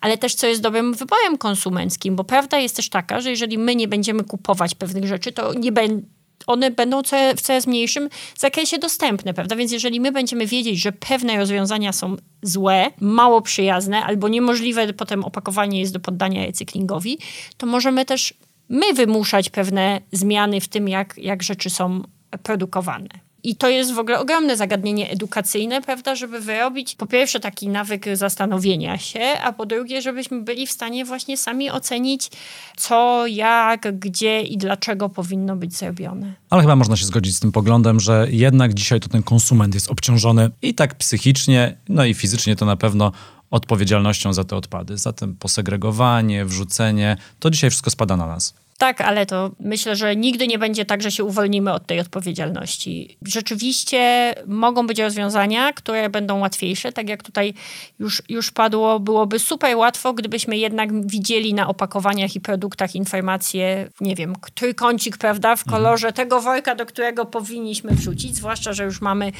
ale 0.02 0.18
też 0.18 0.36
co 0.36 0.48
jest 0.48 0.62
dobrym 0.62 0.94
wyborem 0.94 1.38
konsumenckim, 1.38 2.16
bo 2.16 2.24
prawda 2.24 2.58
jest 2.58 2.76
też 2.76 2.90
taka, 2.90 3.22
że 3.22 3.30
jeżeli 3.30 3.58
my 3.58 3.76
nie 3.76 3.88
będziemy 3.88 4.24
kupować 4.24 4.76
pewnych 4.76 5.08
rzeczy, 5.08 5.32
to 5.32 5.54
nie 5.54 5.72
będzie 5.72 6.02
one 6.48 6.72
będą 6.72 7.02
w 7.38 7.42
coraz 7.42 7.68
mniejszym 7.68 8.10
zakresie 8.38 8.78
dostępne, 8.78 9.34
prawda? 9.34 9.56
Więc 9.56 9.72
jeżeli 9.72 10.00
my 10.00 10.12
będziemy 10.12 10.46
wiedzieć, 10.46 10.82
że 10.82 10.92
pewne 10.92 11.38
rozwiązania 11.38 11.94
są 11.94 12.16
złe, 12.42 12.92
mało 13.00 13.42
przyjazne 13.42 14.04
albo 14.04 14.28
niemożliwe 14.28 14.94
potem 14.94 15.26
opakowanie 15.26 15.80
jest 15.80 15.94
do 15.94 16.00
poddania 16.00 16.46
recyklingowi, 16.46 17.18
to 17.58 17.66
możemy 17.66 18.06
też 18.06 18.34
my 18.70 18.94
wymuszać 18.94 19.50
pewne 19.50 20.02
zmiany 20.12 20.62
w 20.62 20.68
tym, 20.68 20.90
jak, 20.90 21.18
jak 21.18 21.44
rzeczy 21.44 21.70
są 21.70 22.04
produkowane. 22.44 23.29
I 23.44 23.56
to 23.56 23.70
jest 23.70 23.94
w 23.94 24.00
ogóle 24.00 24.20
ogromne 24.20 24.58
zagadnienie 24.58 25.10
edukacyjne, 25.10 25.82
prawda, 25.82 26.16
żeby 26.16 26.40
wyrobić 26.40 26.96
po 26.96 27.08
pierwsze 27.08 27.40
taki 27.40 27.68
nawyk 27.68 28.06
zastanowienia 28.14 28.98
się, 28.98 29.20
a 29.44 29.54
po 29.54 29.66
drugie, 29.66 30.02
żebyśmy 30.02 30.42
byli 30.42 30.68
w 30.68 30.72
stanie 30.72 31.06
właśnie 31.06 31.38
sami 31.38 31.72
ocenić, 31.72 32.30
co, 32.78 33.28
jak, 33.28 34.00
gdzie 34.00 34.42
i 34.42 34.58
dlaczego 34.58 35.10
powinno 35.10 35.56
być 35.56 35.74
zrobione. 35.74 36.34
Ale 36.50 36.62
chyba 36.62 36.76
można 36.76 36.96
się 36.96 37.06
zgodzić 37.06 37.36
z 37.36 37.40
tym 37.40 37.52
poglądem, 37.52 38.00
że 38.00 38.28
jednak 38.30 38.74
dzisiaj 38.74 39.00
to 39.00 39.10
ten 39.10 39.24
konsument 39.24 39.74
jest 39.74 39.92
obciążony 39.92 40.52
i 40.62 40.74
tak 40.74 40.96
psychicznie, 40.96 41.78
no 41.90 42.06
i 42.06 42.14
fizycznie 42.14 42.56
to 42.56 42.66
na 42.66 42.78
pewno 42.78 43.12
odpowiedzialnością 43.52 44.34
za 44.34 44.44
te 44.44 44.56
odpady. 44.56 44.98
Zatem 44.98 45.36
posegregowanie, 45.36 46.46
wrzucenie, 46.46 47.18
to 47.40 47.50
dzisiaj 47.50 47.70
wszystko 47.70 47.90
spada 47.90 48.18
na 48.18 48.28
nas. 48.28 48.54
Tak, 48.80 49.02
ale 49.02 49.26
to 49.26 49.52
myślę, 49.60 49.96
że 49.96 50.16
nigdy 50.16 50.48
nie 50.48 50.60
będzie 50.60 50.86
tak, 50.86 51.02
że 51.02 51.12
się 51.12 51.24
uwolnimy 51.24 51.74
od 51.74 51.86
tej 51.86 52.00
odpowiedzialności. 52.00 53.18
Rzeczywiście 53.28 54.34
mogą 54.48 54.88
być 54.88 55.00
rozwiązania, 55.00 55.74
które 55.74 56.10
będą 56.10 56.40
łatwiejsze, 56.40 56.92
tak 56.92 57.10
jak 57.10 57.24
tutaj 57.24 57.54
już, 58.00 58.22
już 58.30 58.52
padło, 58.52 59.00
byłoby 59.00 59.40
super 59.40 59.78
łatwo, 59.78 60.14
gdybyśmy 60.14 60.58
jednak 60.58 61.08
widzieli 61.08 61.54
na 61.54 61.68
opakowaniach 61.68 62.36
i 62.36 62.42
produktach 62.42 62.96
informacje, 62.96 63.90
nie 64.02 64.16
wiem, 64.16 64.36
trójkącik, 64.56 65.18
prawda, 65.18 65.56
w 65.56 65.64
kolorze 65.64 66.08
mhm. 66.08 66.16
tego 66.16 66.42
worka, 66.42 66.76
do 66.76 66.86
którego 66.86 67.26
powinniśmy 67.26 67.92
wrzucić, 67.92 68.36
zwłaszcza, 68.36 68.74
że 68.74 68.84
już 68.84 69.02
mamy 69.02 69.32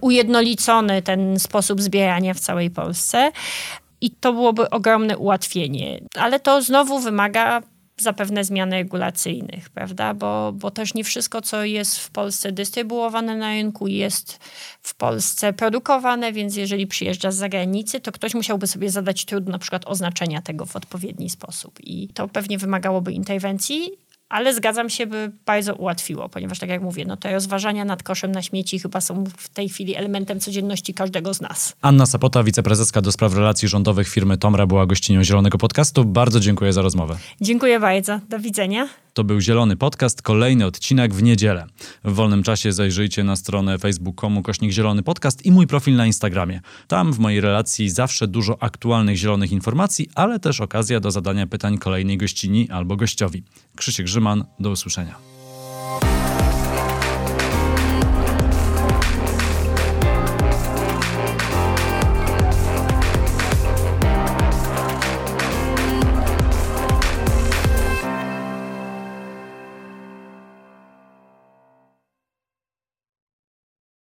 ujednolicony 0.00 1.02
ten 1.02 1.38
sposób 1.38 1.82
zbierania 1.82 2.34
w 2.34 2.40
całej 2.40 2.70
Polsce. 2.70 3.32
I 4.00 4.10
to 4.10 4.32
byłoby 4.32 4.70
ogromne 4.70 5.18
ułatwienie, 5.18 6.00
ale 6.14 6.40
to 6.40 6.62
znowu 6.62 6.98
wymaga 6.98 7.62
zapewne 7.98 8.44
zmian 8.44 8.72
regulacyjnych, 8.72 9.70
prawda? 9.70 10.14
Bo, 10.14 10.52
bo 10.52 10.70
też 10.70 10.94
nie 10.94 11.04
wszystko, 11.04 11.42
co 11.42 11.64
jest 11.64 11.98
w 11.98 12.10
Polsce 12.10 12.52
dystrybuowane 12.52 13.36
na 13.36 13.48
rynku, 13.48 13.88
jest 13.88 14.38
w 14.82 14.94
Polsce 14.94 15.52
produkowane, 15.52 16.32
więc 16.32 16.56
jeżeli 16.56 16.86
przyjeżdża 16.86 17.30
z 17.30 17.36
zagranicy, 17.36 18.00
to 18.00 18.12
ktoś 18.12 18.34
musiałby 18.34 18.66
sobie 18.66 18.90
zadać 18.90 19.24
trud 19.24 19.48
na 19.48 19.58
przykład 19.58 19.86
oznaczenia 19.86 20.42
tego 20.42 20.66
w 20.66 20.76
odpowiedni 20.76 21.30
sposób. 21.30 21.78
I 21.80 22.08
to 22.08 22.28
pewnie 22.28 22.58
wymagałoby 22.58 23.12
interwencji 23.12 24.05
ale 24.28 24.54
zgadzam 24.54 24.90
się, 24.90 25.06
by 25.06 25.32
bardzo 25.46 25.74
ułatwiło, 25.74 26.28
ponieważ 26.28 26.58
tak 26.58 26.68
jak 26.68 26.82
mówię, 26.82 27.04
no 27.04 27.16
te 27.16 27.32
rozważania 27.32 27.84
nad 27.84 28.02
koszem 28.02 28.32
na 28.32 28.42
śmieci 28.42 28.78
chyba 28.78 29.00
są 29.00 29.24
w 29.36 29.48
tej 29.48 29.68
chwili 29.68 29.96
elementem 29.96 30.40
codzienności 30.40 30.94
każdego 30.94 31.34
z 31.34 31.40
nas. 31.40 31.76
Anna 31.82 32.06
Sapota, 32.06 32.42
wiceprezeska 32.42 33.00
do 33.00 33.12
spraw 33.12 33.34
relacji 33.34 33.68
rządowych 33.68 34.08
firmy 34.08 34.38
Tomra 34.38 34.66
była 34.66 34.86
gościnią 34.86 35.24
Zielonego 35.24 35.58
Podcastu. 35.58 36.04
Bardzo 36.04 36.40
dziękuję 36.40 36.72
za 36.72 36.82
rozmowę. 36.82 37.16
Dziękuję 37.40 37.80
bardzo. 37.80 38.20
Do 38.28 38.38
widzenia. 38.38 38.88
To 39.16 39.24
był 39.24 39.40
Zielony 39.40 39.76
Podcast, 39.76 40.22
kolejny 40.22 40.66
odcinek 40.66 41.14
w 41.14 41.22
niedzielę. 41.22 41.66
W 42.04 42.14
wolnym 42.14 42.42
czasie 42.42 42.72
zajrzyjcie 42.72 43.24
na 43.24 43.36
stronę 43.36 43.78
facebook.com 43.78 44.42
kośnik 44.42 44.72
Zielony 44.72 45.02
Podcast 45.02 45.46
i 45.46 45.52
mój 45.52 45.66
profil 45.66 45.96
na 45.96 46.06
Instagramie. 46.06 46.60
Tam 46.88 47.12
w 47.12 47.18
mojej 47.18 47.40
relacji 47.40 47.90
zawsze 47.90 48.28
dużo 48.28 48.62
aktualnych 48.62 49.16
zielonych 49.16 49.52
informacji, 49.52 50.08
ale 50.14 50.40
też 50.40 50.60
okazja 50.60 51.00
do 51.00 51.10
zadania 51.10 51.46
pytań 51.46 51.78
kolejnej 51.78 52.18
gościni 52.18 52.70
albo 52.70 52.96
gościowi. 52.96 53.42
Krzysiek 53.76 54.06
Grzyman, 54.06 54.44
do 54.60 54.70
usłyszenia. 54.70 55.14